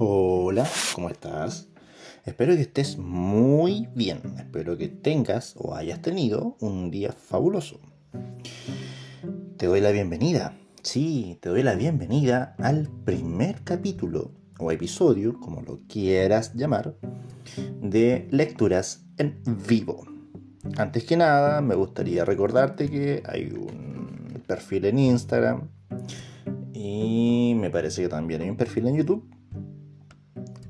Hola, 0.00 0.64
¿cómo 0.94 1.10
estás? 1.10 1.66
Espero 2.24 2.54
que 2.54 2.60
estés 2.60 2.98
muy 2.98 3.88
bien. 3.96 4.20
Espero 4.38 4.78
que 4.78 4.86
tengas 4.86 5.54
o 5.56 5.74
hayas 5.74 6.00
tenido 6.00 6.56
un 6.60 6.92
día 6.92 7.10
fabuloso. 7.10 7.80
Te 9.56 9.66
doy 9.66 9.80
la 9.80 9.90
bienvenida. 9.90 10.56
Sí, 10.84 11.36
te 11.40 11.48
doy 11.48 11.64
la 11.64 11.74
bienvenida 11.74 12.54
al 12.58 12.88
primer 13.04 13.64
capítulo 13.64 14.30
o 14.60 14.70
episodio, 14.70 15.40
como 15.40 15.62
lo 15.62 15.80
quieras 15.88 16.54
llamar, 16.54 16.94
de 17.82 18.28
lecturas 18.30 19.04
en 19.16 19.42
vivo. 19.66 20.06
Antes 20.76 21.02
que 21.06 21.16
nada, 21.16 21.60
me 21.60 21.74
gustaría 21.74 22.24
recordarte 22.24 22.88
que 22.88 23.24
hay 23.26 23.50
un 23.50 24.44
perfil 24.46 24.84
en 24.84 25.00
Instagram 25.00 25.68
y 26.72 27.54
me 27.56 27.68
parece 27.68 28.02
que 28.02 28.08
también 28.08 28.42
hay 28.42 28.50
un 28.50 28.56
perfil 28.56 28.86
en 28.86 28.96
YouTube 28.96 29.37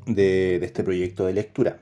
de, 0.08 0.56
este 0.56 0.82
proyecto 0.82 1.26
de 1.26 1.34
lectura. 1.34 1.80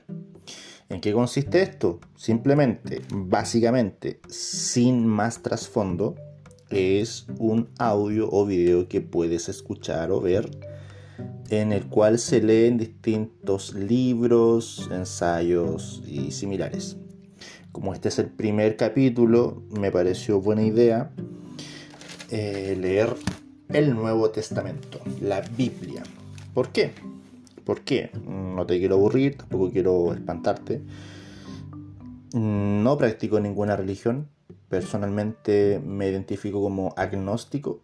¿En 0.89 1.01
qué 1.01 1.11
consiste 1.11 1.61
esto? 1.61 1.99
Simplemente, 2.15 3.01
básicamente, 3.11 4.19
sin 4.29 5.05
más 5.05 5.41
trasfondo, 5.41 6.15
es 6.69 7.27
un 7.39 7.69
audio 7.77 8.29
o 8.31 8.45
video 8.45 8.87
que 8.87 9.01
puedes 9.01 9.49
escuchar 9.49 10.11
o 10.11 10.21
ver 10.21 10.49
en 11.49 11.71
el 11.71 11.87
cual 11.87 12.19
se 12.19 12.41
leen 12.41 12.77
distintos 12.77 13.73
libros, 13.73 14.89
ensayos 14.91 16.03
y 16.05 16.31
similares. 16.31 16.97
Como 17.71 17.93
este 17.93 18.09
es 18.09 18.19
el 18.19 18.27
primer 18.27 18.75
capítulo, 18.75 19.63
me 19.69 19.91
pareció 19.91 20.41
buena 20.41 20.63
idea 20.63 21.11
eh, 22.29 22.77
leer 22.79 23.15
el 23.69 23.93
Nuevo 23.93 24.29
Testamento, 24.29 24.99
la 25.21 25.41
Biblia. 25.41 26.03
¿Por 26.53 26.69
qué? 26.69 26.91
¿Por 27.67 27.81
qué? 27.81 28.11
No 28.25 28.65
te 28.65 28.79
quiero 28.79 28.95
aburrir, 28.95 29.35
tampoco 29.35 29.69
quiero 29.69 30.13
espantarte. 30.13 30.81
No 32.33 32.97
practico 32.97 33.41
ninguna 33.41 33.75
religión. 33.75 34.29
Personalmente 34.69 35.81
me 35.85 36.07
identifico 36.07 36.61
como 36.61 36.93
agnóstico. 36.95 37.81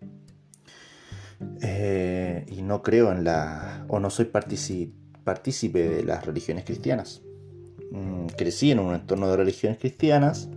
Eh, 1.62 2.46
y 2.50 2.62
no 2.62 2.82
creo 2.82 3.12
en 3.12 3.26
la... 3.26 3.86
o 3.90 4.00
no 4.00 4.10
soy 4.10 4.32
partícipe 4.32 5.90
de 5.90 6.04
las 6.06 6.26
religiones 6.26 6.64
cristianas. 6.64 7.22
Mm, 7.92 8.28
crecí 8.38 8.72
en 8.72 8.80
un 8.80 8.96
entorno 8.96 9.30
de 9.30 9.36
religiones 9.36 9.80
cristianas, 9.80 10.48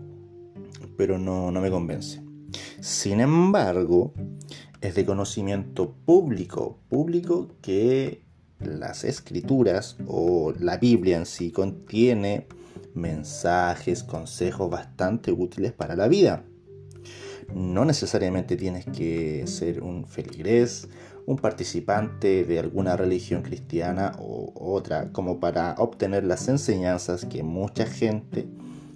pero 0.97 1.19
no, 1.19 1.51
no 1.51 1.61
me 1.61 1.73
convence. 1.73 2.23
Sin 2.79 3.19
embargo, 3.19 4.13
es 4.81 4.95
de 4.95 5.05
conocimiento 5.05 5.97
público, 6.05 6.79
público 6.89 7.49
que 7.61 8.25
las 8.61 9.05
escrituras 9.05 9.97
o 10.07 10.53
la 10.59 10.79
Biblia 10.79 11.17
en 11.17 11.27
sí 11.27 11.51
contiene 11.51 12.47
mensajes, 12.95 14.03
consejos 14.03 14.71
bastante 14.71 15.33
útiles 15.33 15.73
para 15.73 15.97
la 15.97 16.09
vida. 16.09 16.45
No 17.55 17.85
necesariamente 17.85 18.57
tienes 18.57 18.87
que 18.87 19.47
ser 19.47 19.83
un 19.83 20.07
feligrés, 20.07 20.89
un 21.27 21.37
participante 21.37 22.45
de 22.45 22.59
alguna 22.59 22.97
religión 22.97 23.43
cristiana 23.43 24.13
o 24.19 24.53
otra, 24.57 25.13
como 25.13 25.39
para 25.39 25.75
obtener 25.79 26.25
las 26.25 26.49
enseñanzas 26.49 27.25
que 27.25 27.43
mucha 27.43 27.87
gente 27.87 28.47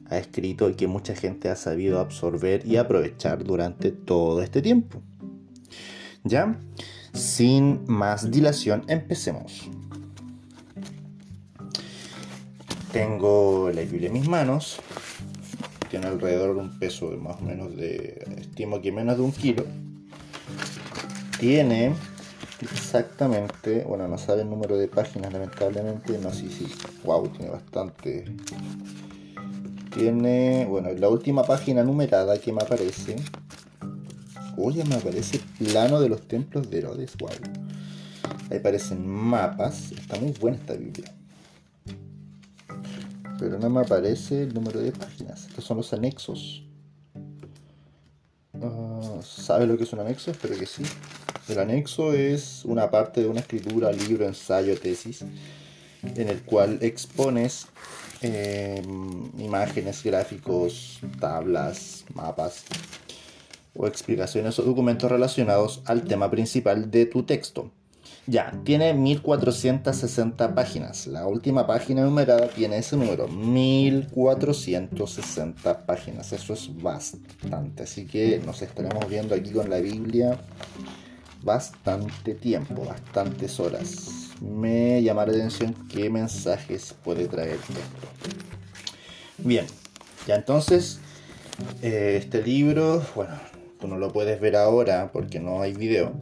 ha 0.07 0.19
escrito 0.19 0.69
y 0.69 0.75
que 0.75 0.89
mucha 0.89 1.15
gente 1.15 1.49
ha 1.49 1.57
sabido 1.57 2.01
absorber 2.01 2.67
y 2.67 2.77
aprovechar 2.77 3.45
durante 3.45 3.93
todo 3.93 4.43
este 4.43 4.63
tiempo. 4.63 5.01
¿Ya? 6.25 6.59
Sin 7.13 7.85
más 7.87 8.31
dilación, 8.31 8.85
empecemos. 8.89 9.69
Tengo 12.93 13.71
la 13.73 13.83
Biblia 13.83 14.09
en 14.09 14.15
mis 14.15 14.29
manos. 14.29 14.81
Tiene 15.91 16.07
alrededor 16.07 16.55
de 16.55 16.61
un 16.61 16.79
peso 16.79 17.11
de 17.11 17.17
más 17.17 17.37
o 17.41 17.45
menos 17.45 17.77
de, 17.77 18.25
estimo 18.39 18.81
que 18.81 18.93
menos 18.93 19.17
de 19.17 19.23
un 19.23 19.33
kilo. 19.33 19.65
Tiene 21.39 21.95
exactamente, 22.61 23.85
bueno, 23.85 24.07
no 24.09 24.19
sabe 24.19 24.43
el 24.43 24.51
número 24.51 24.77
de 24.77 24.89
páginas 24.89 25.33
lamentablemente, 25.33 26.19
no, 26.19 26.33
sí, 26.33 26.49
sí, 26.51 26.67
wow, 27.05 27.29
tiene 27.29 27.51
bastante. 27.51 28.25
Tiene, 29.95 30.67
bueno, 30.67 30.91
la 30.93 31.09
última 31.09 31.43
página 31.45 31.83
numerada 31.83 32.39
que 32.39 32.53
me 32.53 32.63
aparece 32.63 33.17
Me 34.61 34.95
aparece 34.95 35.41
plano 35.59 36.01
de 36.03 36.11
los 36.11 36.29
templos 36.29 36.71
de 36.71 36.79
Herodes. 36.79 37.17
Wow. 37.17 37.31
Ahí 38.51 38.59
aparecen 38.59 39.07
mapas. 39.07 39.91
Está 39.93 40.21
muy 40.21 40.33
buena 40.33 40.59
esta 40.59 40.75
Biblia. 40.75 41.11
Pero 43.39 43.59
no 43.59 43.71
me 43.71 43.81
aparece 43.81 44.43
el 44.43 44.53
número 44.53 44.81
de 44.81 44.93
páginas. 44.93 45.47
Estos 45.47 45.65
son 45.65 45.79
los 45.79 45.91
anexos. 45.95 46.63
Uh, 48.53 49.23
¿Sabes 49.23 49.67
lo 49.67 49.79
que 49.79 49.85
es 49.85 49.93
un 49.95 50.01
anexo? 50.01 50.31
Espero 50.31 50.59
que 50.59 50.67
sí. 50.67 50.83
El 51.49 51.59
anexo 51.59 52.13
es 52.13 52.63
una 52.67 52.91
parte 52.91 53.23
de 53.23 53.29
una 53.29 53.41
escritura, 53.41 53.91
libro, 53.91 54.27
ensayo, 54.27 54.79
tesis, 54.79 55.25
en 56.03 56.29
el 56.29 56.43
cual 56.43 56.79
expones 56.83 57.67
eh, 58.21 58.83
imágenes, 59.39 60.05
gráficos, 60.05 61.01
tablas, 61.19 62.05
mapas, 62.15 62.65
explicaciones 63.87 64.59
o 64.59 64.63
documentos 64.63 65.11
relacionados 65.11 65.83
al 65.87 66.05
tema 66.05 66.31
principal 66.31 66.91
de 66.91 67.07
tu 67.07 67.23
texto. 67.25 67.71
Ya, 68.27 68.53
tiene 68.65 68.93
1460 68.95 70.55
páginas. 70.55 71.07
La 71.07 71.27
última 71.27 71.67
página 71.67 72.05
numerada 72.05 72.49
tiene 72.49 72.79
ese 72.79 72.97
número, 72.97 73.29
1460 73.29 75.87
páginas. 75.87 76.33
Eso 76.33 76.53
es 76.53 76.71
bastante. 76.81 77.83
Así 77.83 78.07
que 78.07 78.41
nos 78.45 78.63
estaremos 78.63 79.09
viendo 79.09 79.35
aquí 79.35 79.51
con 79.51 79.69
la 79.69 79.79
Biblia 79.79 80.39
bastante 81.43 82.35
tiempo, 82.35 82.85
bastantes 82.85 83.59
horas. 83.59 84.31
Me 84.41 85.03
llama 85.03 85.27
la 85.27 85.33
atención 85.33 85.75
qué 85.89 86.09
mensajes 86.09 86.95
puede 87.03 87.27
traer. 87.27 87.59
Bien, 89.39 89.67
ya 90.27 90.37
entonces, 90.37 91.01
eh, 91.83 92.17
este 92.19 92.43
libro, 92.43 93.03
bueno, 93.15 93.35
Tú 93.81 93.89
no 93.89 93.97
lo 93.97 94.13
puedes 94.13 94.41
ver 94.41 94.57
ahora 94.57 95.11
porque 95.13 95.41
no 95.41 95.63
hay 95.63 95.73
video, 95.73 96.13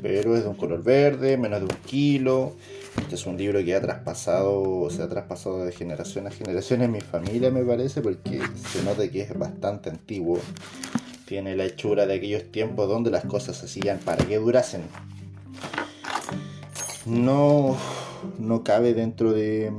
pero 0.00 0.34
es 0.34 0.44
de 0.44 0.48
un 0.48 0.56
color 0.56 0.82
verde, 0.82 1.36
menos 1.36 1.60
de 1.60 1.66
un 1.66 1.80
kilo. 1.84 2.54
Este 2.98 3.14
es 3.14 3.26
un 3.26 3.36
libro 3.36 3.62
que 3.64 3.74
ha 3.74 3.80
traspasado, 3.80 4.88
se 4.90 5.02
ha 5.02 5.08
traspasado 5.08 5.64
de 5.64 5.72
generación 5.72 6.26
a 6.26 6.30
generación 6.30 6.82
en 6.82 6.92
mi 6.92 7.00
familia, 7.00 7.50
me 7.50 7.64
parece, 7.64 8.00
porque 8.00 8.40
se 8.70 8.82
nota 8.82 9.08
que 9.10 9.22
es 9.22 9.38
bastante 9.38 9.90
antiguo. 9.90 10.38
Tiene 11.26 11.56
la 11.56 11.64
hechura 11.64 12.06
de 12.06 12.14
aquellos 12.14 12.50
tiempos 12.50 12.88
donde 12.88 13.10
las 13.10 13.24
cosas 13.24 13.56
se 13.56 13.66
hacían 13.66 13.98
para 13.98 14.24
que 14.24 14.36
durasen. 14.38 14.82
No, 17.06 17.76
no 18.38 18.62
cabe 18.62 18.94
dentro 18.94 19.32
de, 19.32 19.72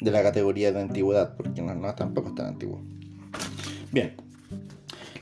de 0.00 0.10
la 0.10 0.22
categoría 0.22 0.72
de 0.72 0.80
antigüedad, 0.80 1.36
porque 1.36 1.62
no, 1.62 1.94
tampoco 1.94 2.28
es 2.28 2.34
tan 2.34 2.46
antiguo. 2.46 2.80
Bien, 3.92 4.14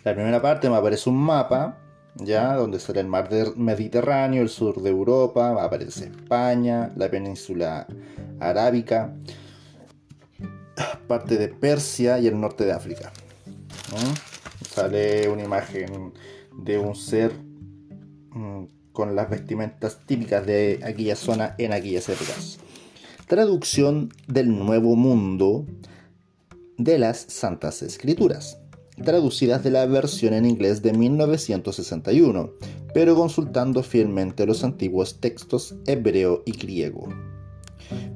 la 0.05 0.15
primera 0.15 0.43
parte 0.43 0.69
me 0.69 0.77
aparece 0.77 1.09
un 1.09 1.17
mapa, 1.17 1.79
ya, 2.17 2.55
donde 2.57 2.81
sale 2.81 3.01
el 3.01 3.07
mar 3.07 3.29
Mediterráneo, 3.57 4.43
el 4.43 4.49
sur 4.49 4.83
de 4.83 4.91
Europa, 4.91 5.63
aparece 5.63 6.07
España, 6.07 6.93
la 6.97 7.09
península 7.09 7.87
arábica, 8.41 9.15
parte 11.07 11.37
de 11.39 11.49
Persia 11.49 12.19
y 12.19 12.27
el 12.27 12.41
norte 12.41 12.65
de 12.65 12.73
África. 12.73 13.13
Sale 14.69 15.29
una 15.29 15.45
imagen 15.45 16.13
de 16.59 16.79
un 16.79 16.97
ser 16.97 17.33
mm, 18.31 18.65
con 18.93 19.15
las 19.15 19.31
vestimentas 19.31 20.01
típicas 20.05 20.45
de 20.45 20.81
aquella 20.85 21.15
zona 21.15 21.55
en 21.59 21.73
aquellas 21.73 22.09
épocas. 22.09 22.59
Traducción 23.29 24.13
del 24.27 24.49
Nuevo 24.49 24.97
Mundo 24.97 25.67
de 26.77 26.99
las 26.99 27.19
Santas 27.19 27.83
Escrituras 27.83 28.62
traducidas 29.03 29.63
de 29.63 29.71
la 29.71 29.87
versión 29.87 30.35
en 30.35 30.47
inglés 30.47 30.83
de 30.83 30.93
1961, 30.93 32.51
pero 32.95 33.15
consultando 33.15 33.83
fielmente 33.83 34.47
los 34.47 34.65
antiguos 34.65 35.21
textos 35.21 35.75
hebreo 35.87 36.43
y 36.47 36.53
griego. 36.53 37.09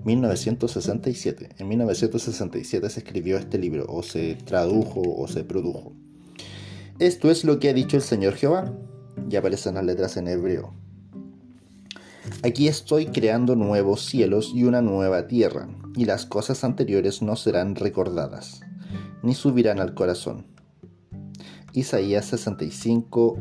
1967. 0.05 1.50
En 1.59 1.69
1967 1.69 2.91
se 2.91 3.00
escribió 3.00 3.37
este 3.37 3.59
libro, 3.59 3.87
o 3.88 4.03
se 4.03 4.35
tradujo 4.35 5.03
o 5.03 5.29
se 5.29 5.44
produjo. 5.44 5.93
Esto 6.99 7.31
es 7.31 7.44
lo 7.44 7.59
que 7.59 7.69
ha 7.69 7.75
dicho 7.75 7.97
el 7.97 8.03
Señor 8.03 8.35
Jehová. 8.35 8.73
Ya 9.29 9.41
aparecen 9.41 9.75
las 9.75 9.85
letras 9.85 10.17
en 10.17 10.29
hebreo. 10.29 10.73
Aquí 12.43 12.69
estoy 12.69 13.06
creando 13.06 13.55
nuevos 13.55 14.05
cielos 14.05 14.53
y 14.55 14.65
una 14.65 14.83
nueva 14.83 15.27
tierra, 15.27 15.69
y 15.94 16.06
las 16.06 16.27
cosas 16.27 16.65
anteriores 16.65 17.23
no 17.23 17.37
serán 17.37 17.77
recordadas, 17.77 18.61
ni 19.23 19.35
subirán 19.35 19.79
al 19.79 19.94
corazón 19.94 20.56
Isaías 21.76 22.25
65, 22.25 23.38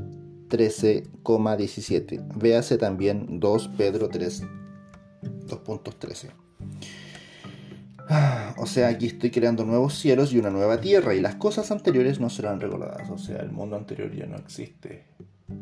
13,17. 0.49 2.37
Véase 2.37 2.77
también 2.77 3.39
2 3.39 3.67
Pedro 3.77 4.09
3, 4.09 4.43
2.13. 5.47 6.31
Ah, 8.09 8.53
o 8.57 8.65
sea, 8.65 8.89
aquí 8.89 9.05
estoy 9.07 9.31
creando 9.31 9.63
nuevos 9.63 9.95
cielos 9.95 10.33
y 10.33 10.37
una 10.37 10.49
nueva 10.49 10.81
tierra 10.81 11.15
y 11.15 11.21
las 11.21 11.35
cosas 11.35 11.71
anteriores 11.71 12.19
no 12.19 12.29
serán 12.29 12.59
recordadas. 12.59 13.09
O 13.09 13.17
sea, 13.17 13.37
el 13.37 13.51
mundo 13.51 13.77
anterior 13.77 14.13
ya 14.13 14.25
no 14.25 14.35
existe 14.35 15.05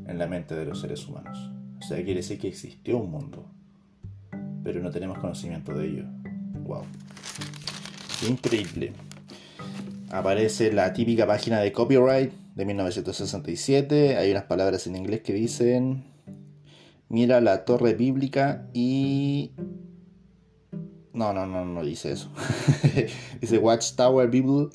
en 0.07 0.17
la 0.17 0.25
mente 0.25 0.55
de 0.55 0.65
los 0.65 0.81
seres 0.81 1.07
humanos. 1.07 1.51
O 1.77 1.83
sea, 1.83 1.97
quiere 1.97 2.15
decir 2.21 2.39
que 2.39 2.47
existió 2.47 2.97
un 2.97 3.11
mundo, 3.11 3.45
pero 4.63 4.81
no 4.81 4.89
tenemos 4.89 5.19
conocimiento 5.19 5.75
de 5.75 5.87
ello. 5.87 6.05
Wow. 6.63 6.85
Increíble. 8.27 8.93
Aparece 10.09 10.73
la 10.73 10.91
típica 10.91 11.27
página 11.27 11.59
de 11.59 11.71
copyright 11.71 12.42
de 12.55 12.65
1967. 12.65 14.17
Hay 14.17 14.31
unas 14.31 14.43
palabras 14.43 14.87
en 14.87 14.95
inglés 14.95 15.21
que 15.21 15.33
dicen, 15.33 16.03
mira 17.09 17.41
la 17.41 17.65
torre 17.65 17.93
bíblica 17.93 18.67
y 18.73 19.51
no, 21.13 21.31
no, 21.31 21.45
no, 21.45 21.65
no 21.65 21.83
dice 21.83 22.11
eso. 22.11 22.29
dice 23.41 23.57
Watchtower 23.59 24.29
Bible 24.29 24.69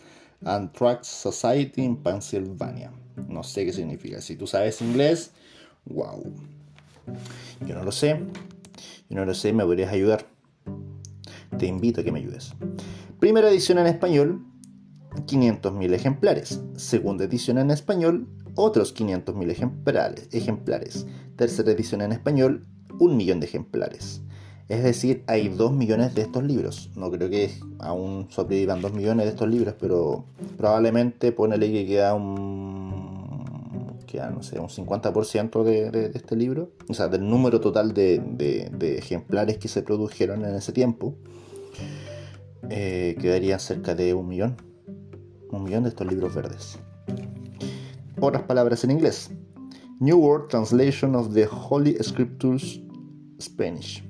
and 0.45 0.73
Tract 0.73 1.05
Society 1.05 1.83
in 1.83 1.97
Pennsylvania. 1.97 2.93
No 3.29 3.43
sé 3.43 3.65
qué 3.65 3.73
significa. 3.73 4.21
Si 4.21 4.37
tú 4.37 4.47
sabes 4.47 4.81
inglés, 4.81 5.33
wow. 5.87 6.23
Yo 7.67 7.75
no 7.75 7.83
lo 7.83 7.93
sé. 7.93 8.21
Yo 9.09 9.17
no 9.17 9.25
lo 9.25 9.35
sé, 9.35 9.53
me 9.53 9.65
podrías 9.65 9.93
ayudar. 9.93 10.27
Te 11.59 11.67
invito 11.67 12.03
a 12.03 12.05
que 12.05 12.13
me 12.13 12.21
ayudes. 12.21 12.55
Primera 13.19 13.51
edición 13.51 13.79
en 13.79 13.87
español, 13.87 14.47
500.000 15.27 15.95
ejemplares. 15.95 16.61
Segunda 16.77 17.25
edición 17.25 17.59
en 17.59 17.71
español, 17.71 18.27
otros 18.55 18.95
500.000 18.95 19.51
ejemplares, 19.51 20.29
ejemplares. 20.33 21.07
Tercera 21.37 21.73
edición 21.73 22.03
en 22.03 22.13
español, 22.13 22.67
un 22.99 23.17
millón 23.17 23.41
de 23.41 23.47
ejemplares. 23.47 24.23
Es 24.69 24.83
decir, 24.83 25.25
hay 25.27 25.49
2 25.49 25.73
millones 25.73 26.15
de 26.15 26.23
estos 26.23 26.45
libros. 26.45 26.91
No 26.95 27.11
creo 27.11 27.31
que 27.31 27.51
aún 27.79 28.27
sobrevivan 28.31 28.83
2 28.83 28.93
millones 28.93 29.27
de 29.27 29.31
estos 29.31 29.49
libros, 29.49 29.75
pero 29.81 30.25
probablemente 30.57 31.33
ponele 31.33 31.73
que 31.73 31.87
queda 31.87 32.15
un. 32.15 33.99
queda, 34.07 34.31
no 34.31 34.43
sé, 34.43 34.59
un 34.59 34.69
50% 34.69 35.63
de, 35.63 36.11
este 36.15 36.37
libro. 36.37 36.71
O 36.89 36.95
sea, 36.95 37.09
del 37.09 37.29
número 37.29 37.61
total 37.61 37.95
de, 37.95 38.19
de 38.19 38.99
ejemplares 38.99 39.57
que 39.57 39.69
se 39.69 39.83
produjeron 39.83 40.45
en 40.45 40.55
ese 40.55 40.73
tiempo. 40.73 41.15
Eh, 42.71 43.17
quedaría 43.21 43.59
cerca 43.59 43.95
de 43.95 44.15
un 44.15 44.29
millón. 44.29 44.57
Un 45.51 45.65
millón 45.65 45.85
de 45.85 45.91
estos 45.91 46.07
libros 46.07 46.35
verdes. 46.35 46.79
Otras 48.21 48.43
palabras 48.43 48.85
en 48.85 48.91
inglés. 48.91 49.31
New 50.01 50.19
World 50.19 50.49
Translation 50.49 51.15
of 51.15 51.33
the 51.33 51.49
Holy 51.51 51.97
Scriptures 52.03 52.81
Spanish 53.41 54.03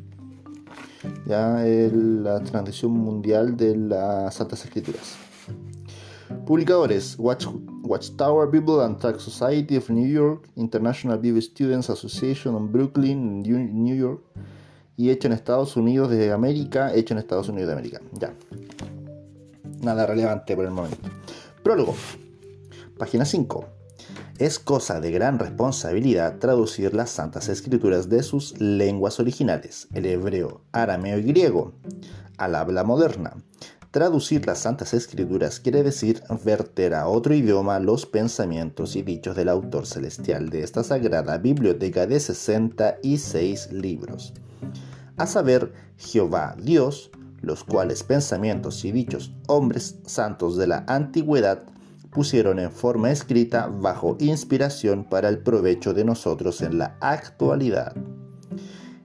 ya 1.27 1.63
la 1.65 2.41
transición 2.41 2.93
mundial 2.93 3.57
de 3.57 3.77
las 3.77 4.35
Santas 4.35 4.65
Escrituras. 4.65 5.17
Publicadores: 6.47 7.17
Watch, 7.19 7.47
Watchtower 7.83 8.51
Bible 8.51 8.83
and 8.85 8.99
Tract 8.99 9.21
Society 9.21 9.77
of 9.77 9.89
New 9.91 10.09
York, 10.09 10.49
International 10.57 11.19
Bible 11.19 11.41
Students 11.41 11.91
Association 11.91 12.55
of 12.55 12.71
Brooklyn, 12.71 13.43
New 13.43 13.97
York, 13.97 14.23
y 14.97 15.11
hecho 15.11 15.29
en 15.29 15.35
Estados 15.35 15.77
Unidos 15.77 16.11
de 16.11 16.33
América, 16.33 16.93
hecho 16.95 17.15
en 17.15 17.19
Estados 17.19 17.49
Unidos 17.49 17.69
de 17.69 17.73
América. 17.73 18.01
Ya. 18.13 18.35
Nada 19.81 20.07
relevante 20.07 20.57
por 20.57 20.65
el 20.65 20.71
momento. 20.71 21.09
Prólogo. 21.63 21.95
Página 22.99 23.25
5. 23.25 23.65
Es 24.39 24.59
cosa 24.59 25.01
de 25.01 25.11
gran 25.11 25.39
responsabilidad 25.39 26.39
traducir 26.39 26.95
las 26.95 27.11
Santas 27.11 27.49
Escrituras 27.49 28.09
de 28.09 28.23
sus 28.23 28.61
lenguas 28.61 29.21
originales, 29.21 29.89
el 29.95 30.07
hebreo, 30.07 30.63
arameo 30.73 31.19
y 31.19 31.23
griego, 31.23 31.73
al 32.37 32.55
habla 32.55 32.85
moderna. 32.85 33.37
Traducir 33.91 34.47
las 34.47 34.61
Santas 34.61 34.95
Escrituras 34.95 35.61
quiere 35.61 35.83
decir 35.83 36.23
verter 36.45 36.95
a 36.95 37.09
otro 37.09 37.35
idioma 37.35 37.81
los 37.81 38.05
pensamientos 38.05 38.97
y 38.97 39.03
dichos 39.03 39.35
del 39.35 39.49
autor 39.49 39.87
celestial 39.87 40.51
de 40.51 40.63
esta 40.63 40.85
sagrada 40.85 41.39
biblioteca 41.39 42.07
de 42.07 42.21
66 42.21 43.73
libros. 43.73 44.35
A 45.17 45.27
saber, 45.27 45.73
Jehová 45.97 46.55
Dios, 46.63 47.11
los 47.41 47.65
cuales 47.65 48.03
pensamientos 48.03 48.85
y 48.85 48.93
dichos 48.93 49.33
hombres 49.47 49.99
santos 50.05 50.57
de 50.57 50.67
la 50.67 50.85
antigüedad 50.87 51.65
pusieron 52.11 52.59
en 52.59 52.73
forma 52.73 53.11
escrita 53.11 53.67
bajo 53.67 54.17
inspiración 54.19 55.05
para 55.05 55.29
el 55.29 55.39
provecho 55.39 55.95
de 55.95 56.05
nosotros 56.05 56.63
en 56.63 56.79
la 56.79 56.97
actualidad. 57.01 57.95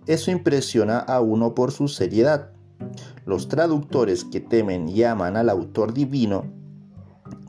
Eso 0.05 0.31
impresiona 0.31 0.99
a 0.99 1.21
uno 1.21 1.53
por 1.53 1.71
su 1.71 1.87
seriedad. 1.87 2.51
Los 3.25 3.47
traductores 3.47 4.25
que 4.25 4.39
temen 4.39 4.89
y 4.89 5.03
aman 5.03 5.37
al 5.37 5.49
autor 5.49 5.93
divino 5.93 6.62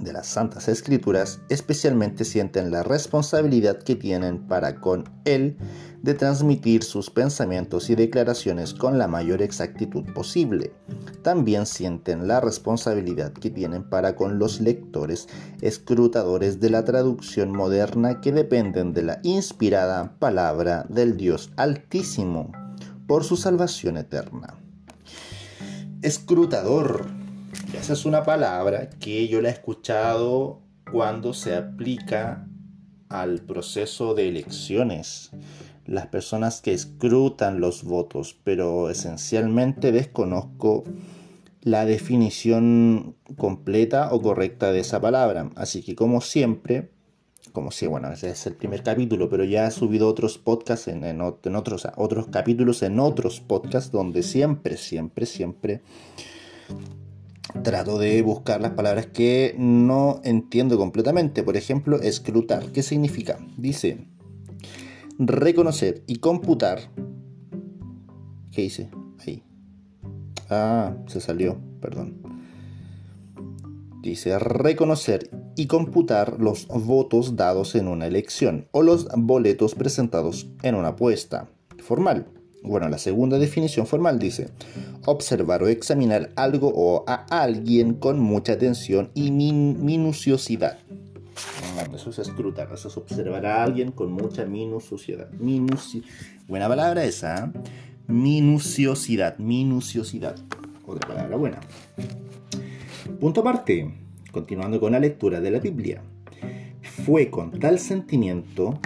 de 0.01 0.13
las 0.13 0.27
Santas 0.27 0.69
Escrituras 0.69 1.41
especialmente 1.49 2.25
sienten 2.25 2.71
la 2.71 2.83
responsabilidad 2.83 3.79
que 3.83 3.97
tienen 3.97 4.39
para 4.47 4.81
con 4.81 5.05
él 5.25 5.57
de 6.03 6.13
transmitir 6.13 6.85
sus 6.85 7.09
pensamientos 7.09 7.89
y 7.89 7.95
declaraciones 7.95 8.75
con 8.75 8.99
la 8.99 9.09
mayor 9.09 9.41
exactitud 9.41 10.05
posible. 10.13 10.73
También 11.23 11.65
sienten 11.65 12.29
la 12.29 12.41
responsabilidad 12.41 13.33
que 13.33 13.49
tienen 13.49 13.89
para 13.89 14.15
con 14.15 14.39
los 14.39 14.61
lectores 14.61 15.29
escrutadores 15.63 16.61
de 16.61 16.69
la 16.69 16.85
traducción 16.85 17.53
moderna 17.53 18.21
que 18.21 18.33
dependen 18.33 18.93
de 18.93 19.03
la 19.03 19.21
inspirada 19.23 20.15
palabra 20.19 20.85
del 20.91 21.17
Dios 21.17 21.51
Altísimo 21.57 22.53
por 23.07 23.25
su 23.25 23.37
salvación 23.37 23.97
eterna. 23.97 24.55
Escrutador. 26.03 27.24
Esa 27.79 27.93
es 27.93 28.05
una 28.05 28.23
palabra 28.23 28.89
que 28.89 29.29
yo 29.29 29.41
la 29.41 29.49
he 29.49 29.53
escuchado 29.53 30.61
cuando 30.91 31.35
se 31.35 31.55
aplica 31.55 32.47
al 33.09 33.41
proceso 33.41 34.15
de 34.15 34.29
elecciones 34.29 35.31
las 35.85 36.07
personas 36.07 36.63
que 36.63 36.73
escrutan 36.73 37.61
los 37.61 37.85
votos, 37.85 38.37
pero 38.43 38.89
esencialmente 38.89 39.93
desconozco 39.93 40.85
la 41.63 41.85
definición 41.85 43.17
completa 43.37 44.13
o 44.13 44.23
correcta 44.23 44.73
de 44.73 44.81
esa 44.81 45.01
palabra. 45.01 45.51
Así 45.57 45.83
que 45.83 45.95
como 45.95 46.21
siempre, 46.21 46.91
como 47.53 47.71
si, 47.71 47.87
bueno, 47.87 48.11
ese 48.11 48.31
es 48.31 48.47
el 48.47 48.55
primer 48.55 48.83
capítulo, 48.83 49.29
pero 49.29 49.45
ya 49.45 49.67
he 49.67 49.71
subido 49.71 50.09
otros 50.09 50.39
podcasts 50.39 50.89
en, 50.89 51.21
otros, 51.21 51.87
otros 51.97 52.29
capítulos 52.29 52.83
en 52.83 52.99
otros 52.99 53.41
podcasts 53.41 53.91
donde 53.91 54.23
siempre, 54.23 54.77
siempre, 54.77 55.27
siempre 55.27 55.83
trato 57.63 57.99
de 57.99 58.23
buscar 58.23 58.61
las 58.61 58.73
palabras 58.73 59.07
que 59.07 59.55
no 59.59 60.21
entiendo 60.25 60.77
completamente. 60.79 61.43
Por 61.43 61.57
ejemplo, 61.57 62.01
escrutar. 62.01 62.73
¿Qué 62.73 62.83
significa? 62.83 63.39
Dice, 63.57 64.07
reconocer 65.19 66.03
y 66.07 66.17
computar. 66.17 66.81
¿Qué 68.51 68.63
hice? 68.63 68.91
Ahí. 69.27 69.43
Ah, 70.51 70.97
se 71.07 71.21
salió, 71.21 71.59
perdón. 71.81 72.23
Dice 74.03 74.39
reconocer 74.39 75.31
y 75.57 75.67
computar 75.67 76.39
los 76.39 76.67
votos 76.69 77.37
dados 77.37 77.75
en 77.75 77.89
una 77.89 78.07
elección 78.07 78.69
o 78.71 78.83
los 78.83 79.09
boletos 79.17 79.75
presentados 79.75 80.51
en 80.63 80.75
una 80.75 80.89
apuesta 80.89 81.49
formal. 81.79 82.27
Bueno, 82.65 82.89
la 82.89 82.99
segunda 82.99 83.39
definición 83.39 83.87
formal 83.87 84.19
dice 84.19 84.49
observar 85.07 85.63
o 85.63 85.69
examinar 85.69 86.31
algo 86.35 86.73
o 86.75 87.05
a 87.07 87.27
alguien 87.43 87.95
con 87.95 88.19
mucha 88.19 88.55
atención 88.55 89.11
y 89.15 89.31
minuciosidad 89.31 90.79
eso 91.95 92.11
es 92.11 92.19
escrutar, 92.19 92.69
eso 92.73 92.89
es 92.89 92.97
observar 92.97 93.47
a 93.47 93.63
alguien 93.63 93.93
con 93.93 94.13
mucha 94.13 94.45
minuciosidad. 94.45 95.29
Buena 96.47 96.69
palabra 96.69 97.05
esa, 97.05 97.47
¿eh? 97.47 97.59
minuciosidad, 98.07 99.39
minuciosidad. 99.39 100.37
Otra 100.87 101.09
palabra 101.09 101.37
buena. 101.37 101.61
Punto 103.21 103.41
aparte, 103.41 103.93
continuando 104.31 104.81
con 104.81 104.93
la 104.93 105.01
lectura 105.01 105.41
de 105.41 105.51
la 105.51 105.59
Biblia. 105.59 106.03
Fue 107.05 107.31
con 107.31 107.59
tal 107.59 107.79
sentimiento 107.79 108.79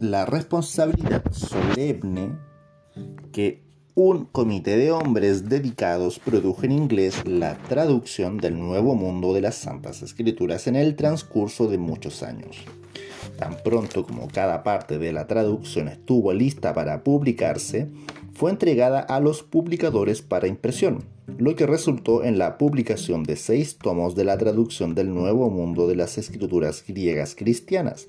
la 0.00 0.24
responsabilidad 0.24 1.22
solemne 1.30 2.32
que 3.32 3.62
un 3.94 4.24
comité 4.24 4.78
de 4.78 4.92
hombres 4.92 5.50
dedicados 5.50 6.18
produjo 6.18 6.64
en 6.64 6.72
inglés 6.72 7.26
la 7.26 7.58
traducción 7.58 8.38
del 8.38 8.58
Nuevo 8.58 8.94
Mundo 8.94 9.34
de 9.34 9.42
las 9.42 9.56
Santas 9.56 10.02
Escrituras 10.02 10.66
en 10.68 10.76
el 10.76 10.96
transcurso 10.96 11.68
de 11.68 11.76
muchos 11.76 12.22
años. 12.22 12.56
Tan 13.38 13.58
pronto 13.62 14.06
como 14.06 14.28
cada 14.28 14.62
parte 14.62 14.96
de 14.96 15.12
la 15.12 15.26
traducción 15.26 15.88
estuvo 15.88 16.32
lista 16.32 16.72
para 16.72 17.04
publicarse, 17.04 17.88
fue 18.32 18.50
entregada 18.50 19.00
a 19.00 19.20
los 19.20 19.42
publicadores 19.42 20.22
para 20.22 20.46
impresión, 20.46 21.04
lo 21.36 21.56
que 21.56 21.66
resultó 21.66 22.24
en 22.24 22.38
la 22.38 22.56
publicación 22.56 23.22
de 23.22 23.36
seis 23.36 23.76
tomos 23.76 24.14
de 24.14 24.24
la 24.24 24.38
traducción 24.38 24.94
del 24.94 25.12
Nuevo 25.12 25.50
Mundo 25.50 25.86
de 25.86 25.96
las 25.96 26.16
Escrituras 26.16 26.82
griegas 26.88 27.34
cristianas, 27.34 28.06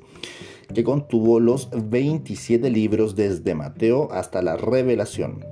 que 0.73 0.83
contuvo 0.83 1.39
los 1.39 1.69
27 1.71 2.69
libros 2.69 3.15
desde 3.15 3.55
Mateo 3.55 4.09
hasta 4.11 4.41
la 4.41 4.57
Revelación, 4.57 5.45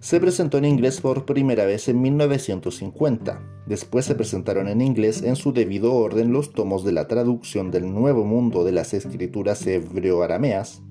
Se 0.00 0.20
presentó 0.20 0.58
en 0.58 0.66
inglés 0.66 1.00
por 1.00 1.24
primera 1.24 1.64
vez 1.64 1.88
en 1.88 2.02
1950. 2.02 3.40
Después 3.66 4.04
se 4.04 4.14
presentaron 4.14 4.68
en 4.68 4.82
inglés 4.82 5.22
en 5.22 5.34
su 5.34 5.54
debido 5.54 5.94
orden 5.94 6.30
los 6.30 6.52
tomos 6.52 6.84
de 6.84 6.92
la 6.92 7.08
traducción 7.08 7.70
del 7.70 7.90
Nuevo 7.90 8.24
Mundo 8.24 8.64
de 8.64 8.72
las 8.72 8.92
Escrituras 8.92 9.66
Hebreo-Arameas, 9.66 10.82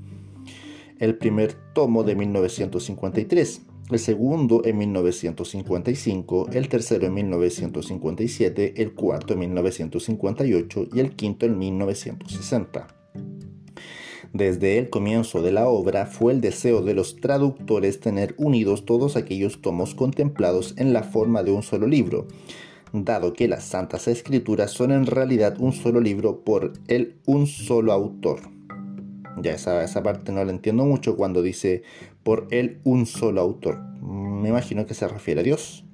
el 0.97 1.15
primer 1.19 1.53
tomo 1.73 2.03
de 2.03 2.15
1953, 2.15 3.61
el 3.91 3.99
segundo 3.99 4.61
en 4.65 4.77
1955, 4.79 6.49
el 6.53 6.67
tercero 6.69 7.05
en 7.05 7.13
1957, 7.13 8.81
el 8.81 8.93
cuarto 8.93 9.33
en 9.33 9.39
1958 9.39 10.87
y 10.91 10.99
el 10.99 11.15
quinto 11.15 11.45
en 11.45 11.59
1960. 11.59 13.02
Desde 14.33 14.79
el 14.79 14.89
comienzo 14.89 15.43
de 15.43 15.51
la 15.51 15.67
obra 15.67 16.07
fue 16.07 16.33
el 16.33 16.41
deseo 16.41 16.81
de 16.81 16.95
los 16.95 17.17
traductores 17.17 17.99
tener 17.99 18.33
unidos 18.39 18.83
todos 18.83 19.15
aquellos 19.15 19.61
tomos 19.61 19.93
contemplados 19.93 20.73
en 20.77 20.91
la 20.91 21.03
forma 21.03 21.43
de 21.43 21.51
un 21.51 21.61
solo 21.61 21.85
libro, 21.85 22.27
dado 22.93 23.33
que 23.33 23.47
las 23.47 23.63
Santas 23.63 24.07
Escrituras 24.07 24.71
son 24.71 24.91
en 24.91 25.05
realidad 25.05 25.57
un 25.59 25.71
solo 25.71 26.01
libro 26.01 26.43
por 26.43 26.73
el 26.87 27.17
un 27.27 27.45
solo 27.45 27.93
autor. 27.93 28.39
Ya 29.39 29.53
esa, 29.53 29.83
esa 29.83 30.01
parte 30.01 30.31
no 30.31 30.43
la 30.43 30.51
entiendo 30.51 30.83
mucho 30.83 31.15
cuando 31.15 31.43
dice 31.43 31.83
por 32.23 32.47
el 32.49 32.79
un 32.83 33.05
solo 33.05 33.39
autor. 33.39 33.81
Me 34.01 34.49
imagino 34.49 34.87
que 34.87 34.95
se 34.95 35.07
refiere 35.07 35.41
a 35.41 35.43
Dios. 35.43 35.85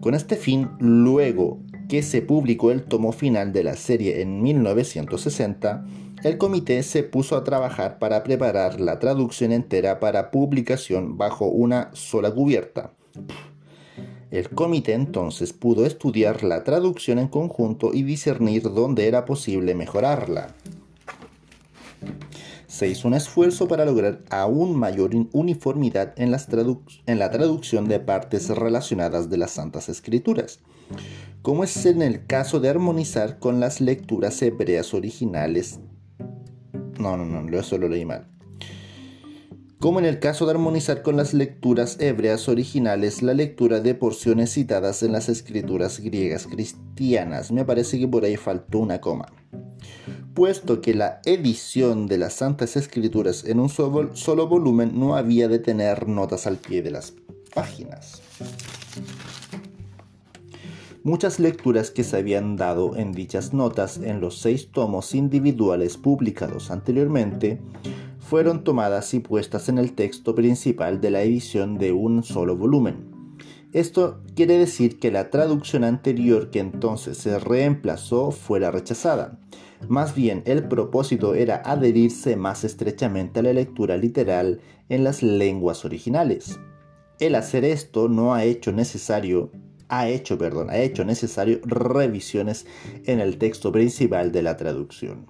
Con 0.00 0.14
este 0.14 0.34
fin, 0.34 0.70
luego 0.80 1.60
que 1.88 2.02
se 2.02 2.20
publicó 2.20 2.72
el 2.72 2.82
tomo 2.82 3.12
final 3.12 3.52
de 3.52 3.62
la 3.62 3.74
serie 3.76 4.22
en 4.22 4.42
1960, 4.42 5.86
el 6.24 6.36
comité 6.36 6.82
se 6.82 7.02
puso 7.04 7.36
a 7.36 7.44
trabajar 7.44 7.98
para 7.98 8.24
preparar 8.24 8.80
la 8.80 8.98
traducción 8.98 9.52
entera 9.52 10.00
para 10.00 10.30
publicación 10.30 11.16
bajo 11.16 11.46
una 11.46 11.90
sola 11.92 12.30
cubierta. 12.32 12.92
El 14.30 14.50
comité 14.50 14.92
entonces 14.92 15.52
pudo 15.52 15.86
estudiar 15.86 16.42
la 16.42 16.64
traducción 16.64 17.18
en 17.18 17.28
conjunto 17.28 17.94
y 17.94 18.02
discernir 18.02 18.62
dónde 18.64 19.06
era 19.06 19.24
posible 19.24 19.74
mejorarla. 19.74 20.54
Se 22.66 22.88
hizo 22.88 23.08
un 23.08 23.14
esfuerzo 23.14 23.66
para 23.66 23.84
lograr 23.84 24.20
aún 24.28 24.76
mayor 24.76 25.12
uniformidad 25.32 26.12
en, 26.16 26.36
en 27.06 27.18
la 27.18 27.30
traducción 27.30 27.88
de 27.88 28.00
partes 28.00 28.50
relacionadas 28.50 29.30
de 29.30 29.38
las 29.38 29.52
Santas 29.52 29.88
Escrituras, 29.88 30.60
como 31.42 31.64
es 31.64 31.86
en 31.86 32.02
el 32.02 32.26
caso 32.26 32.60
de 32.60 32.68
armonizar 32.68 33.38
con 33.38 33.60
las 33.60 33.80
lecturas 33.80 34.42
hebreas 34.42 34.92
originales 34.92 35.80
no, 36.98 37.16
no, 37.16 37.24
no, 37.24 37.58
eso 37.58 37.78
lo 37.78 37.88
leí 37.88 38.04
mal. 38.04 38.26
Como 39.78 40.00
en 40.00 40.06
el 40.06 40.18
caso 40.18 40.44
de 40.44 40.50
armonizar 40.50 41.02
con 41.02 41.16
las 41.16 41.34
lecturas 41.34 42.00
hebreas 42.00 42.48
originales 42.48 43.22
la 43.22 43.32
lectura 43.32 43.78
de 43.78 43.94
porciones 43.94 44.52
citadas 44.52 45.04
en 45.04 45.12
las 45.12 45.28
escrituras 45.28 46.00
griegas 46.00 46.48
cristianas. 46.48 47.52
Me 47.52 47.64
parece 47.64 47.96
que 47.96 48.08
por 48.08 48.24
ahí 48.24 48.36
faltó 48.36 48.80
una 48.80 49.00
coma. 49.00 49.26
Puesto 50.34 50.80
que 50.80 50.94
la 50.94 51.20
edición 51.24 52.08
de 52.08 52.18
las 52.18 52.34
Santas 52.34 52.76
Escrituras 52.76 53.44
en 53.44 53.60
un 53.60 53.68
solo, 53.68 54.48
volumen 54.48 54.98
no 54.98 55.14
había 55.14 55.46
de 55.46 55.60
tener 55.60 56.08
notas 56.08 56.48
al 56.48 56.56
pie 56.56 56.82
de 56.82 56.90
las 56.90 57.14
páginas. 57.54 58.20
Muchas 61.08 61.40
lecturas 61.40 61.90
que 61.90 62.04
se 62.04 62.18
habían 62.18 62.56
dado 62.56 62.94
en 62.94 63.12
dichas 63.12 63.54
notas 63.54 63.96
en 63.96 64.20
los 64.20 64.40
seis 64.40 64.68
tomos 64.70 65.14
individuales 65.14 65.96
publicados 65.96 66.70
anteriormente 66.70 67.62
fueron 68.18 68.62
tomadas 68.62 69.14
y 69.14 69.20
puestas 69.20 69.70
en 69.70 69.78
el 69.78 69.94
texto 69.94 70.34
principal 70.34 71.00
de 71.00 71.10
la 71.10 71.22
edición 71.22 71.78
de 71.78 71.92
un 71.92 72.24
solo 72.24 72.58
volumen. 72.58 73.36
Esto 73.72 74.20
quiere 74.36 74.58
decir 74.58 74.98
que 74.98 75.10
la 75.10 75.30
traducción 75.30 75.82
anterior 75.82 76.50
que 76.50 76.60
entonces 76.60 77.16
se 77.16 77.38
reemplazó 77.38 78.30
fuera 78.30 78.70
rechazada. 78.70 79.40
Más 79.88 80.14
bien, 80.14 80.42
el 80.44 80.68
propósito 80.68 81.34
era 81.34 81.62
adherirse 81.64 82.36
más 82.36 82.64
estrechamente 82.64 83.40
a 83.40 83.44
la 83.44 83.54
lectura 83.54 83.96
literal 83.96 84.60
en 84.90 85.04
las 85.04 85.22
lenguas 85.22 85.86
originales. 85.86 86.60
El 87.18 87.34
hacer 87.34 87.64
esto 87.64 88.10
no 88.10 88.34
ha 88.34 88.44
hecho 88.44 88.72
necesario 88.72 89.50
ha 89.88 90.08
hecho, 90.08 90.38
perdón, 90.38 90.70
ha 90.70 90.78
hecho 90.78 91.04
necesario 91.04 91.60
revisiones 91.64 92.66
en 93.04 93.20
el 93.20 93.38
texto 93.38 93.72
principal 93.72 94.32
de 94.32 94.42
la 94.42 94.56
traducción. 94.56 95.26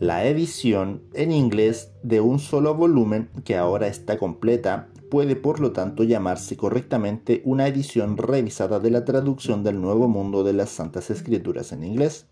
La 0.00 0.24
edición 0.24 1.02
en 1.12 1.30
inglés 1.30 1.92
de 2.02 2.20
un 2.20 2.38
solo 2.38 2.74
volumen, 2.74 3.28
que 3.44 3.56
ahora 3.56 3.86
está 3.86 4.16
completa, 4.16 4.88
puede 5.10 5.36
por 5.36 5.60
lo 5.60 5.72
tanto 5.72 6.04
llamarse 6.04 6.56
correctamente 6.56 7.42
una 7.44 7.66
edición 7.66 8.16
revisada 8.16 8.80
de 8.80 8.90
la 8.90 9.04
traducción 9.04 9.62
del 9.62 9.80
Nuevo 9.80 10.08
Mundo 10.08 10.42
de 10.42 10.54
las 10.54 10.70
Santas 10.70 11.10
Escrituras 11.10 11.72
en 11.72 11.84
inglés. 11.84 12.26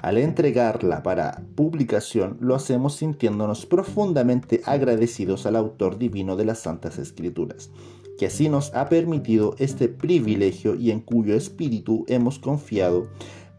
Al 0.00 0.18
entregarla 0.18 1.04
para 1.04 1.44
publicación, 1.54 2.36
lo 2.40 2.56
hacemos 2.56 2.96
sintiéndonos 2.96 3.66
profundamente 3.66 4.60
agradecidos 4.64 5.46
al 5.46 5.54
autor 5.54 5.96
divino 5.96 6.36
de 6.36 6.44
las 6.44 6.58
Santas 6.58 6.98
Escrituras, 6.98 7.70
que 8.18 8.26
así 8.26 8.48
nos 8.48 8.74
ha 8.74 8.88
permitido 8.88 9.54
este 9.58 9.88
privilegio 9.88 10.74
y 10.74 10.90
en 10.90 11.00
cuyo 11.00 11.34
espíritu 11.34 12.04
hemos 12.08 12.38
confiado 12.38 13.08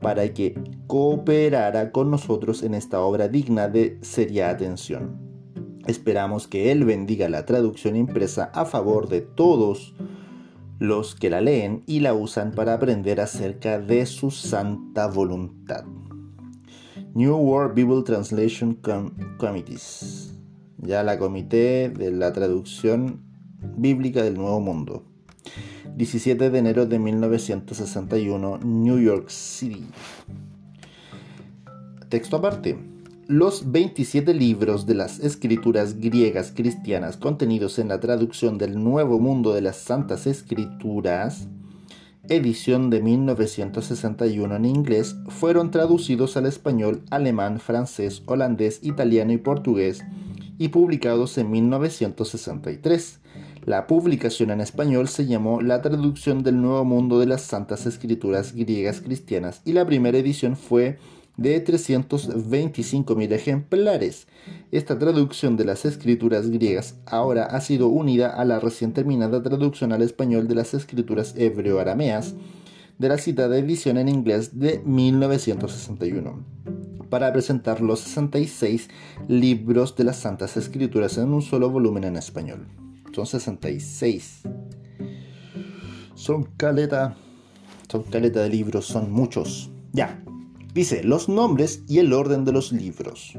para 0.02 0.34
que 0.34 0.56
cooperara 0.88 1.92
con 1.92 2.12
nosotros 2.12 2.62
en 2.64 2.74
esta 2.74 3.00
obra 3.02 3.28
digna 3.28 3.68
de 3.68 3.98
seria 4.02 4.50
atención. 4.50 5.18
Esperamos 5.88 6.48
que 6.48 6.72
Él 6.72 6.86
bendiga 6.86 7.28
la 7.30 7.46
traducción 7.46 7.96
impresa 7.96 8.52
a 8.54 8.66
favor 8.66 9.10
de 9.10 9.22
todos 9.22 9.96
los 10.80 11.16
que 11.16 11.30
la 11.30 11.42
leen 11.42 11.84
y 11.86 12.02
la 12.02 12.14
usan 12.14 12.52
para 12.52 12.74
aprender 12.74 13.22
acerca 13.22 13.80
de 13.80 14.06
su 14.06 14.32
santa 14.32 15.08
voluntad. 15.08 15.86
New 17.14 17.36
World 17.36 17.76
Bible 17.76 18.04
Translation 18.04 18.80
Committees. 19.38 20.34
Ya 20.78 21.04
la 21.04 21.20
comité 21.20 21.90
de 21.90 22.12
la 22.12 22.34
traducción 22.34 23.33
bíblica 23.78 24.24
del 24.24 24.36
Nuevo 24.36 24.60
Mundo. 24.60 25.04
17 25.96 26.50
de 26.50 26.60
enero 26.60 26.86
de 26.86 26.98
1961, 27.00 28.60
New 28.64 29.00
York 29.00 29.30
City. 29.30 29.86
Texto 32.10 32.38
aparte. 32.38 32.78
Los 33.28 33.72
27 33.72 34.34
libros 34.34 34.86
de 34.86 34.96
las 34.96 35.20
escrituras 35.20 36.00
griegas 36.00 36.52
cristianas 36.52 37.16
contenidos 37.16 37.80
en 37.80 37.88
la 37.88 38.00
traducción 38.00 38.58
del 38.58 38.84
Nuevo 38.84 39.20
Mundo 39.20 39.54
de 39.54 39.62
las 39.62 39.78
Santas 39.78 40.28
Escrituras, 40.28 41.48
edición 42.28 42.90
de 42.90 43.02
1961 43.02 44.56
en 44.56 44.66
inglés, 44.66 45.16
fueron 45.30 45.72
traducidos 45.72 46.36
al 46.36 46.48
español, 46.48 47.02
alemán, 47.12 47.60
francés, 47.60 48.24
holandés, 48.26 48.80
italiano 48.84 49.32
y 49.32 49.38
portugués 49.38 50.04
y 50.58 50.68
publicados 50.68 51.38
en 51.38 51.50
1963 51.50 53.23
la 53.66 53.88
publicación 53.88 54.52
en 54.52 54.60
español 54.60 55.08
se 55.08 55.26
llamó 55.26 55.62
La 55.62 55.82
traducción 55.82 56.44
del 56.44 56.62
Nuevo 56.62 56.84
Mundo 56.84 57.20
de 57.20 57.28
las 57.28 57.44
Santas 57.44 57.86
Escrituras 57.86 58.54
Griegas 58.54 59.00
Cristianas 59.00 59.62
y 59.64 59.72
la 59.72 59.86
primera 59.86 60.18
edición 60.18 60.58
fue 60.58 60.98
de 61.38 61.64
325.000 61.64 63.32
ejemplares. 63.32 64.28
Esta 64.72 65.00
traducción 65.00 65.56
de 65.56 65.64
las 65.64 65.86
escrituras 65.86 66.50
griegas 66.50 66.96
ahora 67.06 67.46
ha 67.46 67.62
sido 67.62 67.88
unida 67.88 68.30
a 68.30 68.44
la 68.44 68.60
recién 68.60 68.92
terminada 68.92 69.42
traducción 69.42 69.94
al 69.94 70.02
español 70.02 70.50
de 70.50 70.56
las 70.56 70.74
escrituras 70.74 71.34
hebreo-arameas 71.38 72.36
de 73.00 73.08
la 73.08 73.18
citada 73.18 73.58
edición 73.58 73.98
en 73.98 74.10
inglés 74.10 74.60
de 74.60 74.82
1961 74.86 76.44
para 77.10 77.32
presentar 77.32 77.80
los 77.80 78.02
66 78.02 78.90
libros 79.30 79.96
de 79.96 80.04
las 80.04 80.18
Santas 80.18 80.58
Escrituras 80.58 81.18
en 81.18 81.34
un 81.34 81.42
solo 81.42 81.70
volumen 81.70 82.04
en 82.04 82.18
español. 82.18 82.83
Son 83.14 83.28
66. 83.28 84.42
Son 86.16 86.44
caleta. 86.58 87.16
Son 87.88 88.02
caleta 88.04 88.42
de 88.42 88.50
libros, 88.50 88.88
son 88.88 89.12
muchos. 89.12 89.70
Ya. 89.92 90.24
Dice 90.74 91.04
los 91.04 91.30
nombres 91.30 91.84
y 91.88 92.00
el 92.00 92.12
orden 92.12 92.44
de 92.44 92.54
los 92.54 92.72
libros. 92.72 93.38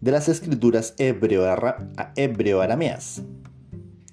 De 0.00 0.10
las 0.10 0.28
escrituras 0.28 0.94
hebreo-arameas. 0.98 3.22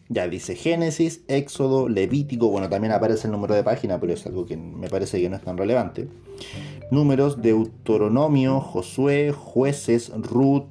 Ya 0.08 0.28
dice 0.28 0.56
Génesis, 0.56 1.24
Éxodo, 1.28 1.90
Levítico, 1.90 2.50
bueno, 2.50 2.70
también 2.70 2.94
aparece 2.94 3.28
el 3.28 3.32
número 3.32 3.56
de 3.56 3.64
página, 3.64 4.00
pero 4.00 4.14
es 4.14 4.26
algo 4.26 4.46
que 4.46 4.56
me 4.56 4.88
parece 4.88 5.20
que 5.20 5.30
no 5.30 5.36
es 5.36 5.42
tan 5.42 5.58
relevante. 5.58 6.08
Números, 6.94 7.42
Deuteronomio, 7.42 8.62
Josué, 8.62 9.32
Jueces, 9.32 10.12
Ruth, 10.16 10.66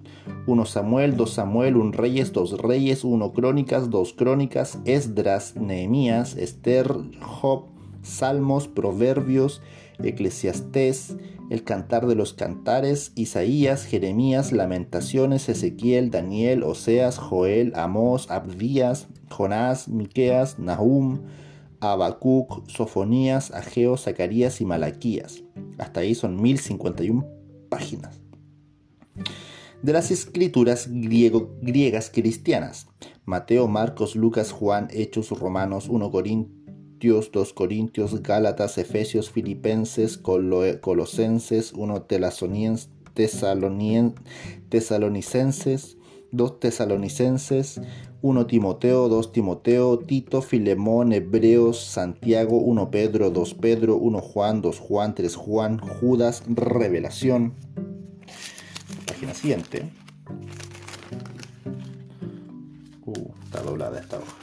1 0.47 0.65
Samuel, 0.67 1.17
2 1.17 1.31
Samuel, 1.31 1.77
1 1.77 1.93
Reyes, 1.93 2.33
2 2.33 2.59
Reyes, 2.59 3.05
1 3.05 3.33
Crónicas, 3.33 3.91
2 3.91 4.13
Crónicas, 4.15 4.79
Esdras, 4.85 5.57
Nehemías, 5.57 6.37
Esther, 6.37 6.95
Job, 7.21 7.65
Salmos, 8.03 8.69
Proverbios, 8.69 9.63
Eclesiastés, 10.03 11.17
el 11.51 11.65
Cantar 11.65 12.07
de 12.07 12.15
los 12.15 12.33
Cantares, 12.33 13.13
Isaías, 13.15 13.85
Jeremías, 13.85 14.53
Lamentaciones, 14.53 15.49
Ezequiel, 15.49 16.11
Daniel, 16.11 16.63
Oseas, 16.63 17.19
Joel, 17.19 17.73
Amós, 17.75 18.31
Abdías, 18.31 19.09
Jonás, 19.29 19.89
Miqueas, 19.89 20.59
Nahum, 20.59 21.21
Habacuc, 21.83 22.69
Sofonías, 22.69 23.51
Ageo, 23.51 23.97
Zacarías 23.97 24.61
y 24.61 24.65
Malaquías. 24.65 25.43
Hasta 25.79 26.01
ahí 26.01 26.15
son 26.15 26.41
1051 26.41 27.27
páginas. 27.69 28.21
De 29.83 29.93
las 29.93 30.13
escrituras 30.13 30.89
griegas 30.89 32.09
cristianas. 32.11 32.87
Mateo, 33.25 33.67
Marcos, 33.67 34.15
Lucas, 34.15 34.53
Juan, 34.53 34.87
Hechos, 34.93 35.31
Romanos, 35.31 35.89
1 35.89 36.11
Corintios, 36.13 37.33
2 37.33 37.53
Corintios, 37.53 38.23
Gálatas, 38.23 38.79
Efesios, 38.79 39.29
Filipenses, 39.31 40.19
Colosenses, 40.19 41.73
1 41.73 42.03
Tesalonicenses, 44.69 45.97
2 46.31 46.61
Tesalonicenses, 46.61 47.81
1 48.23 48.47
Timoteo, 48.47 49.09
2 49.09 49.33
Timoteo, 49.33 49.99
Tito, 49.99 50.43
Filemón, 50.43 51.13
Hebreos, 51.13 51.81
Santiago, 51.85 52.57
1 52.59 52.91
Pedro, 52.93 53.31
2 53.31 53.55
Pedro, 53.55 53.97
1 53.97 54.21
Juan, 54.21 54.63
2 54.63 54.79
Juan, 54.79 55.15
3 55.17 55.35
Juan, 55.35 55.79
Judas, 55.79 56.45
Revelación. 56.47 57.55
Página 59.09 59.35
siguiente. 59.35 59.91
Uh, 63.05 63.31
está 63.45 63.61
doblada 63.61 63.99
esta 63.99 64.19
hoja. 64.19 64.37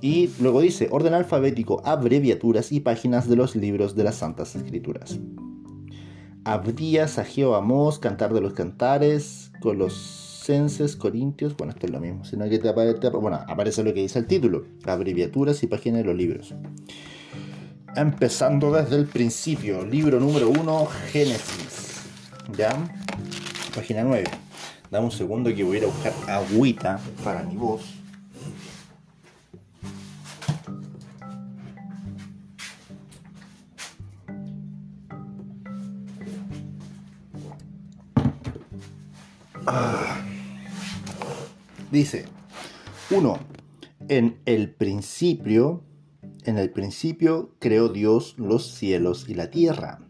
Y 0.00 0.30
luego 0.40 0.60
dice, 0.60 0.86
orden 0.92 1.14
alfabético, 1.14 1.82
abreviaturas 1.84 2.70
y 2.70 2.78
páginas 2.78 3.28
de 3.28 3.34
los 3.34 3.56
libros 3.56 3.96
de 3.96 4.04
las 4.04 4.14
Santas 4.14 4.54
Escrituras. 4.54 5.18
Abdías, 6.44 7.18
Ageo, 7.18 7.56
Amós, 7.56 7.98
Cantar 7.98 8.32
de 8.32 8.40
los 8.40 8.52
Cantares, 8.52 9.50
los 9.64 10.21
Censes, 10.42 10.96
Corintios, 10.96 11.56
bueno, 11.56 11.72
esto 11.72 11.86
es 11.86 11.92
lo 11.92 12.00
mismo, 12.00 12.24
sino 12.24 12.48
que 12.48 12.58
te 12.58 12.68
aparece, 12.68 13.08
bueno, 13.10 13.40
aparece 13.46 13.84
lo 13.84 13.94
que 13.94 14.00
dice 14.00 14.18
el 14.18 14.26
título, 14.26 14.64
abreviaturas 14.84 15.62
y 15.62 15.68
páginas 15.68 16.00
de 16.00 16.04
los 16.04 16.16
libros. 16.16 16.54
Empezando 17.94 18.72
desde 18.72 18.96
el 18.96 19.06
principio, 19.06 19.84
libro 19.84 20.18
número 20.18 20.48
1, 20.48 20.86
Génesis. 21.10 22.00
¿Ya? 22.56 22.70
Página 23.74 24.02
9. 24.02 24.24
Dame 24.90 25.04
un 25.04 25.12
segundo 25.12 25.54
que 25.54 25.62
voy 25.62 25.76
a 25.76 25.78
ir 25.78 25.84
a 25.84 25.88
buscar 25.88 26.12
agüita 26.28 27.00
para 27.22 27.42
mi 27.44 27.56
voz. 27.56 27.82
Ah. 39.66 40.31
Dice, 41.92 42.24
1. 43.10 43.38
En 44.08 44.38
el 44.46 44.70
principio, 44.70 45.82
en 46.46 46.56
el 46.56 46.70
principio 46.70 47.54
creó 47.58 47.90
Dios 47.90 48.34
los 48.38 48.66
cielos 48.72 49.28
y 49.28 49.34
la 49.34 49.50
tierra. 49.50 50.00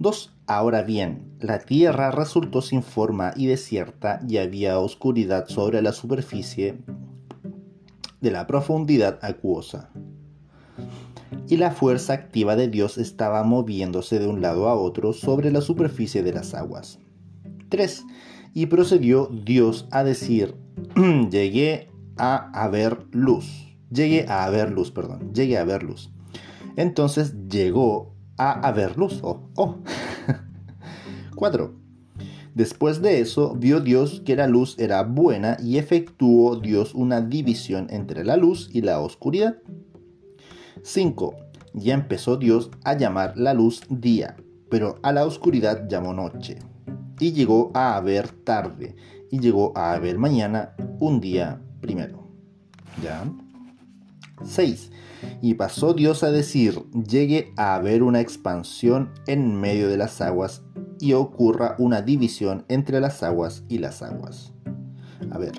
2. 0.00 0.34
Ahora 0.46 0.82
bien, 0.82 1.32
la 1.40 1.60
tierra 1.60 2.10
resultó 2.10 2.60
sin 2.60 2.82
forma 2.82 3.32
y 3.36 3.46
desierta 3.46 4.20
y 4.28 4.36
había 4.36 4.78
oscuridad 4.78 5.48
sobre 5.48 5.80
la 5.80 5.92
superficie 5.92 6.76
de 8.20 8.30
la 8.30 8.46
profundidad 8.46 9.18
acuosa. 9.22 9.90
Y 11.48 11.56
la 11.56 11.70
fuerza 11.70 12.12
activa 12.12 12.54
de 12.54 12.68
Dios 12.68 12.98
estaba 12.98 13.42
moviéndose 13.44 14.18
de 14.18 14.26
un 14.26 14.42
lado 14.42 14.68
a 14.68 14.74
otro 14.74 15.14
sobre 15.14 15.50
la 15.50 15.62
superficie 15.62 16.22
de 16.22 16.34
las 16.34 16.52
aguas. 16.52 16.98
3. 17.70 18.04
Y 18.54 18.66
procedió 18.66 19.26
Dios 19.26 19.86
a 19.90 20.04
decir, 20.04 20.54
llegué 21.30 21.88
a 22.16 22.50
haber 22.52 23.06
luz. 23.12 23.76
Llegué 23.90 24.26
a 24.28 24.44
haber 24.44 24.70
luz, 24.70 24.90
perdón. 24.90 25.32
Llegué 25.32 25.58
a 25.58 25.64
ver 25.64 25.82
luz. 25.82 26.10
Entonces 26.76 27.34
llegó 27.48 28.14
a 28.36 28.52
haber 28.66 28.96
luz. 28.96 29.20
Oh. 29.22 29.48
4. 31.36 31.74
Después 32.54 33.00
de 33.00 33.20
eso, 33.20 33.54
vio 33.54 33.80
Dios 33.80 34.22
que 34.24 34.36
la 34.36 34.46
luz 34.46 34.78
era 34.78 35.02
buena 35.02 35.56
y 35.62 35.78
efectuó 35.78 36.56
Dios 36.56 36.94
una 36.94 37.22
división 37.22 37.86
entre 37.90 38.24
la 38.24 38.36
luz 38.36 38.68
y 38.72 38.82
la 38.82 39.00
oscuridad. 39.00 39.56
5. 40.82 41.34
Ya 41.74 41.94
empezó 41.94 42.36
Dios 42.36 42.70
a 42.84 42.94
llamar 42.94 43.34
la 43.36 43.54
luz 43.54 43.82
día, 43.88 44.36
pero 44.68 44.98
a 45.02 45.12
la 45.12 45.24
oscuridad 45.24 45.88
llamó 45.88 46.12
noche. 46.12 46.58
Y 47.22 47.32
llegó 47.32 47.70
a 47.72 47.94
haber 47.94 48.30
tarde, 48.30 48.96
y 49.30 49.38
llegó 49.38 49.72
a 49.78 49.92
haber 49.92 50.18
mañana 50.18 50.74
un 50.98 51.20
día 51.20 51.62
primero. 51.80 52.26
¿Ya? 53.00 53.22
6. 54.42 54.90
Y 55.40 55.54
pasó 55.54 55.94
Dios 55.94 56.24
a 56.24 56.32
decir, 56.32 56.82
llegue 57.08 57.52
a 57.56 57.76
haber 57.76 58.02
una 58.02 58.20
expansión 58.20 59.12
en 59.28 59.54
medio 59.54 59.88
de 59.88 59.98
las 59.98 60.20
aguas 60.20 60.62
y 60.98 61.12
ocurra 61.12 61.76
una 61.78 62.02
división 62.02 62.64
entre 62.66 62.98
las 62.98 63.22
aguas 63.22 63.62
y 63.68 63.78
las 63.78 64.02
aguas. 64.02 64.52
A 65.30 65.38
ver, 65.38 65.52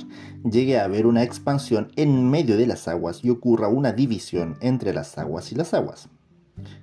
llegue 0.44 0.78
a 0.78 0.84
haber 0.84 1.06
una 1.06 1.24
expansión 1.24 1.94
en 1.96 2.30
medio 2.30 2.58
de 2.58 2.68
las 2.68 2.90
aguas 2.90 3.24
y 3.24 3.30
ocurra 3.30 3.70
una 3.70 3.94
división 3.94 4.58
entre 4.60 4.94
las 4.94 5.18
aguas 5.18 5.50
y 5.54 5.56
las 5.56 5.74
aguas. 5.74 6.10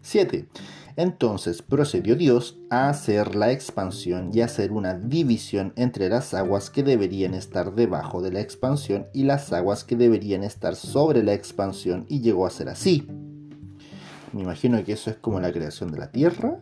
7. 0.00 0.48
Entonces 0.96 1.62
procedió 1.62 2.16
Dios 2.16 2.58
a 2.70 2.88
hacer 2.88 3.34
la 3.34 3.52
expansión 3.52 4.30
y 4.32 4.40
hacer 4.40 4.72
una 4.72 4.94
división 4.94 5.72
entre 5.76 6.08
las 6.08 6.34
aguas 6.34 6.70
que 6.70 6.82
deberían 6.82 7.34
estar 7.34 7.74
debajo 7.74 8.22
de 8.22 8.32
la 8.32 8.40
expansión 8.40 9.06
y 9.12 9.24
las 9.24 9.52
aguas 9.52 9.84
que 9.84 9.96
deberían 9.96 10.44
estar 10.44 10.76
sobre 10.76 11.22
la 11.22 11.34
expansión 11.34 12.06
y 12.08 12.20
llegó 12.20 12.46
a 12.46 12.50
ser 12.50 12.68
así. 12.68 13.08
Me 14.32 14.42
imagino 14.42 14.82
que 14.84 14.92
eso 14.92 15.10
es 15.10 15.16
como 15.16 15.40
la 15.40 15.52
creación 15.52 15.90
de 15.90 15.98
la 15.98 16.10
tierra. 16.10 16.60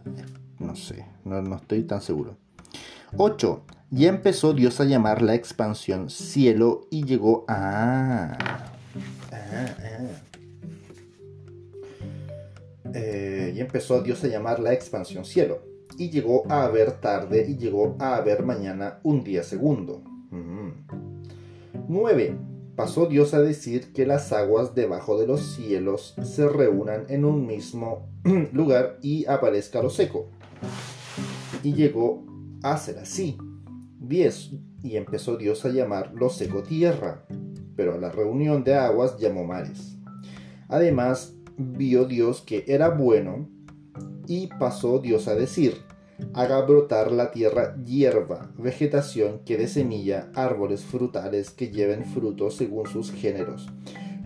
No 0.58 0.74
sé, 0.74 1.06
no, 1.24 1.56
estoy 1.56 1.82
tan 1.82 2.00
seguro. 2.00 2.36
8. 3.16 3.64
Y 3.90 4.06
empezó 4.06 4.52
Dios 4.52 4.80
a 4.80 4.84
llamar 4.84 5.22
la 5.22 5.34
expansión 5.34 6.10
cielo 6.10 6.86
y 6.90 7.04
llegó 7.04 7.44
a... 7.48 8.36
Eh, 12.94 13.52
y 13.54 13.60
empezó 13.60 14.02
Dios 14.02 14.22
a 14.24 14.28
llamar 14.28 14.60
la 14.60 14.72
expansión 14.72 15.24
cielo. 15.24 15.62
Y 15.96 16.10
llegó 16.10 16.44
a 16.50 16.64
haber 16.64 16.92
tarde 17.00 17.46
y 17.48 17.56
llegó 17.56 17.96
a 17.98 18.16
haber 18.16 18.44
mañana 18.44 19.00
un 19.02 19.24
día 19.24 19.42
segundo. 19.42 20.02
9. 21.88 22.36
Pasó 22.76 23.06
Dios 23.06 23.34
a 23.34 23.40
decir 23.40 23.92
que 23.92 24.06
las 24.06 24.32
aguas 24.32 24.74
debajo 24.74 25.18
de 25.18 25.26
los 25.26 25.40
cielos 25.56 26.14
se 26.22 26.48
reúnan 26.48 27.06
en 27.08 27.24
un 27.24 27.46
mismo 27.46 28.08
lugar 28.52 28.98
y 29.02 29.26
aparezca 29.26 29.82
lo 29.82 29.90
seco. 29.90 30.30
Y 31.62 31.74
llegó 31.74 32.24
a 32.62 32.76
ser 32.76 32.98
así. 32.98 33.36
10. 34.00 34.50
Y 34.82 34.96
empezó 34.96 35.36
Dios 35.36 35.64
a 35.64 35.70
llamar 35.70 36.12
lo 36.14 36.30
seco 36.30 36.62
tierra, 36.62 37.24
pero 37.74 37.94
a 37.94 37.98
la 37.98 38.12
reunión 38.12 38.62
de 38.62 38.74
aguas 38.74 39.18
llamó 39.18 39.44
mares. 39.44 39.96
Además, 40.68 41.34
vio 41.58 42.06
Dios 42.06 42.40
que 42.40 42.64
era 42.68 42.88
bueno 42.88 43.48
y 44.26 44.46
pasó 44.46 45.00
Dios 45.00 45.26
a 45.26 45.34
decir, 45.34 45.74
haga 46.32 46.60
brotar 46.62 47.10
la 47.10 47.30
tierra 47.30 47.76
hierba, 47.84 48.50
vegetación 48.56 49.40
que 49.44 49.56
dé 49.56 49.66
semilla, 49.66 50.30
árboles 50.34 50.84
frutales 50.84 51.50
que 51.50 51.70
lleven 51.70 52.04
fruto 52.04 52.50
según 52.50 52.86
sus 52.86 53.10
géneros, 53.10 53.68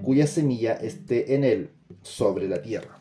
cuya 0.02 0.26
semilla 0.26 0.74
esté 0.74 1.34
en 1.34 1.44
él, 1.44 1.70
sobre 2.02 2.48
la 2.48 2.62
tierra. 2.62 2.98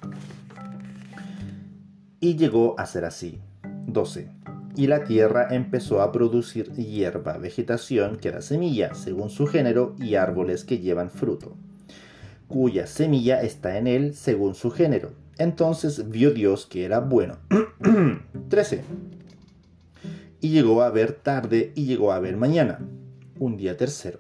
Y 2.20 2.36
llegó 2.36 2.80
a 2.80 2.86
ser 2.86 3.06
así. 3.06 3.40
12. 3.88 4.30
Y 4.76 4.88
la 4.88 5.04
tierra 5.04 5.48
empezó 5.50 6.02
a 6.02 6.12
producir 6.12 6.72
hierba, 6.74 7.38
vegetación 7.38 8.18
que 8.18 8.32
da 8.32 8.42
semilla, 8.42 8.94
según 8.94 9.30
su 9.32 9.48
género, 9.48 9.96
y 9.98 10.16
árboles 10.16 10.64
que 10.64 10.78
llevan 10.78 11.10
fruto 11.10 11.58
cuya 12.52 12.86
semilla 12.86 13.42
está 13.42 13.78
en 13.78 13.88
él 13.88 14.14
según 14.14 14.56
su 14.56 14.72
género. 14.72 15.14
Entonces 15.38 16.10
vio 16.10 16.32
Dios 16.32 16.66
que 16.66 16.84
era 16.84 17.00
bueno. 17.00 17.38
13. 18.50 18.84
Y 20.42 20.50
llegó 20.50 20.84
a 20.84 20.92
ver 20.92 21.14
tarde 21.14 21.72
y 21.76 21.86
llegó 21.86 22.12
a 22.12 22.20
ver 22.20 22.36
mañana, 22.36 22.80
un 23.40 23.56
día 23.56 23.78
tercero. 23.78 24.20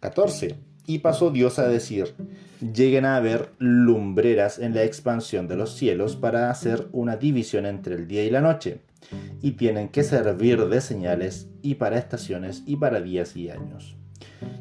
14. 0.00 0.56
Y 0.86 0.98
pasó 0.98 1.30
Dios 1.30 1.60
a 1.60 1.68
decir, 1.68 2.14
lleguen 2.60 3.04
a 3.04 3.16
haber 3.16 3.52
lumbreras 3.58 4.58
en 4.58 4.74
la 4.74 4.82
expansión 4.82 5.46
de 5.46 5.56
los 5.56 5.76
cielos 5.76 6.16
para 6.16 6.50
hacer 6.50 6.88
una 6.90 7.16
división 7.16 7.66
entre 7.66 7.94
el 7.94 8.08
día 8.08 8.24
y 8.24 8.30
la 8.30 8.40
noche, 8.40 8.80
y 9.40 9.52
tienen 9.52 9.90
que 9.90 10.02
servir 10.02 10.66
de 10.66 10.80
señales 10.80 11.48
y 11.62 11.76
para 11.76 11.98
estaciones 11.98 12.64
y 12.66 12.76
para 12.76 13.00
días 13.00 13.36
y 13.36 13.50
años. 13.50 13.99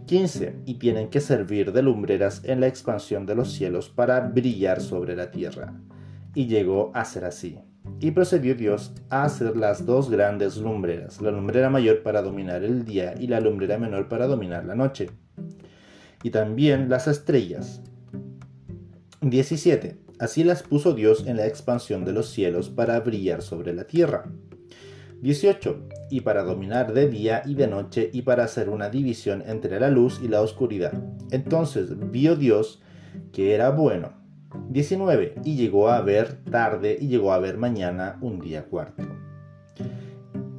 15. 0.06 0.56
Y 0.66 0.76
tienen 0.76 1.10
que 1.10 1.22
servir 1.22 1.72
de 1.72 1.82
lumbreras 1.82 2.42
en 2.46 2.62
la 2.62 2.68
expansión 2.68 3.26
de 3.26 3.36
los 3.36 3.52
cielos 3.52 3.90
para 3.90 4.20
brillar 4.22 4.82
sobre 4.82 5.16
la 5.16 5.32
tierra. 5.32 5.74
Y 6.36 6.48
llegó 6.48 6.92
a 6.94 7.06
ser 7.06 7.26
así. 7.26 7.60
Y 8.00 8.12
procedió 8.12 8.56
Dios 8.56 8.94
a 9.10 9.24
hacer 9.24 9.58
las 9.58 9.86
dos 9.86 10.10
grandes 10.10 10.58
lumbreras, 10.58 11.22
la 11.22 11.32
lumbrera 11.32 11.70
mayor 11.70 12.04
para 12.04 12.22
dominar 12.22 12.64
el 12.64 12.86
día 12.86 13.16
y 13.20 13.28
la 13.28 13.40
lumbrera 13.40 13.78
menor 13.78 14.08
para 14.08 14.28
dominar 14.28 14.66
la 14.66 14.76
noche. 14.76 15.10
y 16.22 16.32
también 16.32 16.90
las 16.90 17.08
estrellas. 17.08 17.82
17. 19.22 19.98
Así 20.20 20.44
las 20.44 20.64
puso 20.64 20.94
Dios 20.94 21.26
en 21.28 21.38
la 21.38 21.48
expansión 21.48 22.04
de 22.04 22.12
los 22.12 22.30
cielos 22.30 22.70
para 22.70 23.00
brillar 23.00 23.42
sobre 23.42 23.74
la 23.74 23.86
tierra. 23.86 24.26
18. 25.22 25.88
Y 26.10 26.22
para 26.22 26.44
dominar 26.44 26.94
de 26.94 27.08
día 27.08 27.44
y 27.46 27.56
de 27.56 27.68
noche 27.68 28.10
y 28.12 28.22
para 28.22 28.46
hacer 28.46 28.70
una 28.70 28.90
división 28.90 29.44
entre 29.46 29.80
la 29.80 29.90
luz 29.90 30.20
y 30.24 30.28
la 30.28 30.42
oscuridad. 30.42 30.94
Entonces 31.32 32.12
vio 32.12 32.36
Dios 32.36 32.82
que 33.32 33.54
era 33.54 33.70
bueno. 33.70 34.14
19. 34.70 35.36
Y 35.44 35.56
llegó 35.56 35.90
a 35.90 36.02
ver 36.02 36.44
tarde 36.44 36.98
y 37.00 37.08
llegó 37.08 37.34
a 37.34 37.40
ver 37.40 37.58
mañana 37.58 38.18
un 38.22 38.40
día 38.40 38.66
cuarto. 38.66 39.04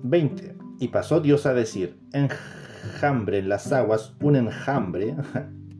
20. 0.02 0.56
Y 0.78 0.88
pasó 0.88 1.20
Dios 1.20 1.46
a 1.46 1.54
decir, 1.54 2.00
enjambre 2.12 3.38
en 3.38 3.48
las 3.48 3.72
aguas, 3.72 4.14
un 4.22 4.36
enjambre 4.36 5.16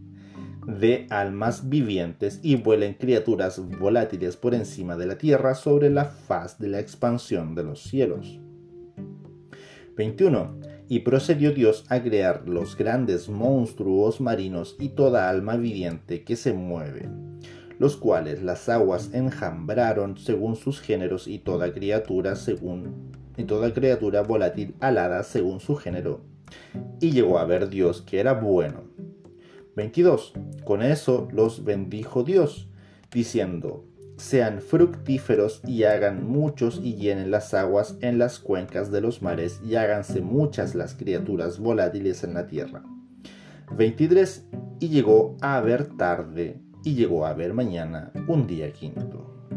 de 0.67 1.07
almas 1.11 1.69
vivientes 1.69 2.41
y 2.43 2.57
vuelen 2.57 2.95
criaturas 2.95 3.61
volátiles 3.79 4.37
por 4.37 4.55
encima 4.55 4.97
de 4.97 5.07
la 5.07 5.19
tierra 5.19 5.55
sobre 5.55 5.91
la 5.91 6.05
faz 6.05 6.59
de 6.59 6.69
la 6.69 6.81
expansión 6.81 7.55
de 7.55 7.65
los 7.65 7.83
cielos. 7.83 8.41
21. 9.97 10.61
Y 10.89 11.01
procedió 11.01 11.53
Dios 11.53 11.85
a 11.89 12.03
crear 12.03 12.49
los 12.49 12.77
grandes 12.77 13.29
monstruos 13.29 14.21
marinos 14.21 14.77
y 14.79 14.91
toda 14.91 15.29
alma 15.31 15.57
viviente 15.57 16.25
que 16.25 16.35
se 16.35 16.53
mueve, 16.53 17.09
los 17.79 17.97
cuales 17.97 18.43
las 18.43 18.69
aguas 18.69 19.11
enjambraron 19.13 20.19
según 20.19 20.57
sus 20.57 20.81
géneros 20.81 21.29
y 21.29 21.39
toda 21.39 21.73
criatura 21.73 22.35
según 22.35 23.13
y 23.37 23.45
toda 23.45 23.73
criatura 23.73 24.23
volátil 24.23 24.75
alada 24.81 25.23
según 25.23 25.61
su 25.61 25.77
género. 25.77 26.21
Y 27.01 27.13
llegó 27.13 27.39
a 27.39 27.45
ver 27.45 27.69
Dios 27.69 28.03
que 28.03 28.21
era 28.21 28.35
bueno. 28.35 28.83
22. 29.77 30.35
Con 30.65 30.83
eso 30.83 31.29
los 31.33 31.65
bendijo 31.65 32.23
Dios, 32.25 32.69
diciendo, 33.13 33.85
sean 34.21 34.61
fructíferos 34.61 35.63
y 35.67 35.85
hagan 35.85 36.29
muchos 36.29 36.79
y 36.83 36.95
llenen 36.95 37.31
las 37.31 37.55
aguas 37.55 37.97
en 38.03 38.19
las 38.19 38.39
cuencas 38.39 38.93
de 38.93 39.01
los 39.01 39.23
mares 39.23 39.61
y 39.65 39.77
háganse 39.77 40.21
muchas 40.21 40.75
las 40.75 40.95
criaturas 40.95 41.59
volátiles 41.59 42.23
en 42.23 42.35
la 42.35 42.47
tierra. 42.47 42.83
23. 43.77 44.47
Y 44.79 44.89
llegó 44.89 45.37
a 45.41 45.57
haber 45.57 45.97
tarde 45.97 46.61
y 46.85 46.95
llegó 46.95 47.25
a 47.25 47.31
haber 47.31 47.55
mañana 47.55 48.13
un 48.29 48.47
día 48.47 48.73
quinto. 48.73 49.49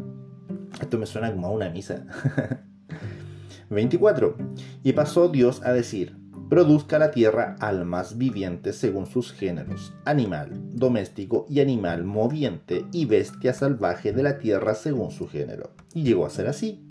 Esto 0.81 0.97
me 0.97 1.05
suena 1.05 1.31
como 1.31 1.47
a 1.47 1.51
una 1.51 1.69
misa. 1.69 2.05
24. 3.69 4.37
Y 4.83 4.93
pasó 4.93 5.27
Dios 5.27 5.61
a 5.63 5.73
decir, 5.73 6.17
produzca 6.53 6.99
la 6.99 7.09
tierra 7.09 7.55
almas 7.59 8.19
vivientes 8.19 8.75
según 8.75 9.07
sus 9.07 9.31
géneros, 9.31 9.91
animal, 10.05 10.51
doméstico 10.71 11.47
y 11.49 11.61
animal 11.61 12.03
moviente 12.03 12.85
y 12.91 13.05
bestia 13.05 13.55
salvaje 13.55 14.13
de 14.13 14.21
la 14.21 14.37
tierra 14.37 14.75
según 14.75 15.09
su 15.09 15.27
género. 15.27 15.71
Y 15.95 16.03
llegó 16.03 16.27
a 16.27 16.29
ser 16.29 16.45
así. 16.45 16.85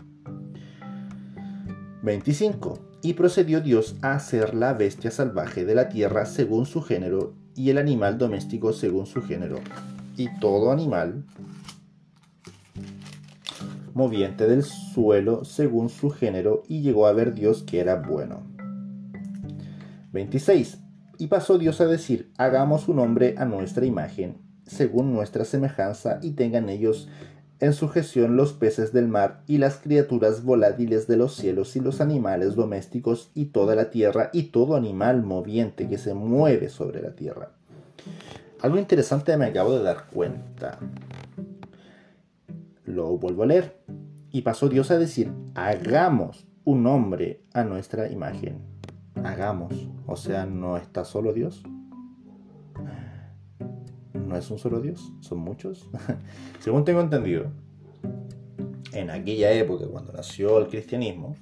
25. 2.02 2.80
Y 3.02 3.12
procedió 3.14 3.60
Dios 3.60 3.94
a 4.02 4.14
hacer 4.14 4.52
la 4.52 4.72
bestia 4.72 5.12
salvaje 5.12 5.64
de 5.64 5.76
la 5.76 5.88
tierra 5.88 6.26
según 6.26 6.66
su 6.66 6.82
género 6.82 7.34
y 7.54 7.70
el 7.70 7.78
animal 7.78 8.18
doméstico 8.18 8.72
según 8.72 9.06
su 9.06 9.22
género. 9.22 9.60
Y 10.16 10.26
todo 10.40 10.72
animal 10.72 11.24
moviente 13.94 14.48
del 14.48 14.64
suelo 14.64 15.44
según 15.44 15.88
su 15.88 16.10
género 16.10 16.64
y 16.66 16.80
llegó 16.80 17.06
a 17.06 17.12
ver 17.12 17.32
Dios 17.32 17.62
que 17.62 17.78
era 17.78 17.94
bueno. 17.94 18.51
26. 20.12 20.78
Y 21.18 21.26
pasó 21.26 21.58
Dios 21.58 21.80
a 21.80 21.86
decir, 21.86 22.32
hagamos 22.36 22.88
un 22.88 22.98
hombre 22.98 23.34
a 23.38 23.44
nuestra 23.44 23.86
imagen, 23.86 24.38
según 24.66 25.12
nuestra 25.12 25.44
semejanza, 25.44 26.18
y 26.22 26.32
tengan 26.32 26.68
ellos 26.68 27.08
en 27.60 27.72
sujeción 27.74 28.36
los 28.36 28.52
peces 28.52 28.92
del 28.92 29.06
mar 29.06 29.42
y 29.46 29.58
las 29.58 29.76
criaturas 29.76 30.42
volátiles 30.42 31.06
de 31.06 31.16
los 31.16 31.36
cielos 31.36 31.76
y 31.76 31.80
los 31.80 32.00
animales 32.00 32.56
domésticos 32.56 33.30
y 33.34 33.46
toda 33.46 33.76
la 33.76 33.90
tierra 33.90 34.30
y 34.32 34.44
todo 34.44 34.74
animal 34.74 35.22
moviente 35.22 35.88
que 35.88 35.96
se 35.96 36.12
mueve 36.12 36.68
sobre 36.70 37.00
la 37.00 37.14
tierra. 37.14 37.52
Algo 38.60 38.78
interesante 38.78 39.36
me 39.36 39.46
acabo 39.46 39.76
de 39.76 39.84
dar 39.84 40.06
cuenta. 40.12 40.78
Lo 42.84 43.16
vuelvo 43.16 43.44
a 43.44 43.46
leer. 43.46 43.76
Y 44.32 44.42
pasó 44.42 44.68
Dios 44.68 44.90
a 44.90 44.98
decir, 44.98 45.32
hagamos 45.54 46.46
un 46.64 46.86
hombre 46.86 47.44
a 47.52 47.62
nuestra 47.62 48.10
imagen 48.10 48.71
hagamos. 49.16 49.88
O 50.06 50.16
sea, 50.16 50.46
no 50.46 50.76
está 50.76 51.04
solo 51.04 51.32
Dios. 51.32 51.62
No 54.14 54.36
es 54.36 54.50
un 54.50 54.58
solo 54.58 54.80
Dios, 54.80 55.12
son 55.20 55.38
muchos. 55.38 55.88
Según 56.60 56.84
tengo 56.84 57.00
entendido, 57.00 57.50
en 58.92 59.10
aquella 59.10 59.52
época 59.52 59.86
cuando 59.86 60.12
nació 60.12 60.58
el 60.58 60.68
cristianismo, 60.68 61.36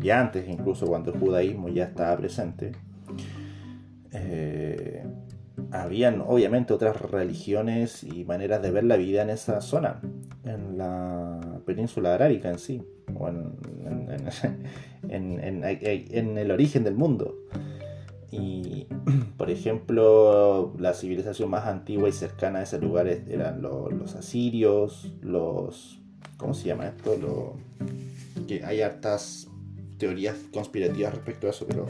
y 0.00 0.10
antes 0.10 0.48
incluso 0.48 0.86
cuando 0.86 1.12
el 1.12 1.20
judaísmo 1.20 1.68
ya 1.68 1.84
estaba 1.84 2.16
presente, 2.16 2.72
eh, 4.12 5.04
habían 5.70 6.20
obviamente 6.20 6.72
otras 6.72 7.00
religiones 7.00 8.04
y 8.04 8.24
maneras 8.24 8.62
de 8.62 8.70
ver 8.70 8.84
la 8.84 8.96
vida 8.96 9.22
en 9.22 9.30
esa 9.30 9.60
zona, 9.60 10.00
en 10.44 10.78
la 10.78 11.60
península 11.64 12.14
arábica 12.14 12.50
en 12.50 12.58
sí, 12.58 12.82
o 13.14 13.28
en, 13.28 13.54
en, 15.08 15.64
el 16.38 16.50
origen 16.50 16.84
del 16.84 16.94
mundo. 16.94 17.36
Y, 18.30 18.86
por 19.36 19.50
ejemplo, 19.50 20.74
la 20.78 20.94
civilización 20.94 21.50
más 21.50 21.66
antigua 21.66 22.08
y 22.08 22.12
cercana 22.12 22.60
a 22.60 22.62
ese 22.62 22.78
lugar 22.78 23.06
eran 23.06 23.62
los, 23.62 24.14
asirios, 24.14 25.12
los... 25.20 25.98
¿Cómo 26.36 26.54
se 26.54 26.68
llama 26.68 26.88
esto? 26.88 27.56
hay 28.64 28.82
hartas 28.82 29.48
teorías 29.96 30.36
conspirativas 30.52 31.14
respecto 31.14 31.46
a 31.46 31.50
eso, 31.50 31.64
pero 31.66 31.86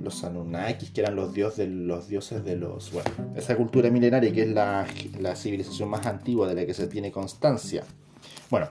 los 0.00 0.24
Anunnakis, 0.24 0.90
que 0.90 1.00
eran 1.00 1.16
los, 1.16 1.34
dioses 1.34 1.58
de, 1.58 1.66
los 1.68 2.08
dioses 2.08 2.44
de 2.44 2.56
los... 2.56 2.92
Bueno, 2.92 3.10
esa 3.36 3.56
cultura 3.56 3.90
milenaria 3.90 4.32
que 4.32 4.42
es 4.42 4.48
la, 4.48 4.86
la 5.20 5.36
civilización 5.36 5.88
más 5.88 6.06
antigua 6.06 6.48
de 6.48 6.54
la 6.54 6.66
que 6.66 6.74
se 6.74 6.86
tiene 6.86 7.10
constancia. 7.10 7.84
Bueno, 8.50 8.68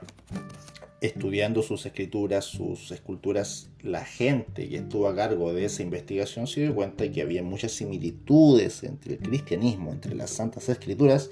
estudiando 1.00 1.62
sus 1.62 1.84
escrituras, 1.86 2.44
sus 2.44 2.90
esculturas, 2.90 3.68
la 3.82 4.04
gente 4.04 4.68
que 4.68 4.78
estuvo 4.78 5.08
a 5.08 5.14
cargo 5.14 5.52
de 5.52 5.66
esa 5.66 5.82
investigación 5.82 6.46
se 6.46 6.62
dio 6.62 6.74
cuenta 6.74 7.10
que 7.10 7.22
había 7.22 7.42
muchas 7.42 7.72
similitudes 7.72 8.82
entre 8.82 9.14
el 9.14 9.20
cristianismo, 9.20 9.92
entre 9.92 10.14
las 10.14 10.30
santas 10.30 10.68
escrituras 10.68 11.30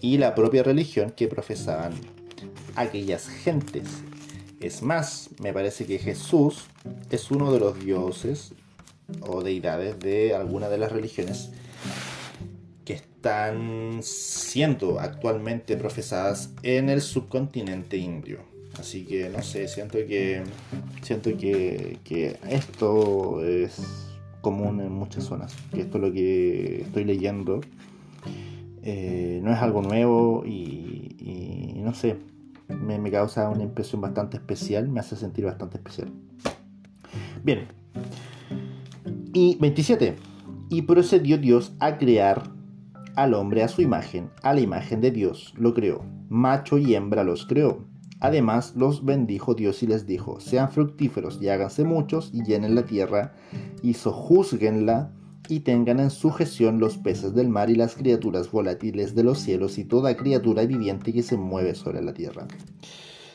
y 0.00 0.18
la 0.18 0.34
propia 0.34 0.62
religión 0.62 1.10
que 1.10 1.28
profesaban 1.28 1.92
aquellas 2.76 3.28
gentes. 3.28 3.84
Es 4.60 4.82
más, 4.82 5.30
me 5.40 5.52
parece 5.52 5.86
que 5.86 5.98
Jesús 5.98 6.64
es 7.10 7.30
uno 7.30 7.52
de 7.52 7.60
los 7.60 7.78
dioses 7.78 8.54
o 9.20 9.42
deidades 9.42 9.98
de 9.98 10.34
alguna 10.34 10.68
de 10.68 10.78
las 10.78 10.92
religiones 10.92 11.50
que 12.84 12.94
están 12.94 14.00
siendo 14.02 15.00
actualmente 15.00 15.76
profesadas 15.76 16.54
en 16.62 16.88
el 16.88 17.00
subcontinente 17.00 17.96
indio. 17.96 18.40
Así 18.78 19.04
que 19.04 19.28
no 19.28 19.42
sé, 19.42 19.66
siento 19.68 19.98
que 19.98 20.42
siento 21.02 21.36
que, 21.36 21.98
esto 22.48 23.44
es 23.44 23.80
común 24.40 24.80
en 24.80 24.92
muchas 24.92 25.24
zonas. 25.24 25.54
Que 25.72 25.82
esto 25.82 25.98
es 25.98 26.04
lo 26.04 26.12
que 26.12 26.82
estoy 26.82 27.04
leyendo. 27.04 27.60
Eh, 28.82 29.40
no 29.42 29.52
es 29.52 29.58
algo 29.58 29.82
nuevo 29.82 30.44
y, 30.46 31.74
no 31.82 31.94
sé, 31.94 32.16
me, 32.68 32.98
me, 32.98 33.10
causa 33.10 33.48
una 33.48 33.64
impresión 33.64 34.00
bastante 34.00 34.36
especial, 34.36 34.88
me 34.88 35.00
hace 35.00 35.16
sentir 35.16 35.44
bastante 35.44 35.78
especial. 35.78 36.12
Bien. 37.42 37.66
Y 39.40 39.56
27. 39.60 40.16
Y 40.68 40.82
procedió 40.82 41.38
Dios 41.38 41.72
a 41.78 41.96
crear 41.96 42.50
al 43.14 43.34
hombre 43.34 43.62
a 43.62 43.68
su 43.68 43.82
imagen, 43.82 44.30
a 44.42 44.52
la 44.52 44.60
imagen 44.60 45.00
de 45.00 45.12
Dios 45.12 45.54
lo 45.56 45.74
creó. 45.74 46.04
Macho 46.28 46.76
y 46.76 46.96
hembra 46.96 47.22
los 47.22 47.46
creó 47.46 47.86
Además 48.18 48.72
los 48.74 49.04
bendijo 49.04 49.54
Dios 49.54 49.80
y 49.84 49.86
les 49.86 50.08
dijo, 50.08 50.40
sean 50.40 50.72
fructíferos 50.72 51.38
y 51.40 51.50
háganse 51.50 51.84
muchos 51.84 52.30
y 52.34 52.42
llenen 52.42 52.74
la 52.74 52.84
tierra 52.84 53.32
y 53.80 53.94
sojuzguenla 53.94 55.12
y 55.48 55.60
tengan 55.60 56.00
en 56.00 56.10
sujeción 56.10 56.80
los 56.80 56.98
peces 56.98 57.32
del 57.32 57.48
mar 57.48 57.70
y 57.70 57.76
las 57.76 57.94
criaturas 57.94 58.50
volátiles 58.50 59.14
de 59.14 59.22
los 59.22 59.38
cielos 59.38 59.78
y 59.78 59.84
toda 59.84 60.16
criatura 60.16 60.66
viviente 60.66 61.12
que 61.12 61.22
se 61.22 61.36
mueve 61.36 61.76
sobre 61.76 62.02
la 62.02 62.12
tierra. 62.12 62.48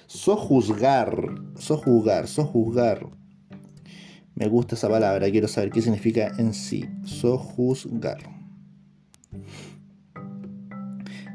Sojuzgar, 0.08 1.30
sojuzgar, 1.56 2.28
sojuzgar. 2.28 3.23
Me 4.36 4.48
gusta 4.48 4.76
esa 4.76 4.90
palabra, 4.90 5.30
quiero 5.30 5.48
saber 5.48 5.70
qué 5.70 5.82
significa 5.82 6.32
en 6.38 6.54
sí. 6.54 6.86
Sojuzgar. 7.04 8.18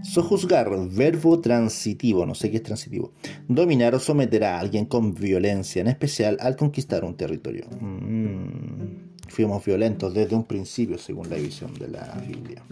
Sojuzgar, 0.02 0.70
verbo 0.90 1.40
transitivo, 1.40 2.24
no 2.24 2.34
sé 2.34 2.50
qué 2.50 2.56
es 2.56 2.62
transitivo. 2.62 3.12
Dominar 3.46 3.94
o 3.94 4.00
someter 4.00 4.44
a 4.44 4.58
alguien 4.58 4.86
con 4.86 5.14
violencia, 5.14 5.80
en 5.80 5.88
especial 5.88 6.38
al 6.40 6.56
conquistar 6.56 7.04
un 7.04 7.16
territorio. 7.16 7.66
Mm, 7.80 9.28
fuimos 9.28 9.64
violentos 9.64 10.14
desde 10.14 10.34
un 10.34 10.44
principio, 10.44 10.98
según 10.98 11.28
la 11.28 11.36
visión 11.36 11.74
de 11.74 11.88
la 11.88 12.20
Biblia. 12.26 12.64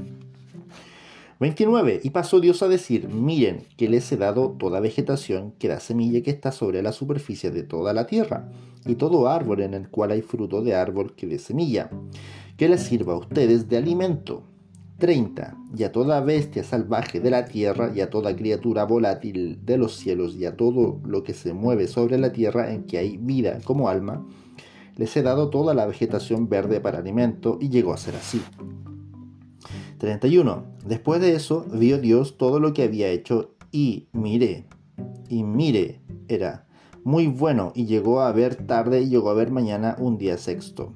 29. 1.38 2.00
Y 2.02 2.10
pasó 2.10 2.40
Dios 2.40 2.62
a 2.62 2.68
decir, 2.68 3.08
miren 3.08 3.64
que 3.76 3.88
les 3.88 4.10
he 4.10 4.16
dado 4.16 4.52
toda 4.58 4.80
vegetación 4.80 5.52
que 5.58 5.68
da 5.68 5.80
semilla 5.80 6.22
que 6.22 6.30
está 6.30 6.50
sobre 6.50 6.82
la 6.82 6.92
superficie 6.92 7.50
de 7.50 7.62
toda 7.62 7.92
la 7.92 8.06
tierra, 8.06 8.48
y 8.86 8.94
todo 8.94 9.28
árbol 9.28 9.60
en 9.60 9.74
el 9.74 9.88
cual 9.88 10.12
hay 10.12 10.22
fruto 10.22 10.62
de 10.62 10.74
árbol 10.74 11.14
que 11.14 11.26
dé 11.26 11.38
semilla, 11.38 11.90
que 12.56 12.68
les 12.68 12.82
sirva 12.82 13.14
a 13.14 13.18
ustedes 13.18 13.68
de 13.68 13.76
alimento. 13.76 14.44
30. 14.98 15.58
Y 15.76 15.82
a 15.82 15.92
toda 15.92 16.22
bestia 16.22 16.64
salvaje 16.64 17.20
de 17.20 17.30
la 17.30 17.44
tierra, 17.44 17.92
y 17.94 18.00
a 18.00 18.08
toda 18.08 18.34
criatura 18.34 18.84
volátil 18.84 19.58
de 19.62 19.76
los 19.76 19.96
cielos, 19.96 20.34
y 20.36 20.46
a 20.46 20.56
todo 20.56 21.00
lo 21.04 21.22
que 21.22 21.34
se 21.34 21.52
mueve 21.52 21.86
sobre 21.86 22.16
la 22.16 22.32
tierra 22.32 22.72
en 22.72 22.84
que 22.84 22.96
hay 22.96 23.18
vida 23.18 23.58
como 23.62 23.90
alma, 23.90 24.26
les 24.96 25.14
he 25.18 25.22
dado 25.22 25.50
toda 25.50 25.74
la 25.74 25.84
vegetación 25.84 26.48
verde 26.48 26.80
para 26.80 27.00
alimento, 27.00 27.58
y 27.60 27.68
llegó 27.68 27.92
a 27.92 27.98
ser 27.98 28.14
así. 28.14 28.40
31. 29.98 30.64
Después 30.84 31.20
de 31.20 31.34
eso 31.34 31.66
vio 31.72 31.98
Dios 31.98 32.36
todo 32.36 32.60
lo 32.60 32.72
que 32.72 32.82
había 32.82 33.08
hecho 33.08 33.54
y 33.72 34.08
mire, 34.12 34.66
y 35.28 35.42
mire, 35.42 36.00
era 36.28 36.66
muy 37.04 37.26
bueno 37.26 37.72
y 37.74 37.86
llegó 37.86 38.20
a 38.20 38.32
ver 38.32 38.66
tarde 38.66 39.02
y 39.02 39.08
llegó 39.08 39.30
a 39.30 39.34
ver 39.34 39.50
mañana 39.50 39.96
un 39.98 40.18
día 40.18 40.38
sexto. 40.38 40.92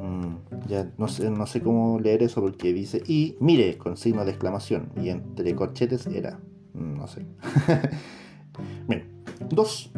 Mm, 0.00 0.68
ya 0.68 0.92
no 0.98 1.08
sé, 1.08 1.30
no 1.30 1.46
sé 1.46 1.60
cómo 1.60 2.00
leer 2.00 2.22
eso 2.22 2.40
porque 2.40 2.72
dice 2.72 3.02
y 3.06 3.36
mire 3.40 3.78
con 3.78 3.96
signo 3.96 4.24
de 4.24 4.32
exclamación 4.32 4.90
y 5.00 5.10
entre 5.10 5.54
corchetes 5.54 6.06
era. 6.06 6.40
Mm, 6.74 6.96
no 6.96 7.06
sé. 7.06 7.26
Bien. 8.88 9.04
2. 9.50 9.90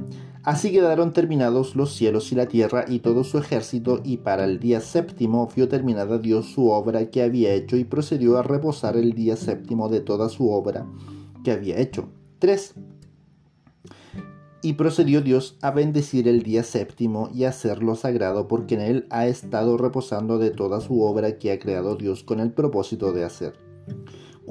Así 0.44 0.72
quedaron 0.72 1.12
terminados 1.12 1.76
los 1.76 1.94
cielos 1.94 2.32
y 2.32 2.34
la 2.34 2.46
tierra 2.46 2.84
y 2.88 2.98
todo 2.98 3.22
su 3.22 3.38
ejército, 3.38 4.00
y 4.02 4.16
para 4.16 4.44
el 4.44 4.58
día 4.58 4.80
séptimo 4.80 5.48
vio 5.54 5.68
terminada 5.68 6.18
Dios 6.18 6.46
su 6.46 6.70
obra 6.70 7.10
que 7.10 7.22
había 7.22 7.54
hecho 7.54 7.76
y 7.76 7.84
procedió 7.84 8.36
a 8.38 8.42
reposar 8.42 8.96
el 8.96 9.12
día 9.12 9.36
séptimo 9.36 9.88
de 9.88 10.00
toda 10.00 10.28
su 10.28 10.50
obra 10.50 10.84
que 11.44 11.52
había 11.52 11.78
hecho. 11.78 12.08
3. 12.40 12.74
Y 14.64 14.72
procedió 14.72 15.20
Dios 15.20 15.58
a 15.62 15.70
bendecir 15.70 16.26
el 16.26 16.42
día 16.42 16.64
séptimo 16.64 17.30
y 17.32 17.44
a 17.44 17.50
hacerlo 17.50 17.94
sagrado, 17.94 18.48
porque 18.48 18.74
en 18.74 18.80
él 18.80 19.06
ha 19.10 19.28
estado 19.28 19.78
reposando 19.78 20.38
de 20.38 20.50
toda 20.50 20.80
su 20.80 21.02
obra 21.02 21.38
que 21.38 21.52
ha 21.52 21.60
creado 21.60 21.94
Dios 21.94 22.24
con 22.24 22.40
el 22.40 22.52
propósito 22.52 23.12
de 23.12 23.24
hacer. 23.24 23.54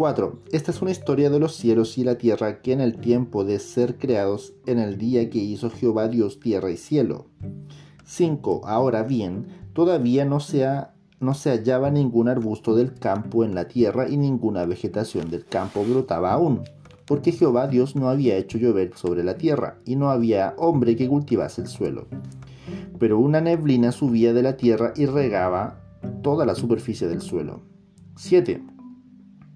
4. 0.01 0.39
Esta 0.51 0.71
es 0.71 0.81
una 0.81 0.89
historia 0.89 1.29
de 1.29 1.37
los 1.37 1.55
cielos 1.55 1.99
y 1.99 2.03
la 2.03 2.17
tierra 2.17 2.63
que 2.63 2.73
en 2.73 2.81
el 2.81 2.97
tiempo 2.97 3.43
de 3.45 3.59
ser 3.59 3.99
creados, 3.99 4.55
en 4.65 4.79
el 4.79 4.97
día 4.97 5.29
que 5.29 5.37
hizo 5.37 5.69
Jehová 5.69 6.07
Dios 6.07 6.39
tierra 6.39 6.71
y 6.71 6.77
cielo. 6.77 7.27
5. 8.05 8.61
Ahora 8.65 9.03
bien, 9.03 9.45
todavía 9.73 10.25
no 10.25 10.39
se, 10.39 10.65
hallaba 11.51 11.91
ningún 11.91 12.29
arbusto 12.29 12.75
del 12.75 12.95
campo 12.95 13.43
en 13.43 13.53
la 13.53 13.67
tierra 13.67 14.09
y 14.09 14.17
ninguna 14.17 14.65
vegetación 14.65 15.29
del 15.29 15.45
campo 15.45 15.83
brotaba 15.83 16.33
aún, 16.33 16.61
porque 17.05 17.31
Jehová 17.31 17.67
Dios 17.67 17.95
no 17.95 18.09
había 18.09 18.37
hecho 18.37 18.57
llover 18.57 18.93
sobre 18.95 19.23
la 19.23 19.37
tierra, 19.37 19.77
y 19.85 19.97
no 19.97 20.09
había 20.09 20.55
hombre 20.57 20.95
que 20.95 21.07
cultivase 21.07 21.61
el 21.61 21.67
suelo. 21.67 22.07
Pero 22.97 23.19
una 23.19 23.39
neblina 23.39 23.91
subía 23.91 24.33
de 24.33 24.41
la 24.41 24.57
tierra 24.57 24.93
y 24.95 25.05
regaba 25.05 25.79
toda 26.23 26.47
la 26.47 26.55
superficie 26.55 27.07
del 27.07 27.21
suelo. 27.21 27.61
7. 28.15 28.70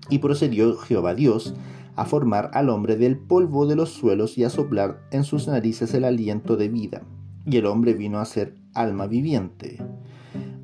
Y 0.10 0.20
procedió 0.20 0.78
Jehová 0.78 1.16
Dios 1.16 1.54
a 1.96 2.06
formar 2.06 2.52
al 2.54 2.70
hombre 2.70 2.98
del 2.98 3.18
polvo 3.18 3.66
de 3.66 3.76
los 3.76 3.90
suelos 3.90 4.38
y 4.38 4.44
a 4.44 4.50
soplar 4.50 5.02
en 5.12 5.24
sus 5.24 5.48
narices 5.48 5.94
el 5.94 6.04
aliento 6.04 6.58
de 6.58 6.70
vida. 6.70 7.02
Y 7.46 7.58
el 7.58 7.66
hombre 7.66 7.94
vino 7.94 8.20
a 8.20 8.26
ser 8.26 8.56
alma 8.74 9.08
viviente. 9.08 9.78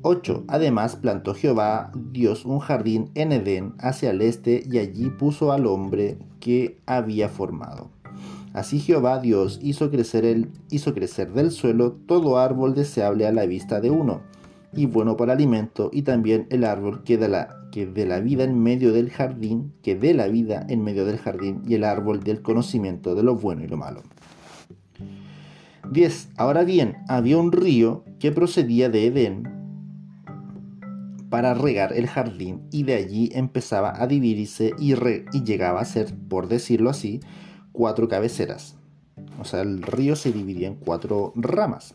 8. 0.02 0.44
Además 0.48 0.96
plantó 0.96 1.34
Jehová 1.34 1.92
Dios 1.94 2.44
un 2.44 2.58
jardín 2.58 3.10
en 3.14 3.32
Edén 3.32 3.74
hacia 3.78 4.10
el 4.10 4.20
este 4.20 4.62
y 4.68 4.78
allí 4.78 5.10
puso 5.10 5.52
al 5.52 5.66
hombre 5.66 6.18
que 6.40 6.80
había 6.86 7.28
formado. 7.28 7.90
Así 8.52 8.80
Jehová 8.80 9.20
Dios 9.20 9.60
hizo 9.62 9.90
crecer, 9.90 10.24
el, 10.24 10.50
hizo 10.70 10.92
crecer 10.92 11.32
del 11.32 11.52
suelo 11.52 11.92
todo 11.92 12.36
árbol 12.36 12.74
deseable 12.74 13.26
a 13.26 13.32
la 13.32 13.46
vista 13.46 13.80
de 13.80 13.90
uno, 13.90 14.20
y 14.74 14.86
bueno 14.86 15.16
para 15.16 15.32
alimento, 15.32 15.88
y 15.92 16.02
también 16.02 16.46
el 16.50 16.64
árbol 16.64 17.02
que 17.02 17.16
da 17.16 17.28
la 17.28 17.61
que 17.72 17.86
de 17.86 18.06
la 18.06 18.20
vida 18.20 18.44
en 18.44 18.62
medio 18.62 18.92
del 18.92 19.10
jardín, 19.10 19.72
que 19.82 19.96
de 19.96 20.14
la 20.14 20.28
vida 20.28 20.64
en 20.68 20.84
medio 20.84 21.04
del 21.04 21.18
jardín 21.18 21.62
y 21.66 21.74
el 21.74 21.82
árbol 21.82 22.22
del 22.22 22.42
conocimiento 22.42 23.16
de 23.16 23.24
lo 23.24 23.34
bueno 23.34 23.64
y 23.64 23.66
lo 23.66 23.78
malo. 23.78 24.02
10. 25.90 26.28
Ahora 26.36 26.62
bien, 26.62 26.98
había 27.08 27.38
un 27.38 27.50
río 27.50 28.04
que 28.20 28.30
procedía 28.30 28.88
de 28.88 29.06
Edén 29.06 29.48
para 31.28 31.54
regar 31.54 31.94
el 31.94 32.06
jardín 32.06 32.60
y 32.70 32.82
de 32.84 32.94
allí 32.94 33.30
empezaba 33.32 34.00
a 34.00 34.06
dividirse 34.06 34.72
y, 34.78 34.92
y 34.92 35.42
llegaba 35.42 35.80
a 35.80 35.84
ser, 35.86 36.14
por 36.28 36.46
decirlo 36.46 36.90
así, 36.90 37.20
cuatro 37.72 38.06
cabeceras. 38.06 38.76
O 39.40 39.44
sea, 39.44 39.62
el 39.62 39.82
río 39.82 40.14
se 40.14 40.30
dividía 40.30 40.68
en 40.68 40.76
cuatro 40.76 41.32
ramas. 41.36 41.94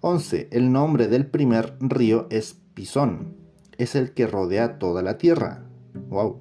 11. 0.00 0.48
El 0.50 0.72
nombre 0.72 1.06
del 1.06 1.26
primer 1.26 1.76
río 1.80 2.26
es 2.28 2.56
Pisón 2.74 3.45
es 3.78 3.94
el 3.94 4.12
que 4.12 4.26
rodea 4.26 4.78
toda 4.78 5.02
la 5.02 5.18
tierra. 5.18 5.64
Wow. 6.08 6.40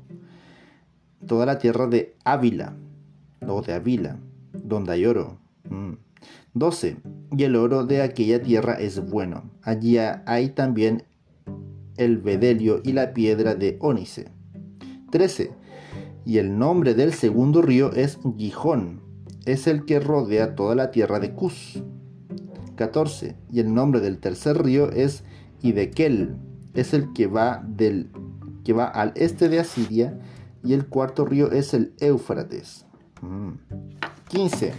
Toda 1.26 1.45
la 1.45 1.58
tierra 1.58 1.88
de 1.88 2.15
Ávila, 2.24 2.76
o 3.48 3.62
de 3.62 3.74
Ávila, 3.74 4.19
donde 4.54 4.93
hay 4.93 5.06
oro. 5.06 5.38
12. 6.54 6.93
Mm. 6.93 7.39
Y 7.39 7.43
el 7.43 7.56
oro 7.56 7.86
de 7.86 8.02
aquella 8.02 8.41
tierra 8.41 8.74
es 8.74 9.10
bueno. 9.10 9.50
Allí 9.63 9.98
hay 9.98 10.50
también 10.50 11.04
el 11.98 12.17
bedelio 12.17 12.82
y 12.84 12.93
la 12.93 13.13
piedra 13.13 13.56
de 13.56 13.78
ónice. 13.80 14.32
13. 15.12 15.52
Y 16.26 16.38
el 16.38 16.58
nombre 16.58 16.93
del 16.93 17.13
segundo 17.13 17.62
río 17.62 17.91
es 17.93 18.19
Gijón. 18.38 19.02
Es 19.45 19.67
el 19.67 19.86
que 19.86 20.00
rodea 20.00 20.56
toda 20.56 20.76
la 20.76 20.91
tierra 20.91 21.19
de 21.19 21.32
Cus. 21.34 21.84
14. 22.76 23.36
Y 23.52 23.60
el 23.60 23.74
nombre 23.74 24.02
del 24.02 24.19
tercer 24.19 24.63
río 24.63 24.91
es 24.91 25.24
Idekel 25.62 26.36
es 26.76 26.94
el 26.94 27.14
que 27.14 27.28
va, 27.28 27.64
del, 27.68 28.10
que 28.64 28.74
va 28.74 28.86
al 28.86 29.14
este 29.16 29.50
de 29.50 29.60
Asiria 29.60 30.20
y 30.64 30.74
el 30.74 30.88
cuarto 30.88 31.26
río 31.26 31.52
es 31.52 31.74
el 31.74 31.94
Éufrates. 32.00 32.86
15. 34.30 34.70
Mm. 34.70 34.74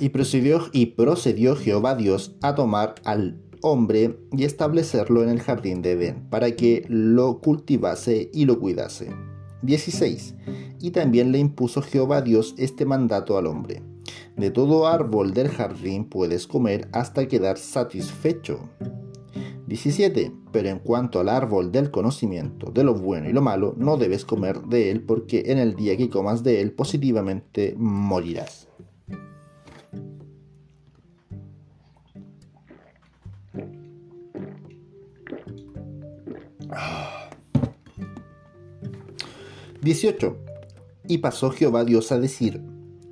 Y 0.00 0.08
procedió, 0.08 0.68
y 0.72 0.86
procedió 0.86 1.56
Jehová 1.56 1.94
Dios 1.94 2.34
a 2.42 2.54
tomar 2.54 2.94
al 3.04 3.40
hombre 3.62 4.18
y 4.32 4.44
establecerlo 4.44 5.22
en 5.22 5.28
el 5.28 5.40
jardín 5.40 5.82
de 5.82 5.92
Edén, 5.92 6.28
para 6.30 6.50
que 6.52 6.84
lo 6.88 7.40
cultivase 7.40 8.30
y 8.32 8.46
lo 8.46 8.58
cuidase. 8.58 9.10
16. 9.62 10.34
Y 10.80 10.90
también 10.92 11.32
le 11.32 11.38
impuso 11.38 11.82
Jehová 11.82 12.22
Dios 12.22 12.54
este 12.56 12.86
mandato 12.86 13.36
al 13.36 13.46
hombre. 13.46 13.82
De 14.36 14.50
todo 14.50 14.86
árbol 14.86 15.34
del 15.34 15.48
jardín 15.48 16.04
puedes 16.04 16.46
comer 16.46 16.88
hasta 16.92 17.28
quedar 17.28 17.58
satisfecho. 17.58 18.68
17. 19.66 20.32
Pero 20.50 20.68
en 20.68 20.80
cuanto 20.80 21.20
al 21.20 21.28
árbol 21.28 21.70
del 21.70 21.90
conocimiento 21.90 22.72
de 22.72 22.82
lo 22.82 22.94
bueno 22.94 23.28
y 23.28 23.32
lo 23.32 23.40
malo, 23.40 23.74
no 23.76 23.96
debes 23.96 24.24
comer 24.24 24.62
de 24.62 24.90
él 24.90 25.02
porque 25.02 25.44
en 25.46 25.58
el 25.58 25.76
día 25.76 25.96
que 25.96 26.10
comas 26.10 26.42
de 26.42 26.60
él 26.60 26.72
positivamente 26.72 27.74
morirás. 27.78 28.68
Ah. 36.70 37.30
18. 39.82 40.36
Y 41.08 41.18
pasó 41.18 41.50
Jehová 41.50 41.84
Dios 41.84 42.12
a 42.12 42.20
decir, 42.20 42.62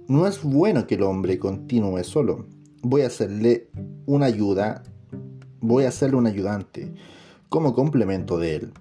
no 0.08 0.26
es 0.26 0.42
bueno 0.42 0.86
que 0.86 0.94
el 0.94 1.02
hombre 1.02 1.38
continúe 1.38 2.02
solo. 2.02 2.46
Voy 2.82 3.02
a 3.02 3.08
hacerle 3.08 3.68
una 4.06 4.24
ayuda, 4.24 4.82
voy 5.60 5.84
a 5.84 5.88
hacerle 5.88 6.16
un 6.16 6.26
ayudante 6.26 6.94
como 7.50 7.74
complemento 7.74 8.38
de 8.38 8.56
él. 8.56 8.72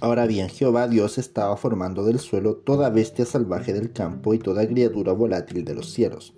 Ahora 0.00 0.26
bien, 0.26 0.48
Jehová 0.48 0.88
Dios 0.88 1.18
estaba 1.18 1.56
formando 1.56 2.04
del 2.04 2.18
suelo 2.18 2.56
toda 2.56 2.90
bestia 2.90 3.24
salvaje 3.26 3.72
del 3.72 3.92
campo 3.92 4.34
y 4.34 4.38
toda 4.38 4.66
criatura 4.66 5.12
volátil 5.12 5.64
de 5.64 5.74
los 5.74 5.92
cielos, 5.92 6.34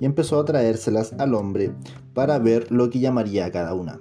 y 0.00 0.06
empezó 0.06 0.40
a 0.40 0.44
traérselas 0.46 1.12
al 1.18 1.34
hombre 1.34 1.72
para 2.14 2.38
ver 2.38 2.72
lo 2.72 2.88
que 2.88 3.00
llamaría 3.00 3.44
a 3.44 3.50
cada 3.50 3.74
una. 3.74 4.00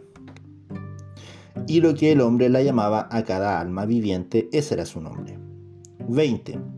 Y 1.68 1.82
lo 1.82 1.96
que 1.96 2.14
el 2.14 2.22
hombre 2.22 2.48
la 2.48 2.64
llamaba 2.64 3.10
a 3.12 3.24
cada 3.26 3.60
alma 3.60 3.86
viviente, 3.86 4.48
ese 4.54 4.76
era 4.76 4.86
su 4.86 5.02
nombre. 5.02 5.38
20 6.08 6.77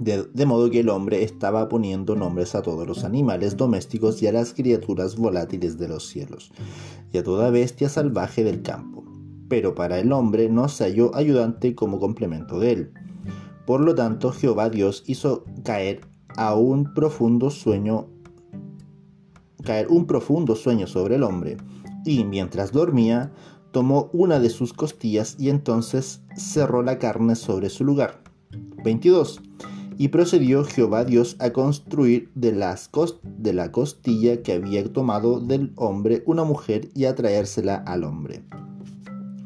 de, 0.00 0.46
modo 0.46 0.70
que 0.70 0.80
el 0.80 0.88
hombre 0.88 1.22
estaba 1.22 1.68
poniendo 1.68 2.16
nombres 2.16 2.54
a 2.54 2.62
todos 2.62 2.86
los 2.86 3.04
animales 3.04 3.56
domésticos 3.56 4.22
y 4.22 4.26
a 4.26 4.32
las 4.32 4.54
criaturas 4.54 5.16
volátiles 5.16 5.78
de 5.78 5.88
los 5.88 6.06
cielos, 6.06 6.50
y 7.12 7.18
a 7.18 7.22
toda 7.22 7.50
bestia 7.50 7.90
salvaje 7.90 8.42
del 8.42 8.62
campo. 8.62 9.04
Pero 9.48 9.74
para 9.74 9.98
el 9.98 10.12
hombre 10.12 10.48
no 10.48 10.68
se 10.68 10.84
halló 10.84 11.14
ayudante 11.14 11.74
como 11.74 12.00
complemento 12.00 12.58
de 12.58 12.72
él. 12.72 12.92
Por 13.66 13.82
lo 13.82 13.94
tanto, 13.94 14.32
Jehová 14.32 14.70
Dios 14.70 15.04
hizo 15.06 15.44
caer 15.64 16.00
a 16.36 16.54
un 16.54 16.94
profundo 16.94 17.50
sueño 17.50 18.08
caer 19.62 19.88
un 19.88 20.06
profundo 20.06 20.56
sueño 20.56 20.86
sobre 20.86 21.16
el 21.16 21.22
hombre, 21.22 21.58
y 22.06 22.24
mientras 22.24 22.72
dormía, 22.72 23.30
tomó 23.72 24.08
una 24.14 24.40
de 24.40 24.48
sus 24.48 24.72
costillas 24.72 25.36
y 25.38 25.50
entonces 25.50 26.22
cerró 26.34 26.82
la 26.82 26.98
carne 26.98 27.36
sobre 27.36 27.68
su 27.68 27.84
lugar. 27.84 28.22
22. 28.82 29.42
Y 30.00 30.08
procedió 30.08 30.64
Jehová 30.64 31.04
Dios 31.04 31.36
a 31.40 31.50
construir 31.50 32.30
de, 32.34 32.52
las 32.52 32.90
de 33.22 33.52
la 33.52 33.70
costilla 33.70 34.42
que 34.42 34.54
había 34.54 34.90
tomado 34.90 35.40
del 35.40 35.74
hombre 35.76 36.22
una 36.24 36.42
mujer 36.42 36.88
y 36.94 37.04
a 37.04 37.14
traérsela 37.14 37.74
al 37.74 38.04
hombre. 38.04 38.42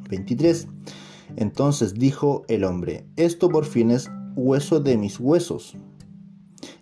23. 0.08 0.68
Entonces 1.34 1.94
dijo 1.94 2.44
el 2.46 2.62
hombre, 2.62 3.04
esto 3.16 3.48
por 3.48 3.64
fin 3.64 3.90
es 3.90 4.08
hueso 4.36 4.78
de 4.78 4.96
mis 4.96 5.18
huesos 5.18 5.76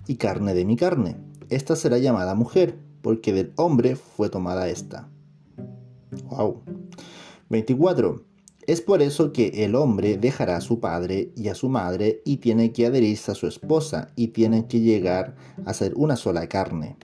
y 0.07 0.17
carne 0.17 0.53
de 0.53 0.67
mi 0.67 0.77
carne. 0.77 1.17
Esta 1.49 1.75
será 1.75 1.97
llamada 1.97 2.35
mujer, 2.35 2.79
porque 3.01 3.33
del 3.33 3.55
hombre 3.57 3.97
fue 3.97 4.29
tomada 4.29 4.69
esta. 4.69 5.09
Wow. 6.29 6.61
24. 7.49 8.32
Es 8.67 8.81
por 8.81 9.03
eso 9.03 9.33
que 9.33 9.65
el 9.65 9.75
hombre 9.75 10.19
dejará 10.19 10.57
a 10.57 10.61
su 10.61 10.79
padre 10.79 11.33
y 11.37 11.49
a 11.49 11.55
su 11.57 11.69
madre 11.69 12.23
y 12.25 12.37
tiene 12.37 12.73
que 12.73 12.87
adherirse 12.87 13.33
a 13.33 13.35
su 13.35 13.49
esposa 13.49 14.13
y 14.15 14.29
tienen 14.29 14.65
que 14.65 14.81
llegar 14.81 15.35
a 15.65 15.75
ser 15.75 15.95
una 15.97 16.15
sola 16.15 16.49
carne. 16.49 16.97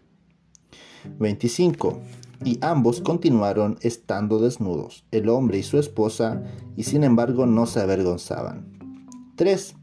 25. 1.19 2.01
Y 2.45 2.59
ambos 2.61 3.01
continuaron 3.01 3.77
estando 3.81 4.39
desnudos, 4.39 5.05
el 5.11 5.29
hombre 5.29 5.59
y 5.59 5.65
su 5.65 5.79
esposa, 5.79 6.45
y 6.77 6.85
sin 6.85 7.03
embargo 7.03 7.47
no 7.47 7.67
se 7.67 7.81
avergonzaban. 7.81 8.79
3. 9.35 9.75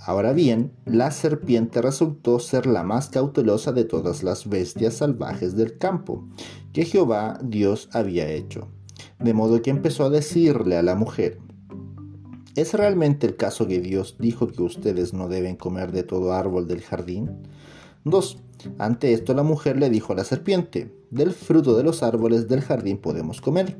Ahora 0.00 0.32
bien, 0.32 0.72
la 0.84 1.12
serpiente 1.12 1.80
resultó 1.80 2.40
ser 2.40 2.66
la 2.66 2.82
más 2.82 3.08
cautelosa 3.08 3.70
de 3.70 3.84
todas 3.84 4.24
las 4.24 4.48
bestias 4.48 4.94
salvajes 4.94 5.54
del 5.54 5.78
campo 5.78 6.24
que 6.72 6.84
Jehová 6.84 7.38
Dios 7.40 7.88
había 7.92 8.28
hecho 8.28 8.68
de 9.18 9.34
modo 9.34 9.62
que 9.62 9.70
empezó 9.70 10.04
a 10.04 10.10
decirle 10.10 10.76
a 10.76 10.82
la 10.82 10.94
mujer, 10.94 11.38
¿es 12.56 12.74
realmente 12.74 13.26
el 13.26 13.36
caso 13.36 13.66
que 13.66 13.80
Dios 13.80 14.16
dijo 14.18 14.48
que 14.48 14.62
ustedes 14.62 15.12
no 15.12 15.28
deben 15.28 15.56
comer 15.56 15.92
de 15.92 16.02
todo 16.02 16.32
árbol 16.32 16.68
del 16.68 16.82
jardín? 16.82 17.30
2. 18.04 18.38
Ante 18.78 19.12
esto 19.12 19.34
la 19.34 19.42
mujer 19.42 19.78
le 19.78 19.90
dijo 19.90 20.12
a 20.12 20.16
la 20.16 20.24
serpiente, 20.24 20.94
del 21.10 21.32
fruto 21.32 21.76
de 21.76 21.82
los 21.82 22.02
árboles 22.02 22.48
del 22.48 22.60
jardín 22.60 22.98
podemos 22.98 23.40
comer. 23.40 23.78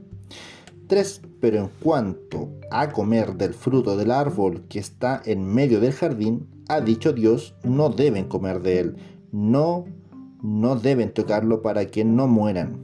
3. 0.86 1.22
Pero 1.40 1.58
en 1.58 1.70
cuanto 1.82 2.50
a 2.70 2.90
comer 2.90 3.34
del 3.34 3.54
fruto 3.54 3.96
del 3.96 4.10
árbol 4.10 4.64
que 4.68 4.78
está 4.78 5.20
en 5.24 5.44
medio 5.46 5.80
del 5.80 5.92
jardín, 5.92 6.46
ha 6.68 6.80
dicho 6.80 7.12
Dios, 7.12 7.54
no 7.62 7.90
deben 7.90 8.24
comer 8.28 8.60
de 8.62 8.80
él, 8.80 8.96
no, 9.32 9.84
no 10.42 10.76
deben 10.76 11.12
tocarlo 11.12 11.60
para 11.62 11.86
que 11.86 12.04
no 12.04 12.26
mueran. 12.26 12.80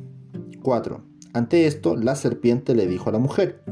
4. 0.63 1.10
Ante 1.33 1.66
esto, 1.66 1.97
la 1.97 2.16
serpiente 2.16 2.75
le 2.75 2.87
dijo 2.87 3.09
a 3.09 3.12
la 3.12 3.19
mujer, 3.19 3.62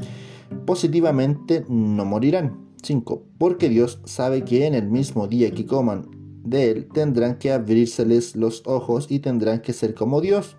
positivamente 0.65 1.65
no 1.67 2.05
morirán. 2.05 2.69
5. 2.81 3.23
Porque 3.37 3.69
Dios 3.69 3.99
sabe 4.05 4.43
que 4.43 4.65
en 4.65 4.73
el 4.73 4.87
mismo 4.87 5.27
día 5.27 5.51
que 5.51 5.65
coman 5.65 6.07
de 6.43 6.71
él 6.71 6.87
tendrán 6.93 7.37
que 7.37 7.51
abrírseles 7.51 8.35
los 8.35 8.63
ojos 8.65 9.07
y 9.09 9.19
tendrán 9.19 9.61
que 9.61 9.73
ser 9.73 9.93
como 9.93 10.21
Dios, 10.21 10.55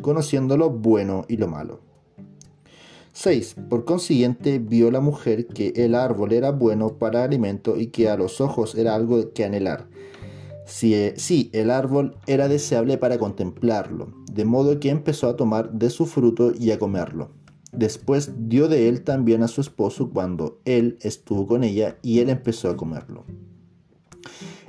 conociendo 0.00 0.56
lo 0.56 0.70
bueno 0.70 1.24
y 1.28 1.36
lo 1.36 1.48
malo. 1.48 1.80
6. 3.12 3.56
Por 3.68 3.84
consiguiente 3.84 4.58
vio 4.58 4.90
la 4.90 5.00
mujer 5.00 5.46
que 5.46 5.72
el 5.74 5.94
árbol 5.94 6.32
era 6.32 6.50
bueno 6.52 6.98
para 6.98 7.24
alimento 7.24 7.76
y 7.76 7.88
que 7.88 8.08
a 8.08 8.16
los 8.16 8.40
ojos 8.40 8.74
era 8.74 8.94
algo 8.94 9.32
que 9.32 9.44
anhelar. 9.44 9.88
Si, 10.66 11.12
si 11.16 11.50
el 11.52 11.70
árbol 11.70 12.16
era 12.26 12.48
deseable 12.48 12.98
para 12.98 13.18
contemplarlo 13.18 14.08
de 14.36 14.44
modo 14.44 14.78
que 14.78 14.90
empezó 14.90 15.28
a 15.28 15.36
tomar 15.36 15.72
de 15.72 15.88
su 15.88 16.04
fruto 16.04 16.52
y 16.56 16.70
a 16.70 16.78
comerlo. 16.78 17.30
Después 17.72 18.32
dio 18.48 18.68
de 18.68 18.88
él 18.88 19.02
también 19.02 19.42
a 19.42 19.48
su 19.48 19.62
esposo 19.62 20.10
cuando 20.10 20.60
él 20.66 20.98
estuvo 21.00 21.46
con 21.46 21.64
ella 21.64 21.96
y 22.02 22.20
él 22.20 22.28
empezó 22.28 22.68
a 22.68 22.76
comerlo. 22.76 23.24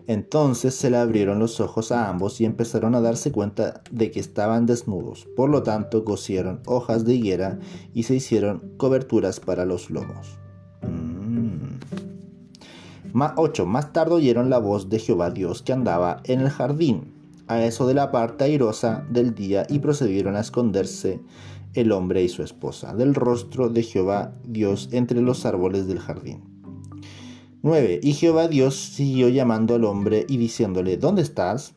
Entonces 0.07 0.73
se 0.73 0.89
le 0.89 0.97
abrieron 0.97 1.39
los 1.39 1.59
ojos 1.59 1.91
a 1.91 2.07
ambos 2.07 2.39
y 2.39 2.45
empezaron 2.45 2.95
a 2.95 3.01
darse 3.01 3.33
cuenta 3.33 3.81
de 3.91 4.09
que 4.09 4.21
estaban 4.21 4.65
desnudos. 4.65 5.27
Por 5.35 5.49
lo 5.49 5.63
tanto, 5.63 6.05
cosieron 6.05 6.61
hojas 6.65 7.03
de 7.03 7.15
higuera 7.15 7.59
y 7.93 8.03
se 8.03 8.15
hicieron 8.15 8.71
coberturas 8.77 9.41
para 9.41 9.65
los 9.65 9.89
lomos. 9.89 10.39
8. 10.81 10.91
Mm. 10.91 11.16
Más 13.13 13.93
tarde 13.93 14.13
oyeron 14.13 14.49
la 14.49 14.59
voz 14.59 14.89
de 14.89 14.99
Jehová 14.99 15.31
Dios 15.31 15.61
que 15.61 15.73
andaba 15.73 16.21
en 16.25 16.41
el 16.41 16.49
jardín 16.49 17.13
a 17.47 17.63
eso 17.63 17.87
de 17.87 17.93
la 17.93 18.11
parte 18.11 18.43
airosa 18.43 19.05
del 19.09 19.33
día 19.33 19.65
y 19.69 19.79
procedieron 19.79 20.35
a 20.35 20.41
esconderse 20.41 21.21
el 21.73 21.91
hombre 21.91 22.23
y 22.23 22.29
su 22.29 22.43
esposa 22.43 22.93
del 22.93 23.15
rostro 23.15 23.69
de 23.69 23.83
Jehová 23.83 24.33
Dios 24.45 24.89
entre 24.91 25.21
los 25.21 25.45
árboles 25.45 25.87
del 25.87 25.99
jardín. 25.99 26.41
9. 27.63 27.99
Y 28.03 28.13
Jehová 28.13 28.47
Dios 28.47 28.75
siguió 28.75 29.29
llamando 29.29 29.75
al 29.75 29.83
hombre 29.83 30.25
y 30.29 30.37
diciéndole, 30.37 30.97
¿dónde 30.97 31.21
estás? 31.21 31.73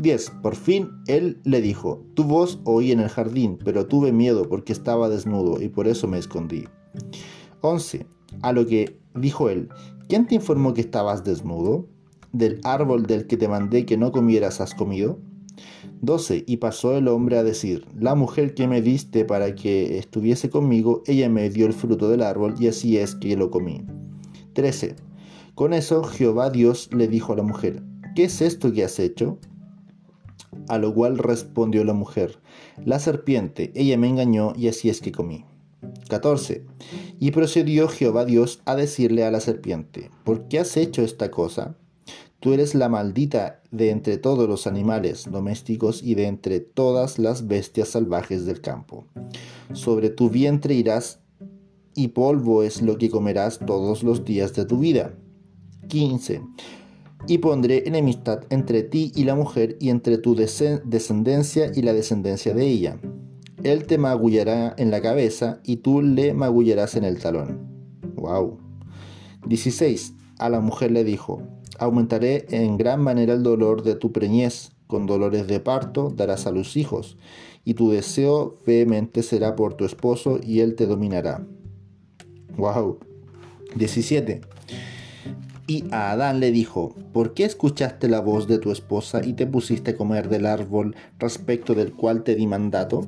10. 0.00 0.30
Por 0.42 0.56
fin 0.56 0.90
él 1.06 1.38
le 1.44 1.60
dijo, 1.60 2.02
tu 2.14 2.24
voz 2.24 2.60
oí 2.64 2.90
en 2.92 3.00
el 3.00 3.08
jardín, 3.08 3.58
pero 3.64 3.86
tuve 3.86 4.12
miedo 4.12 4.48
porque 4.48 4.72
estaba 4.72 5.08
desnudo 5.08 5.60
y 5.62 5.68
por 5.68 5.86
eso 5.86 6.08
me 6.08 6.18
escondí. 6.18 6.64
11. 7.60 8.06
A 8.42 8.52
lo 8.52 8.66
que 8.66 8.98
dijo 9.14 9.50
él, 9.50 9.68
¿quién 10.10 10.26
te 10.26 10.34
informó 10.34 10.74
que 10.74 10.80
estabas 10.80 11.22
desnudo? 11.22 11.86
del 12.32 12.60
árbol 12.64 13.06
del 13.06 13.26
que 13.26 13.36
te 13.36 13.48
mandé 13.48 13.86
que 13.86 13.96
no 13.96 14.12
comieras 14.12 14.60
has 14.60 14.74
comido? 14.74 15.18
12. 16.02 16.44
Y 16.46 16.56
pasó 16.56 16.96
el 16.96 17.08
hombre 17.08 17.38
a 17.38 17.44
decir, 17.44 17.86
la 17.98 18.14
mujer 18.14 18.54
que 18.54 18.66
me 18.66 18.82
diste 18.82 19.24
para 19.24 19.54
que 19.54 19.98
estuviese 19.98 20.50
conmigo, 20.50 21.02
ella 21.06 21.28
me 21.28 21.48
dio 21.50 21.66
el 21.66 21.72
fruto 21.72 22.08
del 22.08 22.22
árbol 22.22 22.54
y 22.58 22.68
así 22.68 22.98
es 22.98 23.14
que 23.14 23.36
lo 23.36 23.50
comí. 23.50 23.84
13. 24.54 24.96
Con 25.54 25.72
eso 25.72 26.02
Jehová 26.02 26.50
Dios 26.50 26.90
le 26.92 27.06
dijo 27.06 27.32
a 27.32 27.36
la 27.36 27.42
mujer, 27.42 27.82
¿qué 28.16 28.24
es 28.24 28.40
esto 28.40 28.72
que 28.72 28.84
has 28.84 28.98
hecho? 28.98 29.38
A 30.68 30.78
lo 30.78 30.92
cual 30.92 31.18
respondió 31.18 31.84
la 31.84 31.92
mujer, 31.92 32.38
la 32.84 32.98
serpiente, 32.98 33.70
ella 33.74 33.96
me 33.96 34.08
engañó 34.08 34.54
y 34.56 34.68
así 34.68 34.88
es 34.88 35.00
que 35.00 35.12
comí. 35.12 35.44
14. 36.08 36.64
Y 37.20 37.32
procedió 37.32 37.86
Jehová 37.86 38.24
Dios 38.24 38.62
a 38.64 38.74
decirle 38.74 39.24
a 39.24 39.30
la 39.30 39.40
serpiente, 39.40 40.10
¿por 40.24 40.48
qué 40.48 40.58
has 40.58 40.76
hecho 40.78 41.02
esta 41.02 41.30
cosa? 41.30 41.76
Tú 42.40 42.54
eres 42.54 42.74
la 42.74 42.88
maldita 42.88 43.60
de 43.70 43.90
entre 43.90 44.16
todos 44.16 44.48
los 44.48 44.66
animales 44.66 45.30
domésticos 45.30 46.02
y 46.02 46.14
de 46.14 46.26
entre 46.26 46.60
todas 46.60 47.18
las 47.18 47.46
bestias 47.46 47.88
salvajes 47.88 48.46
del 48.46 48.62
campo. 48.62 49.04
Sobre 49.74 50.08
tu 50.08 50.30
vientre 50.30 50.74
irás 50.74 51.20
y 51.94 52.08
polvo 52.08 52.62
es 52.62 52.80
lo 52.80 52.96
que 52.96 53.10
comerás 53.10 53.58
todos 53.58 54.02
los 54.02 54.24
días 54.24 54.54
de 54.54 54.64
tu 54.64 54.78
vida. 54.78 55.14
15. 55.88 56.40
Y 57.28 57.38
pondré 57.38 57.82
enemistad 57.86 58.44
entre 58.48 58.82
ti 58.82 59.12
y 59.14 59.24
la 59.24 59.34
mujer 59.34 59.76
y 59.78 59.90
entre 59.90 60.16
tu 60.16 60.34
descendencia 60.34 61.70
y 61.74 61.82
la 61.82 61.92
descendencia 61.92 62.54
de 62.54 62.66
ella. 62.66 62.98
Él 63.62 63.86
te 63.86 63.98
magullará 63.98 64.74
en 64.78 64.90
la 64.90 65.02
cabeza 65.02 65.60
y 65.64 65.76
tú 65.76 66.00
le 66.00 66.32
magullarás 66.32 66.96
en 66.96 67.04
el 67.04 67.18
talón. 67.18 67.58
Wow. 68.14 68.58
16. 69.46 70.14
A 70.38 70.48
la 70.48 70.60
mujer 70.60 70.90
le 70.90 71.04
dijo, 71.04 71.42
aumentaré 71.78 72.46
en 72.50 72.78
gran 72.78 73.02
manera 73.02 73.34
el 73.34 73.42
dolor 73.42 73.82
de 73.82 73.96
tu 73.96 74.12
preñez, 74.12 74.70
con 74.86 75.06
dolores 75.06 75.46
de 75.46 75.60
parto 75.60 76.10
darás 76.10 76.46
a 76.46 76.52
los 76.52 76.76
hijos, 76.76 77.18
y 77.64 77.74
tu 77.74 77.90
deseo 77.90 78.56
vehemente 78.66 79.22
será 79.22 79.56
por 79.56 79.74
tu 79.74 79.84
esposo, 79.84 80.40
y 80.42 80.60
él 80.60 80.74
te 80.74 80.86
dominará. 80.86 81.46
Wow. 82.56 82.98
17. 83.76 84.40
Y 85.66 85.84
a 85.92 86.10
Adán 86.10 86.40
le 86.40 86.50
dijo, 86.50 86.94
¿por 87.12 87.34
qué 87.34 87.44
escuchaste 87.44 88.08
la 88.08 88.20
voz 88.20 88.48
de 88.48 88.58
tu 88.58 88.72
esposa 88.72 89.20
y 89.24 89.34
te 89.34 89.46
pusiste 89.46 89.92
a 89.92 89.96
comer 89.96 90.28
del 90.28 90.46
árbol 90.46 90.96
respecto 91.18 91.74
del 91.74 91.92
cual 91.92 92.24
te 92.24 92.34
di 92.34 92.46
mandato? 92.46 93.06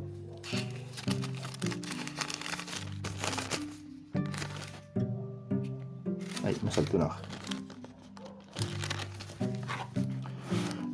Ahí 6.44 6.56
me 6.62 6.70
saltó 6.70 6.96
una 6.96 7.06
hoja. 7.06 7.20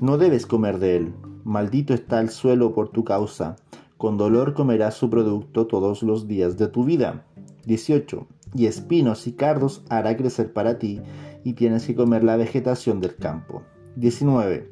No 0.00 0.16
debes 0.16 0.46
comer 0.46 0.78
de 0.78 0.96
él. 0.96 1.14
Maldito 1.44 1.92
está 1.92 2.20
el 2.20 2.30
suelo 2.30 2.72
por 2.72 2.90
tu 2.90 3.04
causa. 3.04 3.56
Con 3.96 4.16
dolor 4.16 4.54
comerás 4.54 4.94
su 4.94 5.10
producto 5.10 5.66
todos 5.66 6.04
los 6.04 6.28
días 6.28 6.56
de 6.56 6.68
tu 6.68 6.84
vida. 6.84 7.24
18. 7.66 8.26
Y 8.54 8.66
espinos 8.66 9.26
y 9.26 9.32
cardos 9.32 9.82
hará 9.88 10.16
crecer 10.16 10.52
para 10.52 10.78
ti, 10.78 11.00
y 11.44 11.54
tienes 11.54 11.86
que 11.86 11.94
comer 11.94 12.22
la 12.22 12.36
vegetación 12.36 13.00
del 13.00 13.16
campo. 13.16 13.62
19. 13.96 14.70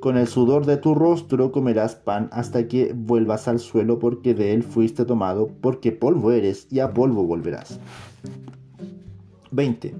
Con 0.00 0.18
el 0.18 0.28
sudor 0.28 0.66
de 0.66 0.76
tu 0.76 0.94
rostro 0.94 1.50
comerás 1.52 1.96
pan 1.96 2.28
hasta 2.30 2.68
que 2.68 2.92
vuelvas 2.94 3.48
al 3.48 3.58
suelo, 3.58 3.98
porque 3.98 4.34
de 4.34 4.52
él 4.52 4.62
fuiste 4.62 5.04
tomado, 5.04 5.48
porque 5.60 5.90
polvo 5.90 6.32
eres, 6.32 6.68
y 6.70 6.80
a 6.80 6.92
polvo 6.92 7.24
volverás. 7.24 7.80
20. 9.56 9.96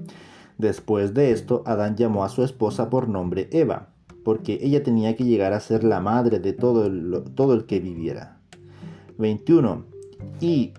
Después 0.57 1.13
de 1.13 1.31
esto, 1.31 1.63
Adán 1.65 1.97
llamó 1.97 2.23
a 2.23 2.29
su 2.29 2.43
esposa 2.43 2.89
por 2.89 3.09
nombre 3.09 3.49
Eva 3.51 3.89
porque 4.27 4.59
ella 4.61 4.83
tenía 4.83 5.15
que 5.15 5.23
llegar 5.23 5.53
a 5.53 5.61
ser 5.61 5.85
la 5.85 6.01
madre 6.01 6.41
de 6.41 6.51
todo 6.51 6.85
el, 6.85 7.23
todo 7.33 7.53
el 7.53 7.65
que 7.65 7.79
viviera. 7.79 8.41
21. 9.17 9.85
Y 10.41 10.73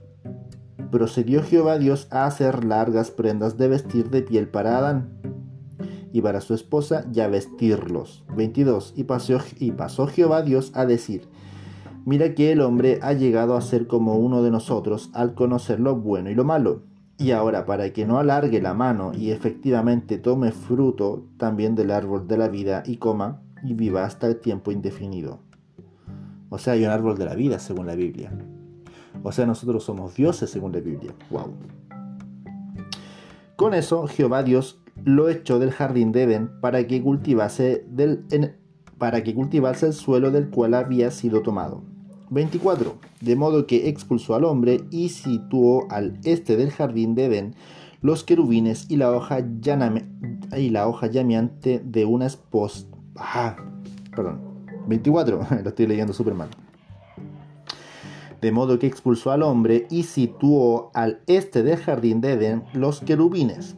procedió 0.90 1.42
Jehová 1.42 1.78
Dios 1.78 2.08
a 2.10 2.26
hacer 2.26 2.62
largas 2.62 3.10
prendas 3.10 3.56
de 3.56 3.68
vestir 3.68 4.10
de 4.10 4.20
piel 4.20 4.48
para 4.48 4.76
Adán 4.76 5.08
y 6.12 6.20
para 6.20 6.42
su 6.42 6.52
esposa 6.52 7.06
ya 7.10 7.26
vestirlos. 7.28 8.22
22. 8.36 8.92
Y 8.96 9.04
pasó, 9.04 9.38
y 9.58 9.72
pasó 9.72 10.08
Jehová 10.08 10.42
Dios 10.42 10.70
a 10.74 10.84
decir, 10.84 11.26
mira 12.04 12.34
que 12.34 12.52
el 12.52 12.60
hombre 12.60 12.98
ha 13.00 13.14
llegado 13.14 13.56
a 13.56 13.62
ser 13.62 13.86
como 13.86 14.16
uno 14.16 14.42
de 14.42 14.50
nosotros 14.50 15.08
al 15.14 15.32
conocer 15.32 15.80
lo 15.80 15.96
bueno 15.96 16.28
y 16.28 16.34
lo 16.34 16.44
malo. 16.44 16.82
Y 17.18 17.32
ahora, 17.32 17.66
para 17.66 17.92
que 17.92 18.06
no 18.06 18.18
alargue 18.18 18.62
la 18.62 18.74
mano 18.74 19.12
y 19.12 19.32
efectivamente 19.32 20.18
tome 20.18 20.52
fruto 20.52 21.26
también 21.36 21.74
del 21.74 21.90
árbol 21.90 22.28
de 22.28 22.38
la 22.38 22.48
vida 22.48 22.84
y 22.86 22.98
coma 22.98 23.42
y 23.64 23.74
viva 23.74 24.04
hasta 24.04 24.28
el 24.28 24.38
tiempo 24.38 24.70
indefinido. 24.70 25.40
O 26.48 26.58
sea, 26.58 26.74
hay 26.74 26.84
un 26.84 26.90
árbol 26.90 27.18
de 27.18 27.24
la 27.24 27.34
vida 27.34 27.58
según 27.58 27.88
la 27.88 27.96
Biblia. 27.96 28.30
O 29.24 29.32
sea, 29.32 29.46
nosotros 29.46 29.82
somos 29.82 30.14
dioses 30.14 30.48
según 30.48 30.72
la 30.72 30.80
Biblia. 30.80 31.12
Wow. 31.30 31.52
Con 33.56 33.74
eso, 33.74 34.06
Jehová 34.06 34.44
Dios 34.44 34.80
lo 35.04 35.28
echó 35.28 35.58
del 35.58 35.72
jardín 35.72 36.12
de 36.12 36.22
Edén 36.22 36.60
para 36.60 36.86
que 36.86 37.02
cultivase, 37.02 37.84
del, 37.88 38.24
para 38.96 39.24
que 39.24 39.34
cultivase 39.34 39.86
el 39.86 39.92
suelo 39.92 40.30
del 40.30 40.50
cual 40.50 40.74
había 40.74 41.10
sido 41.10 41.42
tomado. 41.42 41.82
24. 42.30 42.96
De 43.20 43.36
modo 43.36 43.66
que 43.66 43.88
expulsó 43.88 44.34
al 44.34 44.44
hombre 44.44 44.84
y 44.90 45.08
situó 45.08 45.86
al 45.90 46.18
este 46.24 46.56
del 46.56 46.70
jardín 46.70 47.14
de 47.14 47.26
Edén 47.26 47.54
los 48.00 48.22
querubines 48.22 48.86
y 48.88 48.96
la 48.96 49.10
hoja, 49.12 49.40
y 49.40 50.70
la 50.70 50.86
hoja 50.86 51.06
llameante 51.08 51.80
de 51.84 52.04
una 52.04 52.26
esposa. 52.26 52.86
Ah, 53.16 53.56
perdón. 54.14 54.40
24. 54.86 55.46
Lo 55.62 55.68
estoy 55.68 55.86
leyendo 55.86 56.12
súper 56.12 56.34
mal. 56.34 56.48
De 58.40 58.52
modo 58.52 58.78
que 58.78 58.86
expulsó 58.86 59.32
al 59.32 59.42
hombre 59.42 59.86
y 59.90 60.04
situó 60.04 60.92
al 60.94 61.20
este 61.26 61.64
del 61.64 61.76
jardín 61.76 62.20
de 62.20 62.34
Edén 62.34 62.64
los 62.72 63.00
querubines 63.00 63.74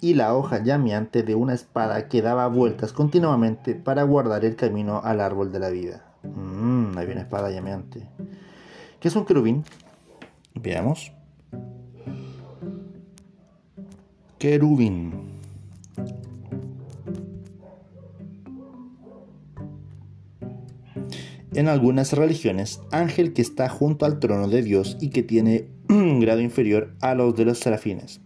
y 0.00 0.14
la 0.14 0.34
hoja 0.34 0.62
llameante 0.64 1.22
de 1.22 1.36
una 1.36 1.54
espada 1.54 2.08
que 2.08 2.22
daba 2.22 2.48
vueltas 2.48 2.92
continuamente 2.92 3.74
para 3.76 4.02
guardar 4.02 4.44
el 4.44 4.56
camino 4.56 5.00
al 5.04 5.20
árbol 5.20 5.52
de 5.52 5.58
la 5.60 5.70
vida. 5.70 6.09
Mmm, 6.22 6.96
hay 6.96 7.06
una 7.06 7.22
espada 7.22 7.50
llameante. 7.50 8.06
¿Qué 9.00 9.08
es 9.08 9.16
un 9.16 9.24
querubín? 9.24 9.64
Veamos. 10.54 11.12
Querubín. 14.38 15.12
En 21.52 21.68
algunas 21.68 22.12
religiones, 22.12 22.80
ángel 22.92 23.32
que 23.32 23.42
está 23.42 23.68
junto 23.68 24.06
al 24.06 24.20
trono 24.20 24.46
de 24.48 24.62
Dios 24.62 24.96
y 25.00 25.10
que 25.10 25.22
tiene 25.22 25.68
un 25.88 26.20
grado 26.20 26.40
inferior 26.40 26.94
a 27.00 27.14
los 27.14 27.34
de 27.36 27.44
los 27.44 27.58
serafines. 27.58 28.20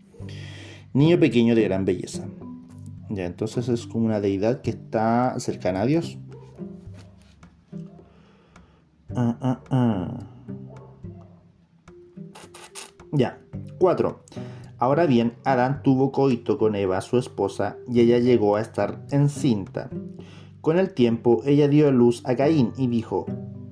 Niño 0.92 1.18
pequeño 1.18 1.54
de 1.54 1.62
gran 1.62 1.84
belleza. 1.84 2.26
Ya, 3.08 3.24
entonces 3.24 3.68
es 3.68 3.86
como 3.86 4.06
una 4.06 4.20
deidad 4.20 4.60
que 4.60 4.70
está 4.70 5.34
cercana 5.38 5.82
a 5.82 5.86
Dios. 5.86 6.18
Ah, 9.16 9.36
ah, 9.40 9.60
ah. 9.70 10.18
Ya. 13.12 13.40
4. 13.78 14.20
Ahora 14.78 15.06
bien, 15.06 15.34
Adán 15.44 15.82
tuvo 15.82 16.10
coito 16.12 16.58
con 16.58 16.74
Eva, 16.74 17.00
su 17.00 17.16
esposa, 17.18 17.76
y 17.88 18.00
ella 18.00 18.18
llegó 18.18 18.56
a 18.56 18.60
estar 18.60 19.04
encinta. 19.10 19.88
Con 20.60 20.78
el 20.78 20.94
tiempo, 20.94 21.42
ella 21.44 21.68
dio 21.68 21.88
a 21.88 21.90
luz 21.90 22.22
a 22.24 22.34
Caín 22.34 22.72
y 22.76 22.88
dijo, 22.88 23.26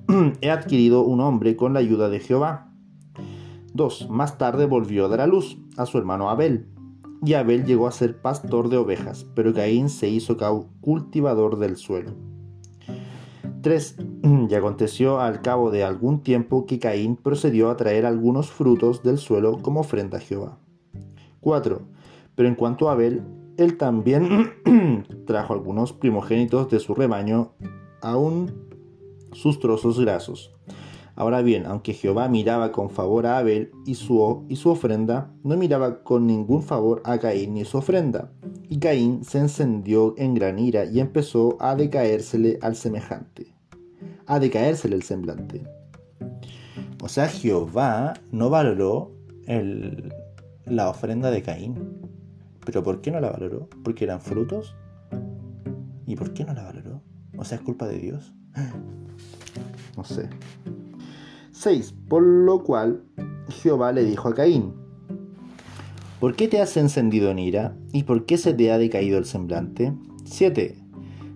he 0.41 0.49
adquirido 0.49 1.01
un 1.01 1.21
hombre 1.21 1.55
con 1.55 1.73
la 1.73 1.79
ayuda 1.79 2.09
de 2.09 2.19
Jehová. 2.19 2.71
2. 3.73 4.09
Más 4.09 4.37
tarde 4.37 4.65
volvió 4.65 5.05
a 5.05 5.09
dar 5.09 5.21
a 5.21 5.27
luz 5.27 5.57
a 5.77 5.85
su 5.85 5.97
hermano 5.97 6.29
Abel 6.29 6.67
y 7.25 7.33
Abel 7.35 7.65
llegó 7.65 7.87
a 7.87 7.91
ser 7.91 8.21
pastor 8.21 8.69
de 8.69 8.77
ovejas, 8.77 9.25
pero 9.33 9.53
Caín 9.53 9.89
se 9.89 10.09
hizo 10.09 10.37
cultivador 10.81 11.57
del 11.57 11.77
suelo. 11.77 12.11
3. 13.63 13.95
Y 14.49 14.53
aconteció 14.53 15.19
al 15.19 15.41
cabo 15.41 15.71
de 15.71 15.83
algún 15.83 16.21
tiempo 16.21 16.65
que 16.67 16.77
Caín 16.77 17.15
procedió 17.15 17.71
a 17.71 17.77
traer 17.77 18.05
algunos 18.05 18.51
frutos 18.51 19.01
del 19.01 19.17
suelo 19.17 19.59
como 19.61 19.79
ofrenda 19.79 20.19
a 20.19 20.21
Jehová. 20.21 20.59
4. 21.41 21.81
Pero 22.35 22.49
en 22.49 22.55
cuanto 22.55 22.89
a 22.89 22.91
Abel, 22.91 23.23
él 23.57 23.77
también 23.77 24.51
trajo 25.25 25.53
algunos 25.53 25.93
primogénitos 25.93 26.69
de 26.69 26.79
su 26.79 26.93
rebaño, 26.93 27.53
aún 28.01 28.51
sus 29.31 29.59
trozos 29.59 29.99
grasos. 29.99 30.53
Ahora 31.15 31.43
bien, 31.43 31.67
aunque 31.67 31.93
Jehová 31.93 32.27
miraba 32.27 32.71
con 32.71 32.89
favor 32.89 33.27
a 33.27 33.37
Abel 33.37 33.71
y 33.85 33.95
su, 33.95 34.45
y 34.49 34.55
su 34.55 34.69
ofrenda, 34.69 35.31
no 35.43 35.55
miraba 35.57 36.03
con 36.03 36.25
ningún 36.25 36.63
favor 36.63 37.03
a 37.05 37.19
Caín 37.19 37.53
ni 37.53 37.65
su 37.65 37.77
ofrenda. 37.77 38.31
Y 38.67 38.79
Caín 38.79 39.23
se 39.23 39.37
encendió 39.37 40.15
en 40.17 40.33
gran 40.33 40.57
ira 40.57 40.85
y 40.85 40.99
empezó 40.99 41.55
a 41.59 41.75
decaérsele 41.75 42.57
al 42.63 42.75
semejante, 42.75 43.52
a 44.27 44.39
decaérsele 44.39 44.95
el 44.95 45.03
semblante. 45.03 45.63
O 47.01 47.09
sea, 47.09 47.27
Jehová 47.27 48.13
no 48.31 48.49
valoró 48.49 49.11
la 50.65 50.89
ofrenda 50.89 51.31
de 51.31 51.41
Caín. 51.41 51.99
¿Pero 52.65 52.81
por 52.81 53.01
qué 53.01 53.11
no 53.11 53.19
la 53.19 53.29
valoró? 53.31 53.67
¿Porque 53.83 54.05
eran 54.05 54.21
frutos? 54.21 54.75
¿Y 56.05 56.15
por 56.15 56.33
qué 56.33 56.45
no 56.45 56.53
la 56.53 56.63
valoró? 56.63 57.01
O 57.37 57.43
sea, 57.43 57.57
es 57.57 57.63
culpa 57.63 57.87
de 57.87 57.99
Dios. 57.99 58.33
No 59.95 60.03
sé. 60.03 60.27
6. 61.51 61.93
Por 62.09 62.23
lo 62.23 62.63
cual 62.63 63.03
Jehová 63.47 63.91
le 63.91 64.03
dijo 64.03 64.27
a 64.27 64.33
Caín, 64.33 64.73
¿por 66.19 66.35
qué 66.35 66.47
te 66.47 66.59
has 66.59 66.75
encendido 66.77 67.29
en 67.29 67.37
ira 67.37 67.77
y 67.91 68.01
por 68.01 68.25
qué 68.25 68.39
se 68.39 68.55
te 68.55 68.71
ha 68.71 68.79
decaído 68.79 69.19
el 69.19 69.25
semblante? 69.25 69.93
7. 70.25 70.82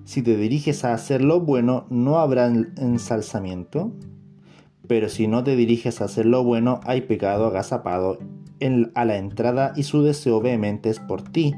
Si 0.08 0.22
te 0.22 0.38
diriges 0.38 0.86
a 0.86 0.94
hacer 0.94 1.22
lo 1.22 1.42
bueno, 1.42 1.86
no 1.90 2.20
habrá 2.20 2.48
ensalzamiento. 2.48 3.92
Pero 4.88 5.10
si 5.10 5.28
no 5.28 5.44
te 5.44 5.58
diriges 5.58 6.00
a 6.00 6.06
hacer 6.06 6.26
lo 6.26 6.46
bueno, 6.46 6.80
hay 6.86 7.02
pecado 7.02 7.48
agazapado 7.48 8.18
a 8.96 9.06
la 9.06 9.18
entrada 9.18 9.74
y 9.76 9.84
su 9.84 10.04
deseo 10.04 10.40
vehemente 10.40 10.90
es 10.90 11.02
por 11.02 11.24
ti. 11.24 11.56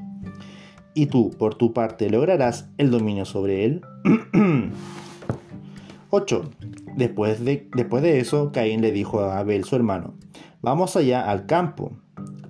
Y 0.95 1.05
tú, 1.05 1.29
por 1.29 1.53
tu 1.53 1.73
parte, 1.73 2.09
lograrás 2.09 2.71
el 2.79 2.89
dominio 2.89 3.25
sobre 3.25 3.65
él. 3.65 3.81
8. 6.09 6.49
Después 6.97 7.45
de, 7.45 7.69
después 7.75 8.01
de 8.01 8.19
eso, 8.19 8.51
Caín 8.51 8.81
le 8.81 8.91
dijo 8.91 9.19
a 9.19 9.37
Abel, 9.37 9.63
su 9.63 9.75
hermano, 9.75 10.15
vamos 10.63 10.95
allá 10.95 11.29
al 11.29 11.45
campo. 11.45 11.91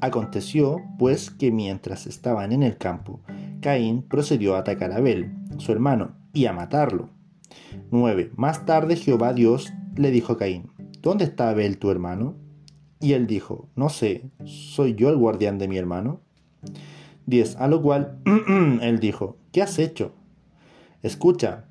Aconteció, 0.01 0.81
pues, 0.97 1.29
que 1.29 1.51
mientras 1.51 2.07
estaban 2.07 2.51
en 2.51 2.63
el 2.63 2.77
campo, 2.77 3.19
Caín 3.61 4.01
procedió 4.03 4.55
a 4.55 4.59
atacar 4.59 4.91
a 4.91 4.97
Abel, 4.97 5.33
su 5.57 5.71
hermano, 5.71 6.15
y 6.33 6.45
a 6.45 6.53
matarlo. 6.53 7.09
9. 7.91 8.31
Más 8.35 8.65
tarde 8.65 8.95
Jehová 8.95 9.33
Dios 9.33 9.73
le 9.95 10.11
dijo 10.11 10.33
a 10.33 10.37
Caín, 10.37 10.69
¿dónde 11.01 11.25
está 11.25 11.49
Abel 11.49 11.77
tu 11.77 11.91
hermano? 11.91 12.35
Y 13.01 13.13
él 13.13 13.27
dijo, 13.27 13.67
no 13.75 13.89
sé, 13.89 14.29
¿soy 14.45 14.95
yo 14.95 15.09
el 15.09 15.17
guardián 15.17 15.57
de 15.57 15.67
mi 15.67 15.77
hermano? 15.77 16.21
10. 17.25 17.57
A 17.57 17.67
lo 17.67 17.81
cual 17.81 18.19
él 18.81 18.99
dijo, 18.99 19.37
¿qué 19.51 19.61
has 19.61 19.79
hecho? 19.79 20.13
Escucha, 21.01 21.65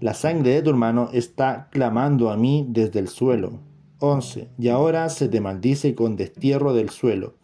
la 0.00 0.14
sangre 0.14 0.54
de 0.54 0.62
tu 0.62 0.70
hermano 0.70 1.10
está 1.12 1.68
clamando 1.70 2.30
a 2.30 2.36
mí 2.36 2.66
desde 2.68 2.98
el 2.98 3.08
suelo. 3.08 3.60
11. 3.98 4.48
Y 4.58 4.68
ahora 4.68 5.08
se 5.10 5.28
te 5.28 5.40
maldice 5.40 5.94
con 5.94 6.16
destierro 6.16 6.72
del 6.72 6.88
suelo, 6.88 7.34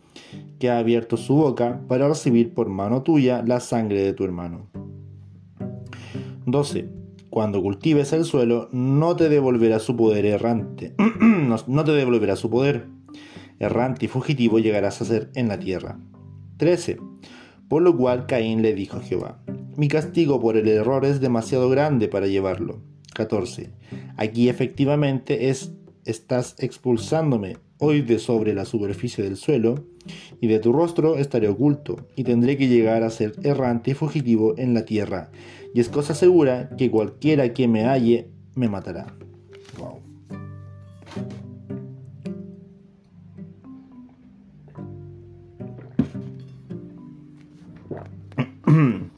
que 0.59 0.71
ha 0.71 0.79
abierto 0.79 1.17
su 1.17 1.35
boca 1.35 1.81
para 1.89 2.09
recibir 2.09 2.55
por 2.55 2.69
mano 2.69 3.03
tuya 3.03 3.43
la 3.47 3.61
sangre 3.61 4.03
de 4.03 4.12
tu 4.12 4.25
hermano. 4.25 4.69
12. 6.47 6.89
Cuando 7.31 7.61
cultives 7.61 8.12
el 8.12 8.25
suelo, 8.25 8.69
no 8.73 9.17
te 9.17 9.29
devolverá 9.29 9.79
su 9.79 9.97
poder 9.97 10.25
errante. 10.25 10.95
no 11.21 11.85
te 11.85 11.93
devolverá 11.93 12.37
su 12.37 12.51
poder. 12.51 12.87
Errante 13.59 14.05
y 14.05 14.09
fugitivo 14.09 14.59
llegarás 14.59 15.01
a 15.03 15.05
ser 15.05 15.31
en 15.35 15.49
la 15.49 15.59
tierra. 15.59 15.99
13. 16.59 16.99
Por 17.69 17.83
lo 17.83 17.97
cual 17.97 18.27
Caín 18.27 18.62
le 18.62 18.75
dijo 18.75 18.99
a 18.99 19.03
Jehová, 19.03 19.43
mi 19.77 19.89
castigo 19.89 20.41
por 20.41 20.57
el 20.57 20.69
error 20.69 21.05
es 21.05 21.21
demasiado 21.21 21.69
grande 21.69 22.09
para 22.09 22.27
llevarlo. 22.27 22.81
14. 23.14 23.71
Aquí 24.17 24.49
efectivamente 24.49 25.49
es, 25.49 25.73
estás 26.05 26.55
expulsándome 26.59 27.57
hoy 27.79 28.03
de 28.03 28.19
sobre 28.19 28.55
la 28.55 28.64
superficie 28.64 29.25
del 29.25 29.37
suelo, 29.37 29.85
y 30.41 30.47
de 30.47 30.59
tu 30.59 30.73
rostro 30.73 31.17
estaré 31.17 31.49
oculto, 31.49 32.07
y 32.17 32.25
tendré 32.25 32.57
que 32.57 32.69
llegar 32.69 33.03
a 33.03 33.11
ser 33.11 33.35
errante 33.43 33.93
y 33.93 33.95
fugitivo 33.95 34.55
en 34.57 34.75
la 34.75 34.85
tierra, 34.85 35.31
y 35.75 35.81
es 35.81 35.89
cosa 35.89 36.15
segura 36.15 36.71
que 36.77 36.91
cualquiera 36.91 37.53
que 37.53 37.69
me 37.69 37.85
halle 37.85 38.29
me 38.55 38.69
matará. 38.69 39.15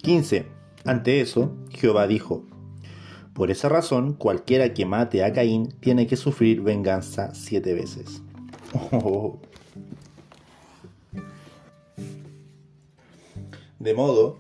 15. 0.02 0.46
Ante 0.84 1.20
eso, 1.20 1.54
Jehová 1.70 2.06
dijo, 2.06 2.44
Por 3.34 3.50
esa 3.50 3.68
razón, 3.68 4.14
cualquiera 4.14 4.72
que 4.72 4.86
mate 4.86 5.22
a 5.22 5.32
Caín 5.32 5.68
tiene 5.80 6.06
que 6.06 6.16
sufrir 6.16 6.62
venganza 6.62 7.34
siete 7.34 7.74
veces. 7.74 8.22
De 13.78 13.94
modo 13.94 14.38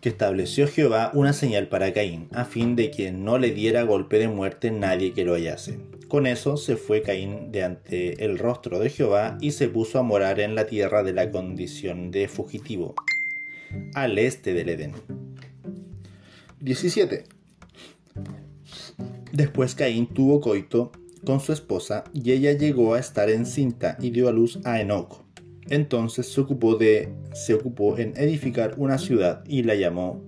que 0.00 0.08
estableció 0.08 0.68
Jehová 0.68 1.10
una 1.14 1.32
señal 1.32 1.68
para 1.68 1.92
Caín, 1.92 2.28
a 2.32 2.44
fin 2.44 2.76
de 2.76 2.90
que 2.90 3.10
no 3.12 3.38
le 3.38 3.50
diera 3.50 3.82
golpe 3.82 4.18
de 4.18 4.28
muerte 4.28 4.70
nadie 4.70 5.12
que 5.12 5.24
lo 5.24 5.34
hallase. 5.34 5.78
Con 6.08 6.26
eso 6.26 6.56
se 6.56 6.76
fue 6.76 7.02
Caín 7.02 7.52
de 7.52 7.64
ante 7.64 8.24
el 8.24 8.38
rostro 8.38 8.78
de 8.78 8.90
Jehová 8.90 9.38
y 9.40 9.52
se 9.52 9.68
puso 9.68 9.98
a 9.98 10.02
morar 10.02 10.40
en 10.40 10.54
la 10.54 10.66
tierra 10.66 11.02
de 11.02 11.12
la 11.12 11.30
condición 11.30 12.10
de 12.10 12.28
fugitivo, 12.28 12.94
al 13.94 14.18
este 14.18 14.54
del 14.54 14.68
Edén. 14.70 14.92
17. 16.60 17.24
Después 19.32 19.74
Caín 19.74 20.06
tuvo 20.06 20.40
coito 20.40 20.92
con 21.24 21.40
su 21.40 21.52
esposa 21.52 22.04
y 22.12 22.32
ella 22.32 22.52
llegó 22.52 22.94
a 22.94 23.00
estar 23.00 23.30
encinta 23.30 23.96
y 24.00 24.10
dio 24.10 24.28
a 24.28 24.32
luz 24.32 24.60
a 24.64 24.80
Enoch. 24.80 25.27
Entonces 25.70 26.32
se 26.32 26.40
ocupó 26.40 26.76
de 26.76 27.08
se 27.32 27.54
ocupó 27.54 27.98
en 27.98 28.14
edificar 28.16 28.74
una 28.78 28.98
ciudad 28.98 29.44
y 29.46 29.62
la 29.62 29.74
llamó 29.74 30.24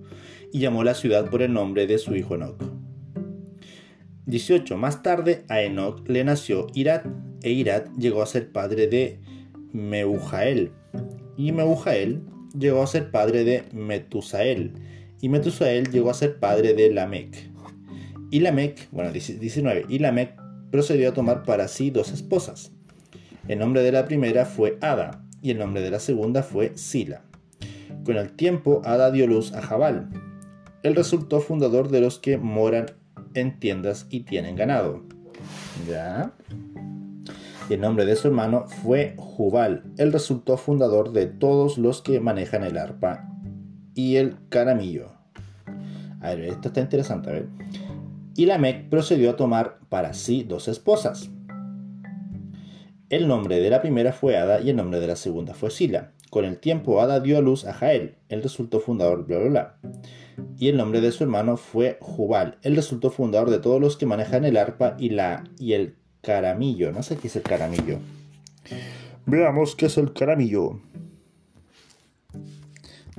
y 0.51 0.59
llamó 0.59 0.83
la 0.83 0.93
ciudad 0.93 1.29
por 1.29 1.41
el 1.41 1.53
nombre 1.53 1.87
de 1.87 1.97
su 1.97 2.15
hijo 2.15 2.35
Enoch. 2.35 2.61
18. 4.25 4.77
Más 4.77 5.01
tarde 5.01 5.43
a 5.49 5.61
Enoch 5.61 6.07
le 6.07 6.23
nació 6.23 6.67
Irat 6.73 7.05
e 7.41 7.51
Irat 7.51 7.87
llegó 7.97 8.21
a 8.21 8.27
ser 8.27 8.51
padre 8.51 8.87
de 8.87 9.19
Meujael 9.73 10.71
y 11.37 11.51
Meujael 11.51 12.21
llegó 12.57 12.83
a 12.83 12.87
ser 12.87 13.09
padre 13.09 13.43
de 13.43 13.63
Metusael 13.73 14.73
y 15.21 15.29
Metusael 15.29 15.89
llegó 15.89 16.09
a 16.11 16.15
ser 16.15 16.39
padre 16.39 16.73
de 16.73 16.91
Lamec. 16.91 17.49
Y 18.29 18.39
Lamec, 18.39 18.89
bueno, 18.91 19.11
19, 19.11 19.85
y 19.89 19.99
Lamec 19.99 20.39
procedió 20.71 21.09
a 21.09 21.13
tomar 21.13 21.43
para 21.43 21.67
sí 21.67 21.89
dos 21.89 22.11
esposas. 22.11 22.71
El 23.47 23.59
nombre 23.59 23.81
de 23.83 23.91
la 23.91 24.05
primera 24.05 24.45
fue 24.45 24.77
Ada 24.81 25.20
y 25.41 25.51
el 25.51 25.59
nombre 25.59 25.81
de 25.81 25.91
la 25.91 25.99
segunda 25.99 26.43
fue 26.43 26.77
Sila. 26.77 27.23
Con 28.03 28.17
el 28.17 28.31
tiempo 28.33 28.81
Ada 28.85 29.11
dio 29.11 29.27
luz 29.27 29.53
a 29.53 29.61
Jabal. 29.61 30.09
Él 30.83 30.95
resultó 30.95 31.39
fundador 31.41 31.89
de 31.89 32.01
los 32.01 32.19
que 32.19 32.37
moran 32.37 32.87
en 33.33 33.59
tiendas 33.59 34.07
y 34.09 34.21
tienen 34.21 34.55
ganado. 34.55 35.03
¿Ya? 35.87 36.33
Y 37.69 37.73
el 37.73 37.81
nombre 37.81 38.05
de 38.05 38.15
su 38.15 38.27
hermano 38.27 38.65
fue 38.67 39.15
Jubal. 39.17 39.83
Él 39.97 40.11
resultó 40.11 40.57
fundador 40.57 41.11
de 41.11 41.27
todos 41.27 41.77
los 41.77 42.01
que 42.01 42.19
manejan 42.19 42.63
el 42.63 42.77
arpa 42.77 43.29
y 43.95 44.17
el 44.17 44.37
caramillo. 44.49 45.11
A 46.21 46.29
ver, 46.29 46.41
esto 46.41 46.67
está 46.67 46.81
interesante, 46.81 47.29
a 47.29 47.33
ver 47.33 47.47
y 48.35 48.45
Lamec 48.45 48.89
procedió 48.89 49.31
a 49.31 49.35
tomar 49.35 49.79
para 49.89 50.13
sí 50.13 50.43
dos 50.43 50.67
esposas. 50.67 51.29
El 53.11 53.27
nombre 53.27 53.59
de 53.59 53.69
la 53.69 53.81
primera 53.81 54.13
fue 54.13 54.37
Ada 54.37 54.61
y 54.61 54.69
el 54.69 54.77
nombre 54.77 55.01
de 55.01 55.07
la 55.07 55.17
segunda 55.17 55.53
fue 55.53 55.69
Sila. 55.69 56.13
Con 56.29 56.45
el 56.45 56.59
tiempo 56.59 57.01
Ada 57.01 57.19
dio 57.19 57.37
a 57.37 57.41
luz 57.41 57.65
a 57.65 57.73
Jael, 57.73 58.15
él 58.29 58.41
resultó 58.41 58.79
fundador, 58.79 59.25
bla 59.25 59.37
bla 59.37 59.49
bla. 59.49 59.77
Y 60.57 60.69
el 60.69 60.77
nombre 60.77 61.01
de 61.01 61.11
su 61.11 61.25
hermano 61.25 61.57
fue 61.57 61.97
Jubal, 61.99 62.57
él 62.61 62.73
resultó 62.73 63.09
fundador 63.09 63.49
de 63.49 63.59
todos 63.59 63.81
los 63.81 63.97
que 63.97 64.05
manejan 64.05 64.45
el 64.45 64.55
arpa 64.55 64.95
y, 64.97 65.09
la, 65.09 65.43
y 65.59 65.73
el 65.73 65.97
caramillo. 66.21 66.93
No 66.93 67.03
sé 67.03 67.17
qué 67.17 67.27
es 67.27 67.35
el 67.35 67.41
caramillo. 67.41 67.99
Veamos 69.25 69.75
qué 69.75 69.87
es 69.87 69.97
el 69.97 70.13
caramillo. 70.13 70.79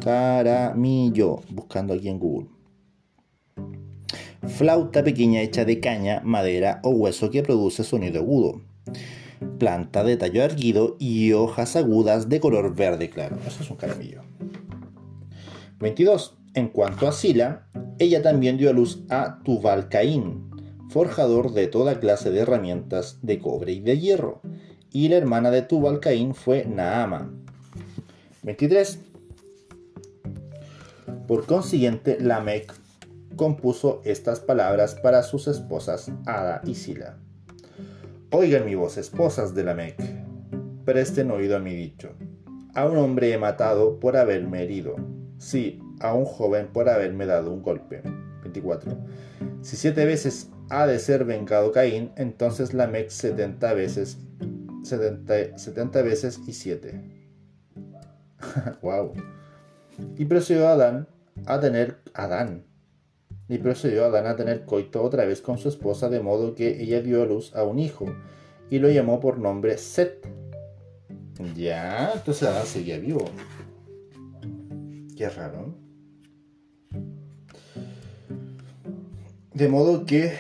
Caramillo, 0.03 1.43
buscando 1.51 1.93
aquí 1.93 2.09
en 2.09 2.19
Google 2.19 2.49
flauta 4.49 5.05
pequeña 5.05 5.41
hecha 5.41 5.65
de 5.65 5.81
caña, 5.81 6.21
madera 6.25 6.81
o 6.83 6.91
hueso 6.91 7.31
que 7.31 7.43
produce 7.43 7.85
sonido 7.85 8.21
agudo. 8.21 8.61
Planta 9.59 10.05
de 10.05 10.17
tallo 10.17 10.43
erguido 10.43 10.97
y 10.99 11.33
hojas 11.33 11.77
agudas 11.77 12.29
de 12.29 12.41
color 12.41 12.75
verde 12.75 13.11
claro. 13.11 13.37
Eso 13.47 13.63
es 13.63 13.71
un 13.71 13.77
caramillo. 13.77 14.23
22. 15.81 16.39
En 16.55 16.69
cuanto 16.69 17.09
a 17.09 17.13
Sila, 17.13 17.67
ella 17.99 18.23
también 18.23 18.59
dio 18.59 18.71
a 18.71 18.73
luz 18.73 19.05
a 19.09 19.39
Tubalcaín, 19.43 20.51
forjador 20.91 21.53
de 21.53 21.67
toda 21.67 21.99
clase 21.99 22.31
de 22.31 22.41
herramientas 22.41 23.19
de 23.23 23.39
cobre 23.39 23.73
y 23.73 23.81
de 23.81 23.99
hierro. 23.99 24.43
Y 24.91 25.09
la 25.09 25.17
hermana 25.17 25.51
de 25.51 25.63
Tubalcaín 25.63 26.35
fue 26.35 26.67
Naama. 26.67 27.33
23. 28.43 28.99
Por 31.27 31.47
consiguiente, 31.47 32.19
Lamec 32.21 32.75
compuso 33.37 34.03
estas 34.05 34.41
palabras 34.41 34.95
para 34.95 35.23
sus 35.23 35.49
esposas 35.49 36.13
Ada 36.27 36.61
y 36.67 36.75
Sila. 36.75 37.19
Oigan 38.35 38.65
mi 38.65 38.75
voz, 38.75 38.97
esposas 38.97 39.55
de 39.55 39.63
Lamec, 39.63 40.03
presten 40.87 41.31
oído 41.31 41.55
a 41.55 41.59
mi 41.59 41.75
dicho. 41.75 42.15
A 42.75 42.87
un 42.87 42.97
hombre 42.97 43.31
he 43.31 43.37
matado 43.37 44.01
por 44.01 44.17
haberme 44.17 44.63
herido, 44.63 44.97
sí, 45.37 45.83
a 46.01 46.15
un 46.15 46.25
joven 46.25 46.69
por 46.73 46.89
haberme 46.89 47.27
dado 47.27 47.53
un 47.53 47.61
golpe. 47.61 48.01
24. 48.41 48.97
Si 49.61 49.77
siete 49.77 50.07
veces 50.07 50.51
ha 50.71 50.87
de 50.87 50.99
ser 50.99 51.27
vengado 51.27 51.73
Caín, 51.73 52.11
entonces 52.17 52.73
Lamec 52.73 53.11
70 53.11 53.75
veces, 53.75 54.17
70, 54.83 55.59
70 55.59 56.01
veces 56.01 56.41
y 56.47 56.55
7. 56.55 57.01
wow. 58.81 59.13
Y 60.17 60.25
procedió 60.25 60.69
Adán 60.69 61.07
a 61.45 61.61
tener 61.61 61.99
Adán 62.15 62.65
y 63.53 63.59
procedió 63.59 64.07
Adán 64.07 64.27
a 64.27 64.35
tener 64.35 64.65
coito 64.65 65.03
otra 65.03 65.27
vez 65.27 65.43
con 65.43 65.59
su 65.59 65.69
esposa, 65.69 66.09
de 66.09 66.21
modo 66.21 66.55
que 66.55 66.83
ella 66.83 67.03
dio 67.03 67.23
a 67.23 67.27
luz 67.27 67.55
a 67.55 67.65
un 67.65 67.79
hijo 67.79 68.07
y 68.71 68.79
lo 68.79 68.89
llamó 68.89 69.21
por 69.21 69.39
nombre 69.39 69.77
Set. 69.77 70.27
Ya, 71.55 72.13
entonces 72.15 72.49
Adán 72.49 72.65
seguía 72.65 72.99
vivo. 72.99 73.27
Qué 75.15 75.29
raro. 75.29 75.75
De 79.53 79.69
modo 79.69 80.07
que, 80.07 80.33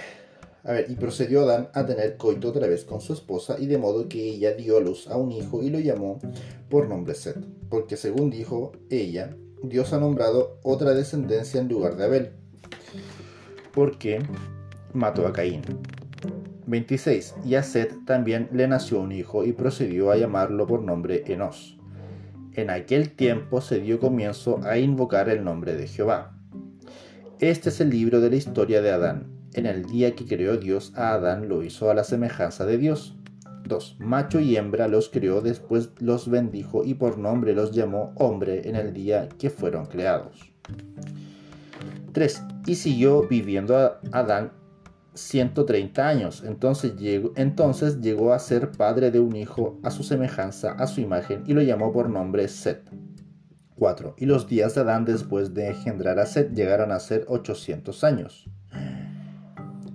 a 0.64 0.72
ver, 0.72 0.86
y 0.90 0.94
procedió 0.94 1.42
Adán 1.42 1.68
a 1.74 1.84
tener 1.84 2.16
coito 2.16 2.48
otra 2.48 2.66
vez 2.66 2.86
con 2.86 3.02
su 3.02 3.12
esposa, 3.12 3.56
y 3.58 3.66
de 3.66 3.76
modo 3.76 4.08
que 4.08 4.26
ella 4.26 4.54
dio 4.54 4.78
a 4.78 4.80
luz 4.80 5.06
a 5.08 5.18
un 5.18 5.32
hijo 5.32 5.62
y 5.62 5.68
lo 5.68 5.80
llamó 5.80 6.18
por 6.70 6.88
nombre 6.88 7.14
Set, 7.14 7.36
porque 7.68 7.98
según 7.98 8.30
dijo 8.30 8.72
ella, 8.88 9.36
Dios 9.62 9.92
ha 9.92 10.00
nombrado 10.00 10.58
otra 10.62 10.94
descendencia 10.94 11.60
en 11.60 11.68
lugar 11.68 11.96
de 11.96 12.04
Abel 12.04 12.41
porque 13.72 14.20
mató 14.92 15.26
a 15.26 15.32
Caín. 15.32 15.62
26. 16.66 17.34
Y 17.44 17.54
a 17.56 17.62
Set 17.62 18.04
también 18.04 18.48
le 18.52 18.68
nació 18.68 19.00
un 19.00 19.12
hijo 19.12 19.44
y 19.44 19.52
procedió 19.52 20.10
a 20.10 20.16
llamarlo 20.16 20.66
por 20.66 20.82
nombre 20.82 21.24
Enos. 21.26 21.78
En 22.54 22.70
aquel 22.70 23.10
tiempo 23.10 23.60
se 23.60 23.80
dio 23.80 23.98
comienzo 23.98 24.60
a 24.64 24.78
invocar 24.78 25.28
el 25.28 25.42
nombre 25.42 25.74
de 25.74 25.88
Jehová. 25.88 26.36
Este 27.40 27.70
es 27.70 27.80
el 27.80 27.90
libro 27.90 28.20
de 28.20 28.30
la 28.30 28.36
historia 28.36 28.82
de 28.82 28.90
Adán. 28.90 29.26
En 29.54 29.66
el 29.66 29.84
día 29.84 30.14
que 30.14 30.26
creó 30.26 30.56
Dios 30.56 30.92
a 30.94 31.14
Adán 31.14 31.48
lo 31.48 31.62
hizo 31.62 31.90
a 31.90 31.94
la 31.94 32.04
semejanza 32.04 32.66
de 32.66 32.78
Dios. 32.78 33.16
2. 33.64 33.96
Macho 34.00 34.40
y 34.40 34.56
hembra 34.56 34.88
los 34.88 35.08
creó, 35.08 35.40
después 35.40 35.90
los 35.98 36.28
bendijo 36.28 36.84
y 36.84 36.94
por 36.94 37.18
nombre 37.18 37.54
los 37.54 37.72
llamó 37.72 38.12
hombre 38.16 38.68
en 38.68 38.76
el 38.76 38.92
día 38.92 39.28
que 39.38 39.50
fueron 39.50 39.86
creados. 39.86 40.52
3. 42.12 42.42
Y 42.66 42.74
siguió 42.76 43.26
viviendo 43.28 43.98
Adán 44.12 44.52
130 45.14 46.08
años. 46.08 46.42
Entonces 46.46 46.96
llegó, 46.96 47.32
entonces 47.36 48.00
llegó 48.00 48.32
a 48.32 48.38
ser 48.38 48.70
padre 48.72 49.10
de 49.10 49.20
un 49.20 49.36
hijo 49.36 49.78
a 49.82 49.90
su 49.90 50.02
semejanza, 50.02 50.72
a 50.72 50.86
su 50.86 51.00
imagen, 51.00 51.44
y 51.46 51.54
lo 51.54 51.62
llamó 51.62 51.92
por 51.92 52.08
nombre 52.08 52.48
Set. 52.48 52.82
4. 53.76 54.14
Y 54.18 54.26
los 54.26 54.48
días 54.48 54.74
de 54.74 54.82
Adán 54.82 55.04
después 55.04 55.54
de 55.54 55.68
engendrar 55.68 56.18
a 56.18 56.26
Set 56.26 56.54
llegaron 56.54 56.92
a 56.92 57.00
ser 57.00 57.24
800 57.28 58.04
años. 58.04 58.48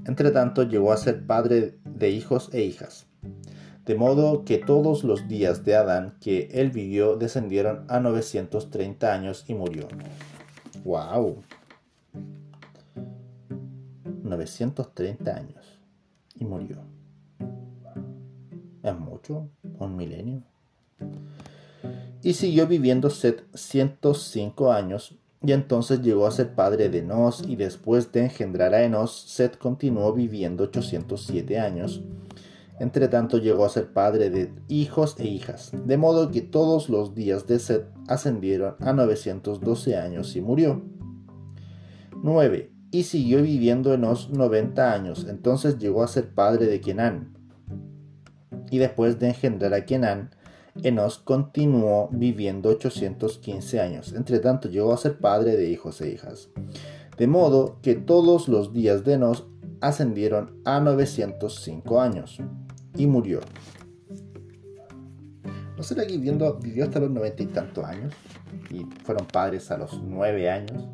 Entre 0.05 0.31
tanto 0.31 0.63
llegó 0.63 0.91
a 0.91 0.97
ser 0.97 1.25
padre 1.25 1.79
de 1.85 2.09
hijos 2.09 2.49
e 2.53 2.61
hijas. 2.61 3.07
De 3.85 3.95
modo 3.95 4.43
que 4.43 4.57
todos 4.57 5.05
los 5.05 5.29
días 5.29 5.63
de 5.63 5.75
Adán 5.75 6.17
que 6.19 6.49
él 6.51 6.71
vivió 6.71 7.15
descendieron 7.15 7.85
a 7.87 8.01
930 8.01 9.13
años 9.13 9.45
y 9.47 9.53
murió. 9.53 9.87
¡Wow! 10.83 11.43
930 14.29 15.35
años 15.35 15.79
y 16.35 16.45
murió. 16.45 16.83
¿Es 18.83 18.97
mucho? 18.97 19.49
¿Un 19.79 19.95
milenio? 19.95 20.43
Y 22.23 22.33
siguió 22.33 22.67
viviendo 22.67 23.09
Set 23.09 23.43
105 23.53 24.71
años 24.71 25.17
y 25.43 25.51
entonces 25.51 26.01
llegó 26.01 26.25
a 26.25 26.31
ser 26.31 26.55
padre 26.55 26.89
de 26.89 26.99
Enos 26.99 27.43
y 27.47 27.55
después 27.55 28.11
de 28.11 28.25
engendrar 28.25 28.73
a 28.73 28.83
Enos, 28.83 29.25
Set 29.27 29.57
continuó 29.57 30.13
viviendo 30.13 30.63
807 30.65 31.59
años. 31.59 32.01
Entre 32.79 33.07
tanto 33.07 33.37
llegó 33.37 33.65
a 33.65 33.69
ser 33.69 33.91
padre 33.91 34.29
de 34.29 34.51
hijos 34.67 35.15
e 35.19 35.27
hijas, 35.27 35.71
de 35.85 35.97
modo 35.97 36.31
que 36.31 36.41
todos 36.41 36.89
los 36.89 37.15
días 37.15 37.47
de 37.47 37.59
Set 37.59 37.85
ascendieron 38.07 38.75
a 38.79 38.93
912 38.93 39.95
años 39.95 40.35
y 40.35 40.41
murió. 40.41 40.81
9 42.23 42.76
y 42.91 43.03
siguió 43.03 43.41
viviendo 43.41 43.93
Enos 43.93 44.29
90 44.29 44.93
años. 44.93 45.25
Entonces 45.29 45.77
llegó 45.77 46.03
a 46.03 46.07
ser 46.07 46.33
padre 46.33 46.65
de 46.65 46.81
Kenán. 46.81 47.37
Y 48.69 48.77
después 48.79 49.19
de 49.19 49.29
engendrar 49.29 49.73
a 49.73 49.85
Kenán, 49.85 50.31
Enos 50.83 51.17
continuó 51.17 52.09
viviendo 52.11 52.69
815 52.69 53.81
años. 53.81 54.13
Entre 54.13 54.39
tanto 54.39 54.69
llegó 54.69 54.93
a 54.93 54.97
ser 54.97 55.17
padre 55.17 55.55
de 55.57 55.69
hijos 55.69 56.01
e 56.01 56.11
hijas. 56.11 56.49
De 57.17 57.27
modo 57.27 57.79
que 57.81 57.95
todos 57.95 58.47
los 58.47 58.73
días 58.73 59.03
de 59.03 59.13
Enos 59.13 59.47
ascendieron 59.81 60.61
a 60.65 60.79
905 60.79 62.01
años 62.01 62.39
y 62.95 63.07
murió. 63.07 63.41
¿No 65.75 65.83
será 65.83 66.05
que 66.05 66.13
viviendo, 66.13 66.57
vivió 66.57 66.85
hasta 66.85 66.99
los 66.99 67.11
noventa 67.11 67.43
y 67.43 67.47
tantos 67.47 67.83
años? 67.85 68.13
Y 68.71 68.85
fueron 69.03 69.27
padres 69.27 69.69
a 69.69 69.77
los 69.77 70.01
nueve 70.01 70.49
años. 70.49 70.87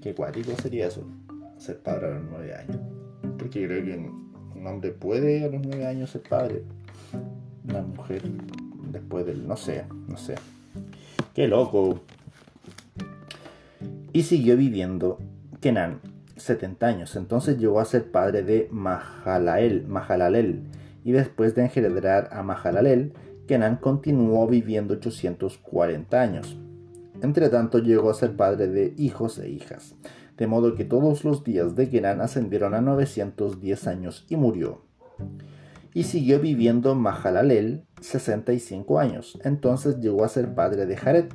Qué 0.00 0.14
cuático 0.14 0.52
sería 0.62 0.86
eso, 0.86 1.04
ser 1.58 1.78
padre 1.80 2.06
a 2.06 2.10
los 2.10 2.22
nueve 2.30 2.54
años. 2.54 2.78
Porque 3.38 3.66
creo 3.66 3.84
que 3.84 3.96
un 3.96 4.66
hombre 4.66 4.92
puede 4.92 5.44
a 5.44 5.48
los 5.48 5.60
nueve 5.64 5.86
años 5.86 6.10
ser 6.10 6.22
padre. 6.22 6.62
Una 7.68 7.82
mujer 7.82 8.22
después 8.90 9.26
del... 9.26 9.46
no 9.46 9.56
sé, 9.56 9.84
no 10.06 10.16
sé. 10.16 10.36
Qué 11.34 11.48
loco. 11.48 12.00
Y 14.12 14.22
siguió 14.22 14.56
viviendo 14.56 15.18
Kenan 15.60 16.00
70 16.36 16.86
años. 16.86 17.16
Entonces 17.16 17.58
llegó 17.58 17.80
a 17.80 17.84
ser 17.84 18.10
padre 18.10 18.42
de 18.42 18.68
Mahalael, 18.70 19.86
Mahalalel. 19.86 20.62
Y 21.04 21.12
después 21.12 21.54
de 21.54 21.62
engendrar 21.62 22.28
a 22.32 22.42
Mahalalel, 22.42 23.12
Kenan 23.46 23.76
continuó 23.76 24.46
viviendo 24.46 24.94
840 24.94 26.20
años. 26.20 26.56
Entre 27.22 27.48
tanto 27.48 27.78
llegó 27.78 28.10
a 28.10 28.14
ser 28.14 28.36
padre 28.36 28.68
de 28.68 28.94
hijos 28.96 29.38
e 29.38 29.48
hijas, 29.48 29.94
de 30.36 30.46
modo 30.46 30.74
que 30.74 30.84
todos 30.84 31.24
los 31.24 31.42
días 31.42 31.74
de 31.74 31.88
Kenan 31.88 32.20
ascendieron 32.20 32.74
a 32.74 32.80
910 32.80 33.86
años 33.86 34.24
y 34.28 34.36
murió. 34.36 34.82
Y 35.94 36.04
siguió 36.04 36.38
viviendo 36.38 36.94
Mahalalel 36.94 37.84
65 38.00 39.00
años, 39.00 39.38
entonces 39.42 39.98
llegó 40.00 40.24
a 40.24 40.28
ser 40.28 40.54
padre 40.54 40.86
de 40.86 40.96
Jared. 40.96 41.26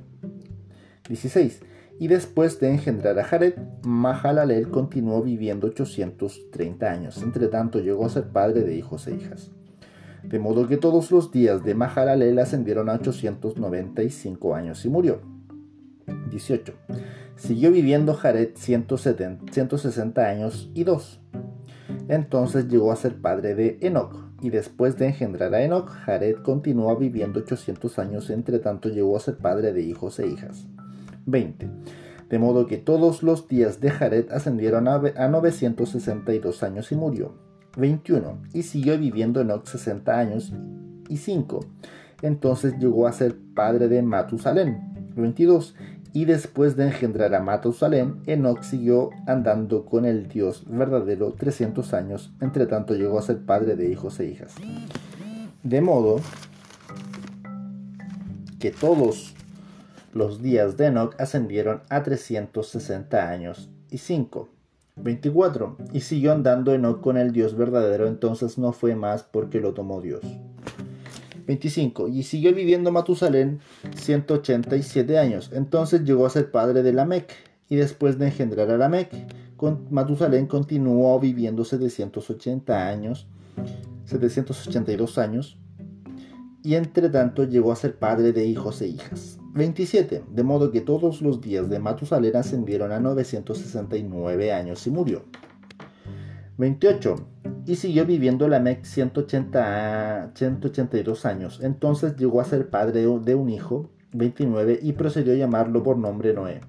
16. 1.10 1.62
Y 2.00 2.08
después 2.08 2.60
de 2.60 2.72
engendrar 2.72 3.20
a 3.20 3.24
Jared, 3.24 3.56
Mahalalel 3.84 4.70
continuó 4.70 5.22
viviendo 5.22 5.68
830 5.68 6.90
años, 6.90 7.22
entre 7.22 7.48
tanto 7.48 7.80
llegó 7.80 8.06
a 8.06 8.10
ser 8.10 8.30
padre 8.30 8.62
de 8.62 8.76
hijos 8.76 9.08
e 9.08 9.16
hijas 9.16 9.52
de 10.24 10.40
modo 10.40 10.68
que 10.68 10.78
todos 10.78 11.12
los 11.12 11.32
días 11.32 11.64
de 11.64 11.76
Mahalalel 11.76 12.40
ascendieron 12.40 12.90
a 12.90 12.94
895 12.94 14.56
años 14.56 14.86
y 14.86 14.90
murió. 14.90 15.33
18. 16.34 16.74
Siguió 17.36 17.72
viviendo 17.72 18.14
Jared 18.14 18.50
160 18.56 20.22
años 20.28 20.70
y 20.74 20.84
2. 20.84 21.22
Entonces 22.10 22.68
llegó 22.68 22.92
a 22.92 22.96
ser 22.96 23.16
padre 23.16 23.56
de 23.56 23.78
Enoch, 23.82 24.16
y 24.42 24.50
después 24.50 24.98
de 24.98 25.08
engendrar 25.08 25.54
a 25.54 25.64
Enoch, 25.64 25.90
Jared 25.90 26.38
continuó 26.44 26.98
viviendo 26.98 27.40
800 27.40 27.98
años, 28.00 28.30
entre 28.30 28.60
tanto 28.60 28.90
llegó 28.90 29.16
a 29.16 29.22
ser 29.22 29.38
padre 29.38 29.72
de 29.72 29.82
hijos 29.82 30.20
e 30.20 30.28
hijas. 30.28 30.68
20. 31.26 31.70
De 32.30 32.40
modo 32.40 32.66
que 32.66 32.78
todos 32.78 33.24
los 33.24 33.48
días 33.48 33.80
de 33.80 33.92
Jared 33.92 34.32
ascendieron 34.32 34.88
a 34.88 35.00
962 35.00 36.64
años 36.64 36.92
y 36.92 36.96
murió. 36.96 37.36
21. 37.78 38.42
Y 38.54 38.64
siguió 38.64 38.98
viviendo 38.98 39.40
Enoch 39.40 39.66
60 39.66 40.20
años 40.20 40.52
y 41.08 41.18
5. 41.18 41.62
Entonces 42.22 42.78
llegó 42.80 43.08
a 43.08 43.14
ser 43.14 43.38
padre 43.56 43.88
de 43.88 44.02
Matusalén. 44.02 44.94
22. 45.16 45.76
Y 46.14 46.26
después 46.26 46.76
de 46.76 46.86
engendrar 46.86 47.34
a 47.34 47.42
Matusalén, 47.42 48.22
Enoch 48.28 48.62
siguió 48.62 49.10
andando 49.26 49.84
con 49.86 50.06
el 50.06 50.28
Dios 50.28 50.64
verdadero 50.68 51.34
300 51.34 51.92
años. 51.96 52.32
Entre 52.40 52.68
tanto 52.68 52.94
llegó 52.94 53.18
a 53.18 53.24
ser 53.24 53.40
padre 53.40 53.76
de 53.76 53.90
hijos 53.90 54.20
e 54.20 54.28
hijas. 54.28 54.54
De 55.64 55.82
modo 55.82 56.22
que 58.60 58.70
todos 58.70 59.34
los 60.14 60.42
días 60.42 60.78
de 60.78 60.86
Enoch 60.86 61.16
ascendieron 61.20 61.82
a 61.90 62.04
360 62.04 63.30
años 63.30 63.70
y 63.90 63.98
5. 63.98 64.50
24. 64.96 65.78
Y 65.94 66.02
siguió 66.02 66.32
andando 66.32 66.74
Enoch 66.74 67.02
con 67.02 67.18
el 67.18 67.32
Dios 67.32 67.58
verdadero, 67.58 68.08
entonces 68.08 68.60
no 68.60 68.72
fue 68.72 68.96
más 68.96 69.24
porque 69.24 69.60
lo 69.60 69.74
tomó 69.74 70.02
Dios. 70.02 70.22
25. 71.46 72.08
Y 72.08 72.24
siguió 72.24 72.54
viviendo 72.54 72.92
Matusalén 72.92 73.60
187 73.96 75.18
años. 75.18 75.52
Entonces 75.54 76.04
llegó 76.04 76.26
a 76.26 76.30
ser 76.30 76.52
padre 76.52 76.84
de 76.84 76.94
Lamec. 76.94 77.34
Y 77.70 77.76
después 77.76 78.20
de 78.20 78.28
engendrar 78.28 78.70
a 78.70 78.78
Lamec, 78.78 79.10
con 79.58 79.88
Matusalén 79.90 80.46
continuó 80.48 81.20
viviendo 81.20 81.64
780 81.64 82.88
años, 82.88 83.28
782 84.06 85.18
años. 85.18 85.58
Y 86.64 86.76
entre 86.76 87.10
tanto 87.10 87.44
llegó 87.44 87.72
a 87.72 87.76
ser 87.76 87.98
padre 87.98 88.32
de 88.32 88.46
hijos 88.46 88.82
e 88.82 88.88
hijas. 88.88 89.40
27. 89.54 90.24
De 90.30 90.44
modo 90.44 90.72
que 90.72 90.82
todos 90.82 91.22
los 91.22 91.42
días 91.42 91.70
de 91.70 91.80
Matusalén 91.80 92.36
ascendieron 92.36 92.92
a 92.92 93.00
969 93.00 94.54
años 94.54 94.86
y 94.88 94.92
murió. 94.92 95.24
28. 96.58 97.16
Y 97.66 97.76
siguió 97.76 98.06
viviendo 98.06 98.48
Lamec 98.48 98.84
180, 98.84 100.32
182 100.34 101.26
años. 101.26 101.60
Entonces 101.62 102.16
llegó 102.18 102.42
a 102.42 102.46
ser 102.46 102.70
padre 102.70 103.02
de 103.02 103.36
un 103.36 103.50
hijo, 103.50 103.90
29, 104.14 104.80
y 104.82 104.94
procedió 104.94 105.34
a 105.34 105.38
llamarlo 105.38 105.82
por 105.82 105.98
nombre 105.98 106.34
Noé, 106.34 106.62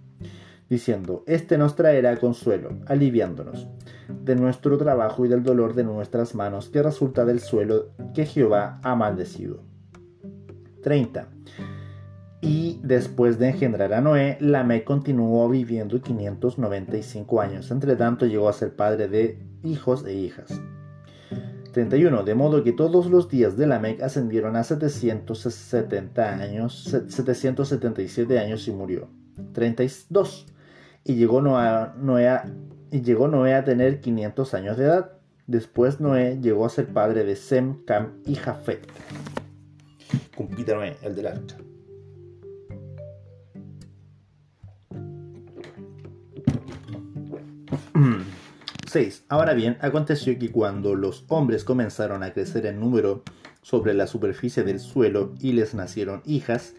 diciendo, 0.71 1.25
Este 1.27 1.59
nos 1.59 1.77
traerá 1.77 2.17
consuelo, 2.17 2.79
aliviándonos 2.87 3.69
de 4.09 4.37
nuestro 4.37 4.79
trabajo 4.79 5.25
y 5.25 5.29
del 5.29 5.43
dolor 5.43 5.75
de 5.75 5.85
nuestras 5.85 6.35
manos 6.35 6.69
que 6.69 6.83
resulta 6.83 7.25
del 7.25 7.41
suelo 7.41 7.91
que 8.15 8.27
Jehová 8.27 8.81
ha 8.83 8.95
maldecido. 8.95 9.63
30. 10.83 11.29
Y 12.45 12.79
después 12.83 13.39
de 13.39 13.49
engendrar 13.49 13.95
a 13.95 14.03
Noé, 14.03 14.37
Lamec 14.39 14.85
continuó 14.85 15.49
viviendo 15.49 16.03
595 16.03 17.41
años. 17.41 17.71
Entre 17.71 17.97
tanto 17.97 18.27
llegó 18.27 18.51
a 18.51 18.53
ser 18.53 18.77
padre 18.77 19.09
de 19.09 19.39
hijos 19.63 20.05
e 20.05 20.13
hijas. 20.13 20.61
31. 21.73 22.23
De 22.23 22.35
modo 22.35 22.63
que 22.63 22.73
todos 22.73 23.07
los 23.07 23.31
días 23.31 23.57
de 23.57 23.67
Lamec 23.67 24.03
ascendieron 24.03 24.57
a 24.57 24.65
770 24.65 26.35
años, 26.35 26.85
777 27.09 28.39
años 28.39 28.69
y 28.69 28.73
murió. 28.73 29.09
32. 29.55 30.47
Y 31.05 31.15
llegó 31.15 31.41
Noé, 31.41 32.29
a, 32.29 33.65
tener 33.65 34.01
500 34.01 34.55
años 34.55 34.77
de 34.77 34.85
edad. 34.85 35.13
Después 35.47 35.99
Noé 35.99 36.39
llegó 36.43 36.67
a 36.67 36.69
ser 36.69 36.89
padre 36.89 37.25
de 37.25 37.37
Sem, 37.37 37.85
Cam 37.87 38.21
y 38.27 38.35
Jafet. 38.35 38.87
Compite 40.37 40.75
Noé, 40.75 40.97
el 41.03 41.15
del 41.15 41.27
arca. 41.27 41.57
6. 48.87 49.25
Ahora 49.29 49.55
bien, 49.55 49.77
aconteció 49.81 50.39
que 50.39 50.51
cuando 50.51 50.95
los 50.95 51.25
hombres 51.29 51.65
comenzaron 51.65 52.23
a 52.23 52.33
crecer 52.33 52.67
en 52.67 52.81
número 52.81 53.23
sobre 53.63 53.95
la 53.95 54.07
superficie 54.07 54.63
del 54.63 54.79
suelo 54.81 55.35
y 55.41 55.53
les 55.53 55.75
nacieron 55.75 56.23
hijas, 56.25 56.75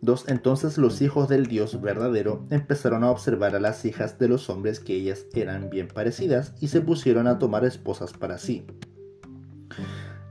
dos 0.00 0.28
entonces 0.28 0.78
los 0.78 1.00
hijos 1.00 1.28
del 1.28 1.46
Dios 1.46 1.80
verdadero 1.80 2.46
empezaron 2.50 3.02
a 3.02 3.10
observar 3.10 3.56
a 3.56 3.60
las 3.60 3.84
hijas 3.84 4.18
de 4.18 4.28
los 4.28 4.48
hombres 4.50 4.78
que 4.78 4.94
ellas 4.94 5.26
eran 5.34 5.70
bien 5.70 5.88
parecidas 5.88 6.54
y 6.60 6.68
se 6.68 6.80
pusieron 6.80 7.26
a 7.26 7.38
tomar 7.38 7.64
esposas 7.64 8.12
para 8.12 8.38
sí. 8.38 8.66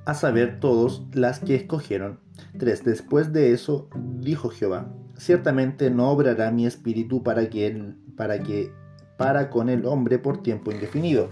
A 0.05 0.14
saber 0.14 0.60
todos 0.60 1.03
las 1.14 1.39
que 1.39 1.55
escogieron. 1.55 2.20
3. 2.58 2.86
Después 2.86 3.34
de 3.34 3.51
eso, 3.51 3.89
dijo 4.20 4.49
Jehová, 4.49 4.93
ciertamente 5.18 5.89
no 5.89 6.12
obrará 6.12 6.51
mi 6.51 6.66
espíritu 6.66 7.24
para 7.24 7.49
que, 7.49 7.93
para 8.16 8.39
que 8.41 8.72
para 9.18 9.49
con 9.49 9.70
el 9.70 9.86
hombre 9.86 10.20
por 10.20 10.43
tiempo 10.43 10.72
indefinido, 10.72 11.30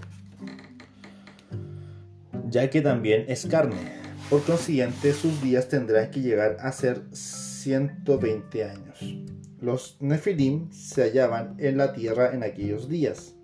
ya 2.48 2.68
que 2.68 2.80
también 2.80 3.24
es 3.28 3.46
carne. 3.46 3.96
Por 4.28 4.42
consiguiente, 4.42 5.12
sus 5.12 5.40
días 5.40 5.68
tendrán 5.68 6.10
que 6.10 6.20
llegar 6.20 6.56
a 6.60 6.72
ser 6.72 7.04
120 7.12 8.64
años. 8.64 8.98
Los 9.60 9.96
Nefilim 10.00 10.70
se 10.72 11.02
hallaban 11.02 11.54
en 11.58 11.76
la 11.78 11.92
tierra 11.92 12.34
en 12.34 12.42
aquellos 12.42 12.88
días. 12.88 13.36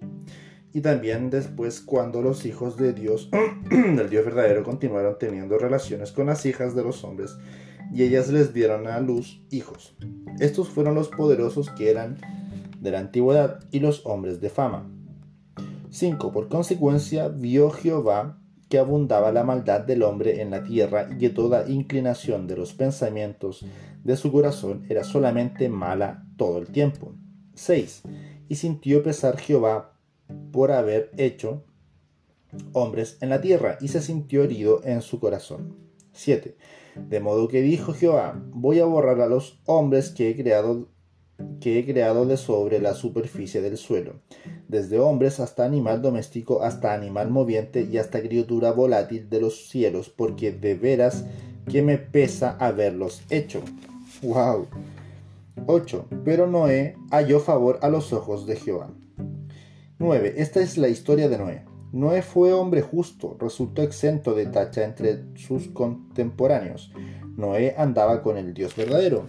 Y 0.72 0.80
también 0.80 1.30
después 1.30 1.80
cuando 1.80 2.20
los 2.20 2.44
hijos 2.46 2.76
de 2.76 2.92
Dios, 2.92 3.30
del 3.70 4.10
Dios 4.10 4.24
verdadero, 4.24 4.64
continuaron 4.64 5.18
teniendo 5.18 5.58
relaciones 5.58 6.12
con 6.12 6.26
las 6.26 6.44
hijas 6.46 6.74
de 6.74 6.82
los 6.82 7.04
hombres, 7.04 7.36
y 7.92 8.02
ellas 8.02 8.28
les 8.30 8.52
dieron 8.52 8.88
a 8.88 8.98
luz 9.00 9.42
hijos. 9.50 9.94
Estos 10.40 10.68
fueron 10.68 10.94
los 10.94 11.08
poderosos 11.08 11.70
que 11.70 11.90
eran 11.90 12.16
de 12.82 12.90
la 12.90 12.98
antigüedad 12.98 13.60
y 13.70 13.78
los 13.78 14.04
hombres 14.04 14.40
de 14.40 14.50
fama. 14.50 14.90
5. 15.90 16.32
Por 16.32 16.48
consecuencia, 16.48 17.28
vio 17.28 17.70
Jehová 17.70 18.38
que 18.68 18.78
abundaba 18.78 19.30
la 19.30 19.44
maldad 19.44 19.82
del 19.82 20.02
hombre 20.02 20.40
en 20.40 20.50
la 20.50 20.64
tierra 20.64 21.08
y 21.10 21.18
que 21.18 21.30
toda 21.30 21.68
inclinación 21.68 22.46
de 22.46 22.56
los 22.56 22.72
pensamientos 22.72 23.64
de 24.02 24.16
su 24.16 24.32
corazón 24.32 24.84
era 24.88 25.04
solamente 25.04 25.68
mala 25.68 26.26
todo 26.36 26.58
el 26.58 26.68
tiempo. 26.68 27.14
6. 27.54 28.02
Y 28.48 28.56
sintió 28.56 29.02
pesar 29.02 29.36
Jehová 29.38 29.92
por 30.50 30.72
haber 30.72 31.12
hecho 31.18 31.64
hombres 32.72 33.18
en 33.20 33.28
la 33.28 33.40
tierra 33.40 33.78
y 33.80 33.88
se 33.88 34.02
sintió 34.02 34.42
herido 34.42 34.80
en 34.84 35.02
su 35.02 35.20
corazón. 35.20 35.76
7. 36.12 36.56
De 36.96 37.20
modo 37.20 37.48
que 37.48 37.62
dijo 37.62 37.92
Jehová, 37.92 38.42
voy 38.52 38.80
a 38.80 38.86
borrar 38.86 39.20
a 39.20 39.26
los 39.26 39.60
hombres 39.66 40.10
que 40.10 40.30
he 40.30 40.36
creado 40.36 40.88
que 41.60 41.78
he 41.78 41.84
creado 41.84 42.26
de 42.26 42.36
sobre 42.36 42.80
la 42.80 42.94
superficie 42.94 43.60
del 43.60 43.76
suelo, 43.76 44.14
desde 44.68 44.98
hombres 44.98 45.40
hasta 45.40 45.64
animal 45.64 46.02
doméstico, 46.02 46.62
hasta 46.62 46.94
animal 46.94 47.30
moviente 47.30 47.82
y 47.90 47.98
hasta 47.98 48.20
criatura 48.20 48.72
volátil 48.72 49.28
de 49.28 49.40
los 49.40 49.68
cielos, 49.68 50.08
porque 50.08 50.52
de 50.52 50.74
veras 50.74 51.24
que 51.70 51.82
me 51.82 51.98
pesa 51.98 52.56
haberlos 52.58 53.22
hecho. 53.30 53.62
¡Wow! 54.22 54.66
8. 55.66 56.06
Pero 56.24 56.46
Noé 56.46 56.96
halló 57.10 57.40
favor 57.40 57.78
a 57.82 57.88
los 57.88 58.12
ojos 58.12 58.46
de 58.46 58.56
Jehová. 58.56 58.90
9. 59.98 60.34
Esta 60.38 60.60
es 60.60 60.78
la 60.78 60.88
historia 60.88 61.28
de 61.28 61.38
Noé. 61.38 61.64
Noé 61.92 62.22
fue 62.22 62.52
hombre 62.52 62.80
justo, 62.80 63.36
resultó 63.38 63.82
exento 63.82 64.34
de 64.34 64.46
tacha 64.46 64.84
entre 64.84 65.24
sus 65.36 65.68
contemporáneos. 65.68 66.90
Noé 67.36 67.74
andaba 67.76 68.22
con 68.22 68.38
el 68.38 68.54
Dios 68.54 68.74
verdadero. 68.74 69.26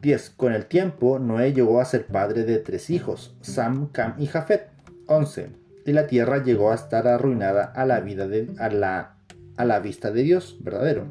10. 0.00 0.30
Con 0.30 0.52
el 0.52 0.66
tiempo, 0.66 1.18
Noé 1.18 1.52
llegó 1.52 1.80
a 1.80 1.84
ser 1.84 2.06
padre 2.06 2.44
de 2.44 2.58
tres 2.58 2.90
hijos, 2.90 3.36
Sam, 3.42 3.88
Cam 3.92 4.14
y 4.18 4.26
Jafet. 4.26 4.68
11. 5.06 5.48
Y 5.86 5.92
la 5.92 6.06
tierra 6.06 6.42
llegó 6.42 6.70
a 6.70 6.74
estar 6.74 7.08
arruinada 7.08 7.64
a 7.64 7.84
la, 7.84 8.00
vida 8.00 8.28
de, 8.28 8.50
a 8.58 8.68
la, 8.68 9.16
a 9.56 9.64
la 9.64 9.80
vista 9.80 10.10
de 10.10 10.22
Dios 10.22 10.58
verdadero. 10.60 11.06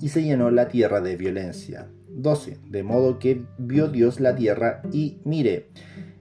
Y 0.00 0.08
se 0.08 0.22
llenó 0.22 0.50
la 0.50 0.68
tierra 0.68 1.00
de 1.00 1.16
violencia. 1.16 1.86
12. 2.08 2.58
De 2.68 2.82
modo 2.82 3.18
que 3.18 3.44
vio 3.58 3.88
Dios 3.88 4.20
la 4.20 4.34
tierra 4.34 4.82
y 4.92 5.18
mire, 5.24 5.68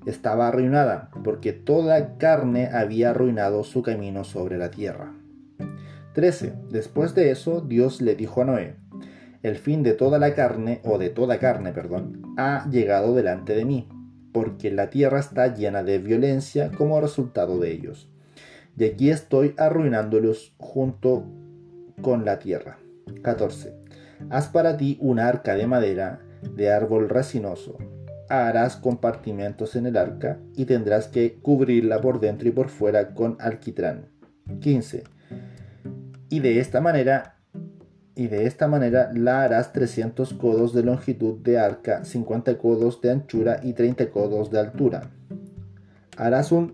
estaba 0.06 0.48
arruinada, 0.48 1.10
porque 1.24 1.54
toda 1.54 2.18
carne 2.18 2.70
había 2.72 3.10
arruinado 3.10 3.64
su 3.64 3.82
camino 3.82 4.24
sobre 4.24 4.58
la 4.58 4.70
tierra. 4.70 5.14
13. 6.14 6.54
Después 6.70 7.14
de 7.16 7.32
eso, 7.32 7.62
Dios 7.62 8.02
le 8.02 8.16
dijo 8.16 8.42
a 8.42 8.46
Noé, 8.46 8.76
el 9.48 9.58
fin 9.58 9.84
de 9.84 9.94
toda 9.94 10.20
la 10.20 10.34
carne, 10.34 10.82
o 10.84 10.98
de 10.98 11.10
toda 11.10 11.40
carne, 11.40 11.72
perdón, 11.72 12.36
ha 12.38 12.70
llegado 12.70 13.16
delante 13.16 13.56
de 13.56 13.66
mí, 13.66 13.88
porque 14.32 14.72
la 14.72 14.90
tierra 14.90 15.20
está 15.20 15.54
llena 15.54 15.84
de 15.84 16.00
violencia 16.00 16.72
como 16.72 17.02
resultado 17.02 17.60
de 17.60 17.72
ellos. 17.72 18.10
Y 18.78 18.86
aquí 18.86 19.10
estoy 19.10 19.54
arruinándolos 19.58 20.54
junto 20.58 21.26
con 22.02 22.26
la 22.26 22.40
tierra. 22.40 22.78
14. 23.24 23.74
Haz 24.30 24.48
para 24.50 24.78
ti 24.78 24.98
una 25.02 25.28
arca 25.28 25.56
de 25.56 25.66
madera 25.66 26.22
de 26.56 26.72
árbol 26.72 27.10
resinoso 27.10 27.78
harás 28.30 28.76
compartimentos 28.76 29.76
en 29.76 29.86
el 29.86 29.98
arca 29.98 30.40
y 30.56 30.66
tendrás 30.66 31.08
que 31.08 31.40
cubrirla 31.42 32.02
por 32.02 32.20
dentro 32.20 32.48
y 32.48 32.52
por 32.52 32.70
fuera 32.70 33.14
con 33.14 33.38
alquitrán. 33.40 34.10
15. 34.60 35.04
Y 36.30 36.40
de 36.40 36.60
esta 36.60 36.82
manera 36.82 37.37
y 38.18 38.28
de 38.28 38.48
esta 38.48 38.68
manera 38.68 39.12
la 39.14 39.44
harás 39.44 39.72
300 39.72 40.34
codos 40.34 40.74
de 40.74 40.84
longitud 40.84 41.38
de 41.38 41.60
arca, 41.60 42.04
50 42.04 42.58
codos 42.58 43.00
de 43.00 43.12
anchura 43.12 43.60
y 43.64 43.74
30 43.74 44.10
codos 44.10 44.50
de 44.50 44.60
altura. 44.60 45.12
Harás 46.18 46.52
un 46.52 46.74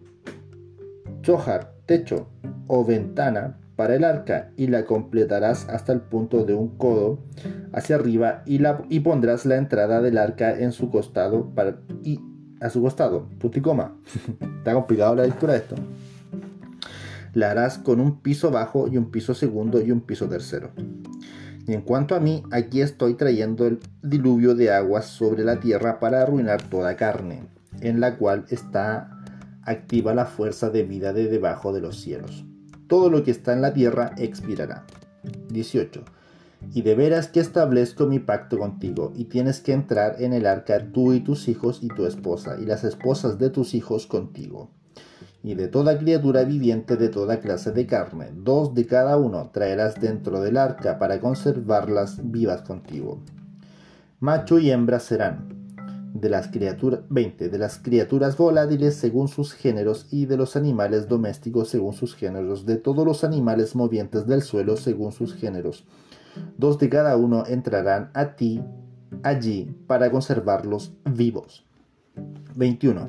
chojar, 1.21 1.73
techo 1.85 2.29
o 2.67 2.85
ventana 2.85 3.59
para 3.75 3.95
el 3.95 4.05
arca 4.05 4.51
y 4.55 4.67
la 4.67 4.85
completarás 4.85 5.67
hasta 5.67 5.91
el 5.91 5.99
punto 5.99 6.45
de 6.45 6.53
un 6.53 6.77
codo 6.77 7.19
hacia 7.73 7.97
arriba 7.97 8.43
y, 8.45 8.59
la, 8.59 8.81
y 8.89 9.01
pondrás 9.01 9.45
la 9.45 9.57
entrada 9.57 10.01
del 10.01 10.17
arca 10.17 10.57
en 10.57 10.71
su 10.71 10.89
costado 10.89 11.53
para, 11.53 11.81
y 12.03 12.21
a 12.61 12.69
su 12.69 12.81
costado, 12.81 13.27
punto 13.39 13.59
y 13.59 13.61
coma. 13.61 13.97
Está 14.59 14.73
complicado 14.73 15.15
la 15.15 15.23
lectura 15.23 15.53
de 15.53 15.59
esto. 15.59 15.75
La 17.33 17.51
harás 17.51 17.77
con 17.77 17.99
un 17.99 18.21
piso 18.21 18.51
bajo 18.51 18.87
y 18.87 18.97
un 18.97 19.11
piso 19.11 19.33
segundo 19.33 19.81
y 19.81 19.91
un 19.91 20.01
piso 20.01 20.27
tercero. 20.27 20.71
Y 21.67 21.73
en 21.73 21.81
cuanto 21.81 22.15
a 22.15 22.19
mí, 22.19 22.43
aquí 22.51 22.81
estoy 22.81 23.15
trayendo 23.15 23.65
el 23.65 23.79
diluvio 24.01 24.55
de 24.55 24.71
aguas 24.71 25.05
sobre 25.05 25.43
la 25.43 25.59
tierra 25.59 25.99
para 25.99 26.21
arruinar 26.21 26.61
toda 26.61 26.95
carne, 26.95 27.43
en 27.81 27.99
la 27.99 28.17
cual 28.17 28.45
está 28.49 29.23
activa 29.63 30.13
la 30.13 30.25
fuerza 30.25 30.69
de 30.69 30.83
vida 30.83 31.13
de 31.13 31.27
debajo 31.27 31.73
de 31.73 31.81
los 31.81 31.99
cielos 32.01 32.45
todo 32.93 33.09
lo 33.09 33.23
que 33.23 33.31
está 33.31 33.53
en 33.53 33.63
la 33.63 33.73
tierra 33.73 34.13
expirará. 34.17 34.85
18. 35.49 36.03
Y 36.75 36.83
de 36.83 36.93
veras 36.93 37.27
que 37.27 37.39
establezco 37.39 38.05
mi 38.05 38.19
pacto 38.19 38.59
contigo, 38.59 39.11
y 39.15 39.25
tienes 39.25 39.61
que 39.61 39.73
entrar 39.73 40.21
en 40.21 40.31
el 40.31 40.45
arca 40.45 40.91
tú 40.91 41.11
y 41.11 41.19
tus 41.19 41.47
hijos 41.47 41.79
y 41.81 41.87
tu 41.87 42.05
esposa, 42.05 42.55
y 42.61 42.65
las 42.67 42.83
esposas 42.83 43.39
de 43.39 43.49
tus 43.49 43.73
hijos 43.73 44.05
contigo. 44.05 44.69
Y 45.43 45.55
de 45.55 45.67
toda 45.67 45.99
criatura 45.99 46.43
viviente 46.45 46.95
de 46.95 47.09
toda 47.09 47.41
clase 47.41 47.71
de 47.71 47.85
carne, 47.85 48.29
dos 48.33 48.73
de 48.73 48.85
cada 48.87 49.17
uno 49.17 49.49
traerás 49.51 49.99
dentro 49.99 50.39
del 50.39 50.57
arca 50.57 50.97
para 50.97 51.19
conservarlas 51.19 52.31
vivas 52.31 52.61
contigo. 52.61 53.19
Macho 54.21 54.57
y 54.57 54.71
hembra 54.71 55.01
serán, 55.01 55.63
de 56.13 56.29
las 56.29 56.47
criaturas 56.47 57.01
20 57.09 57.49
de 57.49 57.57
las 57.57 57.79
criaturas 57.79 58.37
volátiles 58.37 58.95
según 58.95 59.27
sus 59.27 59.53
géneros 59.53 60.07
y 60.11 60.27
de 60.27 60.37
los 60.37 60.55
animales 60.55 61.07
domésticos 61.07 61.69
según 61.69 61.93
sus 61.93 62.15
géneros 62.15 62.65
de 62.65 62.77
todos 62.77 63.05
los 63.05 63.23
animales 63.23 63.75
movientes 63.75 64.27
del 64.27 64.43
suelo 64.43 64.77
según 64.77 65.11
sus 65.11 65.33
géneros. 65.33 65.85
Dos 66.57 66.79
de 66.79 66.89
cada 66.89 67.17
uno 67.17 67.45
entrarán 67.47 68.11
a 68.13 68.35
ti 68.35 68.61
allí 69.23 69.75
para 69.87 70.11
conservarlos 70.11 70.93
vivos. 71.03 71.65
21 72.55 73.07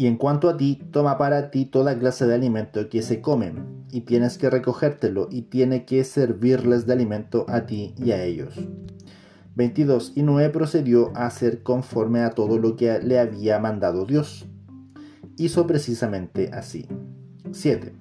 y 0.00 0.06
en 0.06 0.16
cuanto 0.16 0.48
a 0.48 0.56
ti 0.56 0.80
toma 0.92 1.18
para 1.18 1.50
ti 1.50 1.66
toda 1.66 1.98
clase 1.98 2.26
de 2.26 2.34
alimento 2.34 2.88
que 2.88 3.02
se 3.02 3.20
comen 3.20 3.84
y 3.90 4.00
tienes 4.00 4.38
que 4.38 4.48
recogértelo 4.48 5.28
y 5.30 5.42
tiene 5.42 5.84
que 5.84 6.04
servirles 6.04 6.86
de 6.86 6.94
alimento 6.94 7.44
a 7.50 7.66
ti 7.66 7.94
y 7.98 8.12
a 8.12 8.24
ellos 8.24 8.54
22. 9.56 10.12
Y 10.16 10.22
Noé 10.22 10.48
procedió 10.48 11.12
a 11.14 11.26
hacer 11.26 11.62
conforme 11.62 12.20
a 12.20 12.30
todo 12.30 12.56
lo 12.56 12.76
que 12.76 12.98
le 13.00 13.18
había 13.18 13.58
mandado 13.58 14.06
Dios. 14.06 14.46
Hizo 15.36 15.66
precisamente 15.66 16.48
así. 16.50 16.86
7. 17.52 17.92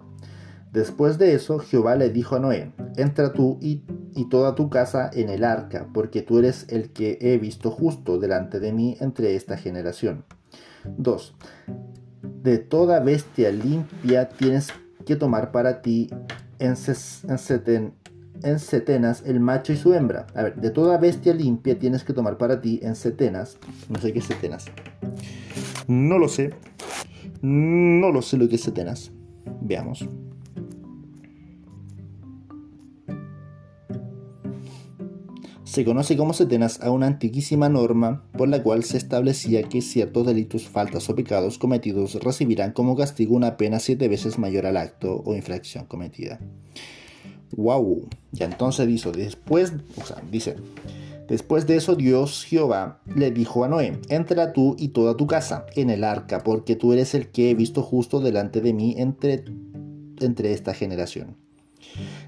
Después 0.71 1.17
de 1.17 1.33
eso, 1.33 1.59
Jehová 1.59 1.97
le 1.97 2.11
dijo 2.11 2.37
a 2.37 2.39
Noé, 2.39 2.71
entra 2.95 3.33
tú 3.33 3.57
y, 3.59 3.83
y, 4.15 4.29
toda 4.29 4.55
tu 4.55 4.69
casa 4.69 5.11
en 5.11 5.27
el 5.27 5.43
arca, 5.43 5.89
porque 5.93 6.21
tú 6.21 6.39
eres 6.39 6.65
el 6.69 6.93
que 6.93 7.17
he 7.19 7.37
visto 7.37 7.71
justo 7.71 8.19
delante 8.19 8.61
de 8.61 8.71
mí 8.71 8.95
entre 9.01 9.35
esta 9.35 9.57
generación. 9.57 10.23
2. 10.97 11.35
De 12.21 12.57
toda 12.57 12.99
bestia 12.99 13.51
limpia 13.51 14.29
tienes 14.29 14.69
que 15.05 15.15
tomar 15.15 15.51
para 15.51 15.81
ti 15.81 16.09
en, 16.59 16.75
en, 16.75 17.93
en 18.43 18.59
setenas 18.59 19.23
el 19.25 19.39
macho 19.39 19.73
y 19.73 19.77
su 19.77 19.93
hembra. 19.93 20.27
A 20.35 20.43
ver, 20.43 20.55
de 20.55 20.69
toda 20.69 20.97
bestia 20.97 21.33
limpia 21.33 21.79
tienes 21.79 22.03
que 22.03 22.13
tomar 22.13 22.37
para 22.37 22.61
ti 22.61 22.79
en 22.83 22.95
setenas. 22.95 23.57
No 23.89 23.99
sé 23.99 24.13
qué 24.13 24.19
es 24.19 24.25
setenas. 24.25 24.65
No 25.87 26.17
lo 26.17 26.27
sé. 26.27 26.53
No 27.41 28.11
lo 28.11 28.21
sé 28.21 28.37
lo 28.37 28.47
que 28.47 28.55
es 28.55 28.61
setenas. 28.61 29.11
Veamos. 29.61 30.07
Se 35.79 35.85
conoce 35.85 36.17
como 36.17 36.33
setenas 36.33 36.81
a 36.81 36.91
una 36.91 37.07
antiquísima 37.07 37.69
norma 37.69 38.21
por 38.37 38.49
la 38.49 38.61
cual 38.61 38.83
se 38.83 38.97
establecía 38.97 39.63
que 39.63 39.81
ciertos 39.81 40.27
delitos, 40.27 40.67
faltas 40.67 41.09
o 41.09 41.15
pecados 41.15 41.57
cometidos 41.57 42.15
recibirán 42.15 42.73
como 42.73 42.97
castigo 42.97 43.33
una 43.33 43.55
pena 43.55 43.79
siete 43.79 44.09
veces 44.09 44.37
mayor 44.37 44.65
al 44.65 44.75
acto 44.75 45.23
o 45.25 45.35
infracción 45.37 45.85
cometida. 45.85 46.41
Wow. 47.55 48.09
Ya 48.33 48.47
entonces 48.47 48.87
dice, 48.87 49.13
después, 49.13 49.71
o 49.95 50.05
sea, 50.05 50.21
dice, 50.29 50.57
después 51.29 51.65
de 51.65 51.77
eso 51.77 51.95
Dios 51.95 52.43
Jehová 52.43 52.99
le 53.15 53.31
dijo 53.31 53.63
a 53.63 53.69
Noé, 53.69 54.01
entra 54.09 54.51
tú 54.51 54.75
y 54.77 54.89
toda 54.89 55.15
tu 55.15 55.27
casa 55.27 55.65
en 55.77 55.89
el 55.89 56.03
arca, 56.03 56.43
porque 56.43 56.75
tú 56.75 56.91
eres 56.91 57.15
el 57.15 57.29
que 57.29 57.51
he 57.51 57.55
visto 57.55 57.83
justo 57.83 58.19
delante 58.19 58.59
de 58.59 58.73
mí 58.73 58.95
entre, 58.97 59.45
entre 60.19 60.51
esta 60.51 60.73
generación. 60.73 61.37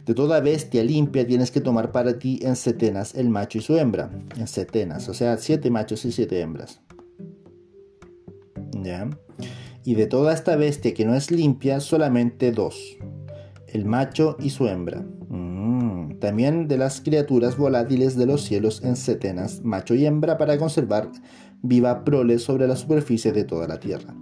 De 0.06 0.14
toda 0.14 0.40
bestia 0.40 0.84
limpia 0.84 1.26
tienes 1.26 1.52
que 1.52 1.62
tomar 1.62 1.92
para 1.92 2.18
ti 2.20 2.40
en 2.42 2.56
setenas 2.56 3.16
el 3.16 3.30
macho 3.30 3.58
y 3.58 3.62
su 3.62 3.78
hembra. 3.78 4.12
En 4.38 4.48
setenas, 4.48 5.10
o 5.10 5.14
sea, 5.14 5.38
siete 5.38 5.70
machos 5.70 6.06
y 6.06 6.12
siete 6.12 6.42
hembras. 6.42 6.82
¿Ya? 8.82 9.10
Y 9.84 9.96
de 9.96 10.08
toda 10.08 10.34
esta 10.34 10.56
bestia 10.56 10.94
que 10.94 11.06
no 11.06 11.16
es 11.16 11.32
limpia, 11.32 11.80
solamente 11.80 12.52
dos 12.52 12.98
el 13.74 13.86
macho 13.86 14.38
y 14.40 14.50
su 14.50 14.68
hembra. 14.68 15.04
Mm, 15.30 16.20
también 16.20 16.68
de 16.68 16.78
las 16.78 17.02
criaturas 17.02 17.58
volátiles 17.58 18.18
de 18.18 18.26
los 18.26 18.44
cielos 18.44 18.84
en 18.84 18.96
setenas, 18.96 19.62
macho 19.64 19.96
y 19.96 20.06
hembra, 20.06 20.38
para 20.38 20.58
conservar 20.58 21.10
viva 21.62 22.04
prole 22.04 22.40
sobre 22.40 22.68
la 22.68 22.76
superficie 22.76 23.32
de 23.32 23.44
toda 23.44 23.68
la 23.68 23.80
tierra. 23.80 24.14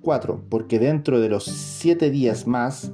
4. 0.00 0.44
Porque 0.48 0.78
dentro 0.78 1.20
de 1.20 1.28
los 1.28 1.44
siete 1.44 2.10
días 2.10 2.46
más, 2.46 2.92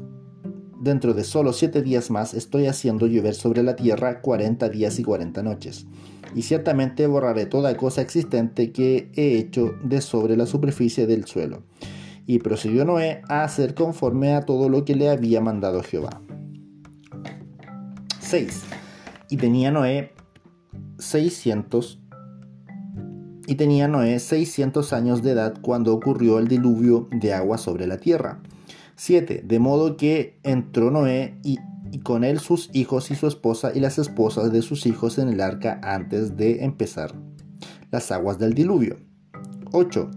dentro 0.81 1.15
de 1.15 1.25
solo 1.25 1.53
siete 1.53 1.83
días 1.83 2.11
más, 2.11 2.35
estoy 2.35 2.67
haciendo 2.67 3.07
llover 3.07 3.35
sobre 3.35 3.63
la 3.63 3.77
tierra 3.77 4.21
40 4.21 4.69
días 4.69 4.99
y 4.99 5.05
40 5.05 5.43
noches. 5.43 5.87
Y 6.35 6.43
ciertamente 6.43 7.07
borraré 7.07 7.47
toda 7.47 7.77
cosa 7.77 8.03
existente 8.03 8.73
que 8.73 9.11
he 9.15 9.39
hecho 9.39 9.75
de 9.83 10.01
sobre 10.01 10.37
la 10.37 10.47
superficie 10.47 11.07
del 11.07 11.25
suelo 11.25 11.63
y 12.29 12.41
procedió 12.41 12.85
Noé 12.85 13.23
a 13.31 13.43
hacer 13.43 13.75
conforme 13.75 14.35
a 14.35 14.43
todo 14.43 14.69
lo 14.69 14.85
que 14.85 14.95
le 14.95 15.09
había 15.09 15.41
mandado 15.41 15.83
Jehová. 15.83 16.21
6. 18.21 18.65
Y 19.31 19.39
tenía 19.39 19.71
Noé 19.71 20.13
600 20.99 22.03
y 23.47 23.55
tenía 23.55 23.89
Noé 23.89 24.19
600 24.19 24.93
años 24.93 25.23
de 25.23 25.31
edad 25.31 25.55
cuando 25.63 25.95
ocurrió 25.95 26.39
el 26.39 26.49
diluvio 26.49 27.09
de 27.11 27.33
agua 27.33 27.57
sobre 27.57 27.87
la 27.87 27.97
tierra. 27.97 28.43
7. 28.99 29.43
De 29.45 29.59
modo 29.61 29.97
que 29.97 30.41
entró 30.43 30.91
Noé 30.91 31.39
y, 31.45 31.59
con 32.03 32.25
él 32.25 32.41
sus 32.41 32.69
hijos 32.73 33.11
y 33.11 33.15
su 33.15 33.29
esposa 33.29 33.71
y 33.75 33.81
las 33.81 33.97
esposas 33.99 34.53
de 34.53 34.61
sus 34.61 34.87
hijos 34.87 35.19
en 35.19 35.29
el 35.29 35.41
arca 35.41 35.81
antes 35.83 36.37
de 36.37 36.65
empezar 36.65 37.15
las 37.91 38.11
aguas 38.11 38.39
del 38.39 38.55
diluvio. 38.55 38.97
8. 39.73 40.11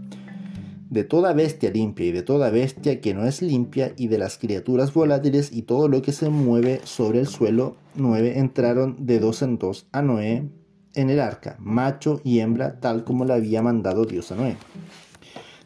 De 0.90 1.04
toda 1.04 1.34
bestia 1.34 1.70
limpia 1.70 2.08
y 2.08 2.12
de 2.12 2.24
toda 2.24 2.50
bestia 2.50 3.00
que 3.00 3.14
no 3.14 3.26
es 3.26 3.42
limpia 3.42 3.94
y 3.98 4.08
de 4.08 4.18
las 4.18 4.38
criaturas 4.40 4.94
volátiles 4.94 5.54
y 5.54 5.62
todo 5.62 5.88
lo 5.88 6.02
que 6.02 6.12
se 6.12 6.30
mueve 6.30 6.82
sobre 6.84 7.20
el 7.20 7.28
suelo, 7.28 7.78
9 7.96 8.40
entraron 8.40 9.06
de 9.06 9.20
dos 9.20 9.44
en 9.44 9.60
dos 9.60 9.88
a 9.92 10.02
Noé 10.02 10.50
en 10.96 11.10
el 11.10 11.20
arca, 11.20 11.56
macho 11.60 12.20
y 12.24 12.40
hembra, 12.40 12.80
tal 12.80 13.04
como 13.04 13.26
le 13.26 13.34
había 13.34 13.62
mandado 13.62 14.06
Dios 14.06 14.32
a 14.32 14.36
Noé. 14.36 14.58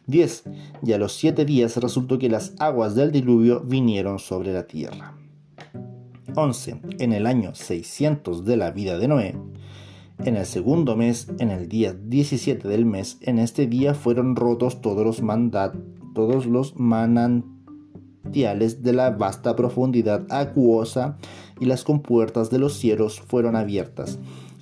10. 0.08 0.43
Y 0.84 0.93
a 0.93 0.97
los 0.97 1.14
siete 1.14 1.45
días 1.45 1.78
resultó 1.78 2.20
que 2.20 2.30
las 2.30 2.53
aguas 2.60 2.95
del 2.95 3.12
diluvio 3.12 3.62
vinieron 3.62 4.20
sobre 4.20 4.53
la 4.53 4.68
tierra. 4.68 5.16
11. 6.36 6.82
En 6.99 7.14
el 7.14 7.28
año 7.28 7.56
600 7.56 8.45
de 8.45 8.58
la 8.58 8.72
vida 8.72 8.97
de 8.97 9.08
Noé, 9.08 9.36
en 10.24 10.38
el 10.38 10.45
segundo 10.45 10.95
mes, 10.95 11.28
en 11.39 11.51
el 11.51 11.68
día 11.68 11.93
17 11.93 12.68
del 12.68 12.86
mes, 12.86 13.18
en 13.22 13.39
este 13.39 13.68
día 13.68 13.93
fueron 13.93 14.36
rotos 14.36 14.82
todos 14.82 15.06
los 15.06 15.22
mandat, 15.22 15.76
todos 16.14 16.45
los 16.45 16.76
manantiales 16.78 18.82
de 18.82 18.93
la 18.93 19.12
vasta 19.12 19.56
profundidad 19.56 20.26
acuosa 20.30 21.18
y 21.60 21.66
las 21.66 21.84
compuertas 21.84 22.49
de 22.49 22.60
los 22.60 22.74
cielos 22.74 23.20
fueron 23.20 23.56
abiertas 23.56 24.20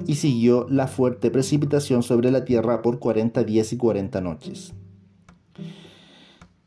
y 0.08 0.16
siguió 0.16 0.68
la 0.70 0.88
fuerte 0.88 1.32
precipitación 1.32 2.04
sobre 2.04 2.32
la 2.32 2.46
tierra 2.46 2.82
por 2.82 3.00
40 3.00 3.44
días 3.44 3.74
y 3.74 3.78
40 3.78 4.22
noches. 4.22 4.74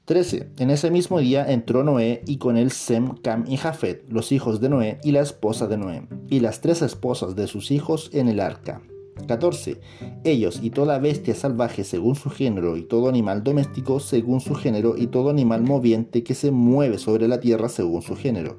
13. 0.07 0.51
En 0.59 0.71
ese 0.71 0.93
mismo 0.93 1.19
día 1.19 1.45
entró 1.51 1.83
Noé 1.83 2.23
y 2.27 2.37
con 2.39 2.57
él 2.57 2.71
Sem, 2.71 3.17
Cam 3.17 3.45
y 3.49 3.57
Jafet, 3.57 4.05
los 4.09 4.31
hijos 4.31 4.61
de 4.61 4.69
Noé 4.69 5.01
y 5.03 5.11
la 5.11 5.21
esposa 5.21 5.67
de 5.67 5.77
Noé, 5.77 6.07
y 6.31 6.39
las 6.39 6.61
tres 6.61 6.81
esposas 6.81 7.35
de 7.35 7.49
sus 7.49 7.73
hijos 7.73 8.11
en 8.13 8.29
el 8.29 8.39
arca. 8.39 8.83
14. 9.27 9.81
Ellos 10.23 10.61
y 10.63 10.71
toda 10.71 11.01
bestia 11.01 11.35
salvaje 11.35 11.83
según 11.83 12.15
su 12.15 12.31
género 12.31 12.77
y 12.77 12.83
todo 12.83 13.09
animal 13.09 13.43
doméstico 13.43 13.99
según 13.99 14.41
su 14.41 14.55
género 14.55 14.95
y 14.97 15.09
todo 15.09 15.31
animal 15.31 15.63
moviente 15.63 16.23
que 16.23 16.35
se 16.35 16.53
mueve 16.53 16.99
sobre 16.99 17.27
la 17.27 17.41
tierra 17.41 17.69
según 17.69 18.03
su 18.03 18.15
género 18.15 18.59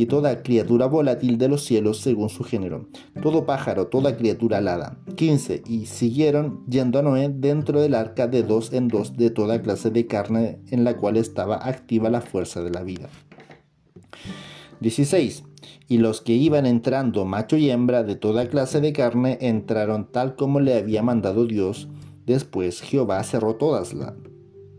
y 0.00 0.06
toda 0.06 0.42
criatura 0.42 0.86
volátil 0.86 1.36
de 1.36 1.46
los 1.46 1.62
cielos 1.62 1.98
según 1.98 2.30
su 2.30 2.42
género, 2.42 2.88
todo 3.22 3.44
pájaro, 3.44 3.88
toda 3.88 4.16
criatura 4.16 4.56
alada. 4.56 4.96
15. 5.14 5.62
Y 5.66 5.84
siguieron 5.84 6.64
yendo 6.66 6.98
a 6.98 7.02
Noé 7.02 7.28
dentro 7.28 7.82
del 7.82 7.94
arca 7.94 8.26
de 8.26 8.42
dos 8.42 8.72
en 8.72 8.88
dos 8.88 9.18
de 9.18 9.28
toda 9.28 9.60
clase 9.60 9.90
de 9.90 10.06
carne 10.06 10.58
en 10.70 10.84
la 10.84 10.96
cual 10.96 11.18
estaba 11.18 11.68
activa 11.68 12.08
la 12.08 12.22
fuerza 12.22 12.62
de 12.62 12.70
la 12.70 12.82
vida. 12.82 13.10
16. 14.80 15.44
Y 15.86 15.98
los 15.98 16.22
que 16.22 16.32
iban 16.32 16.64
entrando, 16.64 17.26
macho 17.26 17.58
y 17.58 17.68
hembra, 17.68 18.02
de 18.02 18.16
toda 18.16 18.48
clase 18.48 18.80
de 18.80 18.94
carne, 18.94 19.36
entraron 19.42 20.10
tal 20.10 20.34
como 20.34 20.60
le 20.60 20.78
había 20.78 21.02
mandado 21.02 21.44
Dios. 21.44 21.88
Después 22.24 22.80
Jehová 22.80 23.22
cerró 23.22 23.56
todas 23.56 23.92
la 23.92 24.16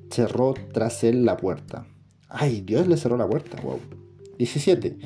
cerró 0.10 0.56
tras 0.74 1.04
él 1.04 1.26
la 1.26 1.38
puerta. 1.38 1.86
Ay, 2.28 2.62
Dios 2.62 2.88
le 2.88 2.98
cerró 2.98 3.18
la 3.18 3.30
puerta. 3.30 3.62
Wow. 3.62 4.01
17. 4.42 4.98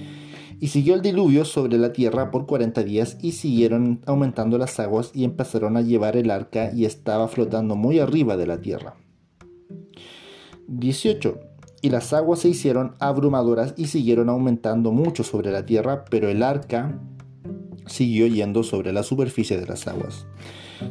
Y 0.62 0.68
siguió 0.68 0.96
el 0.96 1.02
diluvio 1.02 1.44
sobre 1.44 1.78
la 1.78 1.92
tierra 1.92 2.32
por 2.32 2.46
40 2.46 2.84
días 2.84 3.18
y 3.22 3.34
siguieron 3.34 4.02
aumentando 4.06 4.58
las 4.58 4.80
aguas 4.80 5.12
y 5.14 5.26
empezaron 5.26 5.76
a 5.76 5.82
llevar 5.82 6.16
el 6.16 6.32
arca 6.32 6.72
y 6.74 6.86
estaba 6.86 7.28
flotando 7.28 7.76
muy 7.76 8.00
arriba 8.00 8.38
de 8.38 8.48
la 8.48 8.62
tierra. 8.62 8.96
18. 10.68 11.40
Y 11.82 11.90
las 11.90 12.14
aguas 12.14 12.40
se 12.40 12.50
hicieron 12.50 12.96
abrumadoras 13.00 13.74
y 13.76 13.88
siguieron 13.88 14.30
aumentando 14.30 14.92
mucho 14.92 15.24
sobre 15.24 15.52
la 15.52 15.66
tierra, 15.66 16.06
pero 16.10 16.30
el 16.30 16.42
arca 16.42 16.98
siguió 17.86 18.28
yendo 18.28 18.64
sobre 18.64 18.94
la 18.94 19.04
superficie 19.04 19.60
de 19.60 19.68
las 19.68 19.86
aguas. 19.88 20.26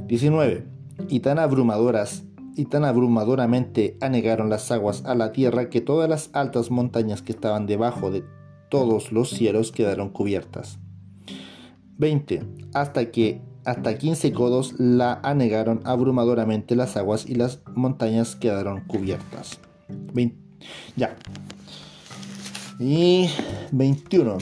19. 0.07 0.67
Y 1.09 1.21
tan 1.21 1.39
abrumadoras 1.39 2.25
y 2.57 2.67
tan 2.67 2.85
abrumadoramente 2.85 3.97
anegaron 4.01 4.49
las 4.49 4.71
aguas 4.71 5.05
a 5.05 5.15
la 5.15 5.33
tierra 5.33 5.71
que 5.71 5.81
todas 5.81 6.09
las 6.09 6.31
altas 6.33 6.71
montañas 6.71 7.23
que 7.23 7.33
estaban 7.33 7.67
debajo 7.67 8.11
de 8.11 8.25
todos 8.71 9.13
los 9.13 9.31
cielos 9.31 9.73
quedaron 9.73 10.11
cubiertas. 10.11 10.79
20. 11.99 12.43
Hasta 12.73 13.11
que 13.11 13.41
hasta 13.65 13.97
15 13.97 14.33
codos 14.33 14.75
la 14.79 15.21
anegaron 15.23 15.81
abrumadoramente 15.85 16.77
las 16.77 16.97
aguas 16.97 17.27
y 17.27 17.35
las 17.35 17.61
montañas 17.75 18.37
quedaron 18.37 18.81
cubiertas. 18.81 19.59
ya. 20.97 21.17
Y 22.79 23.29
21. 23.73 24.39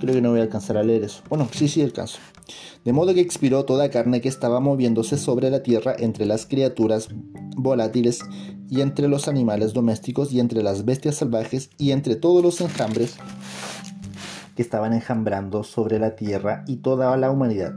Creo 0.00 0.14
que 0.14 0.22
no 0.22 0.30
voy 0.30 0.40
a 0.40 0.44
alcanzar 0.44 0.78
a 0.78 0.82
leer 0.82 1.04
eso. 1.04 1.22
Bueno, 1.28 1.48
sí, 1.52 1.68
sí 1.68 1.82
alcanzo 1.82 2.18
de 2.84 2.92
modo 2.92 3.14
que 3.14 3.20
expiró 3.20 3.64
toda 3.64 3.90
carne 3.90 4.20
que 4.20 4.28
estaba 4.28 4.60
moviéndose 4.60 5.18
sobre 5.18 5.50
la 5.50 5.62
tierra 5.62 5.94
entre 5.98 6.26
las 6.26 6.46
criaturas 6.46 7.08
volátiles 7.56 8.20
y 8.68 8.80
entre 8.80 9.08
los 9.08 9.28
animales 9.28 9.72
domésticos 9.72 10.32
y 10.32 10.40
entre 10.40 10.62
las 10.62 10.84
bestias 10.84 11.16
salvajes 11.16 11.70
y 11.76 11.90
entre 11.90 12.16
todos 12.16 12.42
los 12.42 12.60
enjambres 12.60 13.16
que 14.56 14.62
estaban 14.62 14.92
enjambrando 14.92 15.62
sobre 15.64 15.98
la 15.98 16.16
tierra 16.16 16.64
y 16.66 16.76
toda 16.76 17.16
la 17.16 17.30
humanidad. 17.30 17.74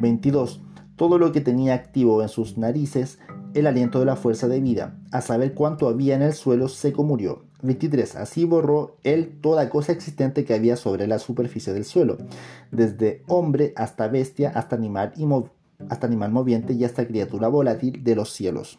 22. 0.00 0.60
Todo 0.96 1.18
lo 1.18 1.32
que 1.32 1.40
tenía 1.40 1.74
activo 1.74 2.22
en 2.22 2.28
sus 2.28 2.56
narices 2.56 3.18
el 3.56 3.66
aliento 3.66 3.98
de 3.98 4.04
la 4.04 4.16
fuerza 4.16 4.48
de 4.48 4.60
vida, 4.60 4.98
a 5.12 5.22
saber 5.22 5.54
cuánto 5.54 5.88
había 5.88 6.14
en 6.14 6.22
el 6.22 6.34
suelo, 6.34 6.68
seco 6.68 7.04
murió. 7.04 7.44
23. 7.62 8.16
Así 8.16 8.44
borró 8.44 8.98
él 9.02 9.38
toda 9.40 9.70
cosa 9.70 9.92
existente 9.92 10.44
que 10.44 10.54
había 10.54 10.76
sobre 10.76 11.06
la 11.06 11.18
superficie 11.18 11.72
del 11.72 11.84
suelo, 11.84 12.18
desde 12.70 13.22
hombre 13.26 13.72
hasta 13.76 14.08
bestia, 14.08 14.50
hasta 14.50 14.76
animal, 14.76 15.12
y 15.16 15.26
hasta 15.88 16.06
animal 16.06 16.32
moviente 16.32 16.74
y 16.74 16.84
hasta 16.84 17.06
criatura 17.06 17.48
volátil 17.48 18.04
de 18.04 18.14
los 18.14 18.30
cielos. 18.30 18.78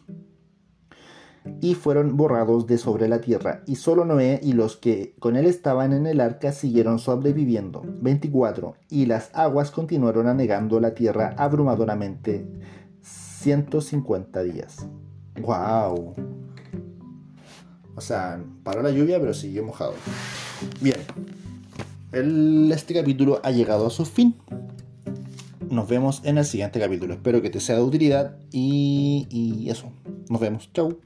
Y 1.60 1.74
fueron 1.74 2.16
borrados 2.16 2.66
de 2.66 2.78
sobre 2.78 3.08
la 3.08 3.20
tierra, 3.20 3.62
y 3.66 3.76
solo 3.76 4.04
Noé 4.04 4.38
y 4.42 4.52
los 4.52 4.76
que 4.76 5.14
con 5.18 5.36
él 5.36 5.46
estaban 5.46 5.92
en 5.92 6.06
el 6.06 6.20
arca 6.20 6.52
siguieron 6.52 6.98
sobreviviendo. 6.98 7.82
24. 8.00 8.76
Y 8.90 9.06
las 9.06 9.30
aguas 9.34 9.70
continuaron 9.70 10.28
anegando 10.28 10.78
la 10.78 10.94
tierra 10.94 11.34
abrumadoramente 11.36 12.46
150 13.40 14.42
días. 14.42 14.86
¡Wow! 15.40 16.14
O 17.94 18.00
sea, 18.00 18.42
paró 18.62 18.82
la 18.82 18.90
lluvia, 18.90 19.20
pero 19.20 19.34
siguió 19.34 19.64
mojado. 19.64 19.94
Bien, 20.80 20.96
este 22.72 22.94
capítulo 22.94 23.40
ha 23.42 23.50
llegado 23.50 23.86
a 23.86 23.90
su 23.90 24.04
fin. 24.04 24.34
Nos 25.70 25.88
vemos 25.88 26.22
en 26.24 26.38
el 26.38 26.44
siguiente 26.44 26.80
capítulo. 26.80 27.14
Espero 27.14 27.42
que 27.42 27.50
te 27.50 27.60
sea 27.60 27.76
de 27.76 27.82
utilidad 27.82 28.36
y, 28.50 29.26
y 29.30 29.70
eso. 29.70 29.92
Nos 30.28 30.40
vemos. 30.40 30.70
Chau. 30.72 30.98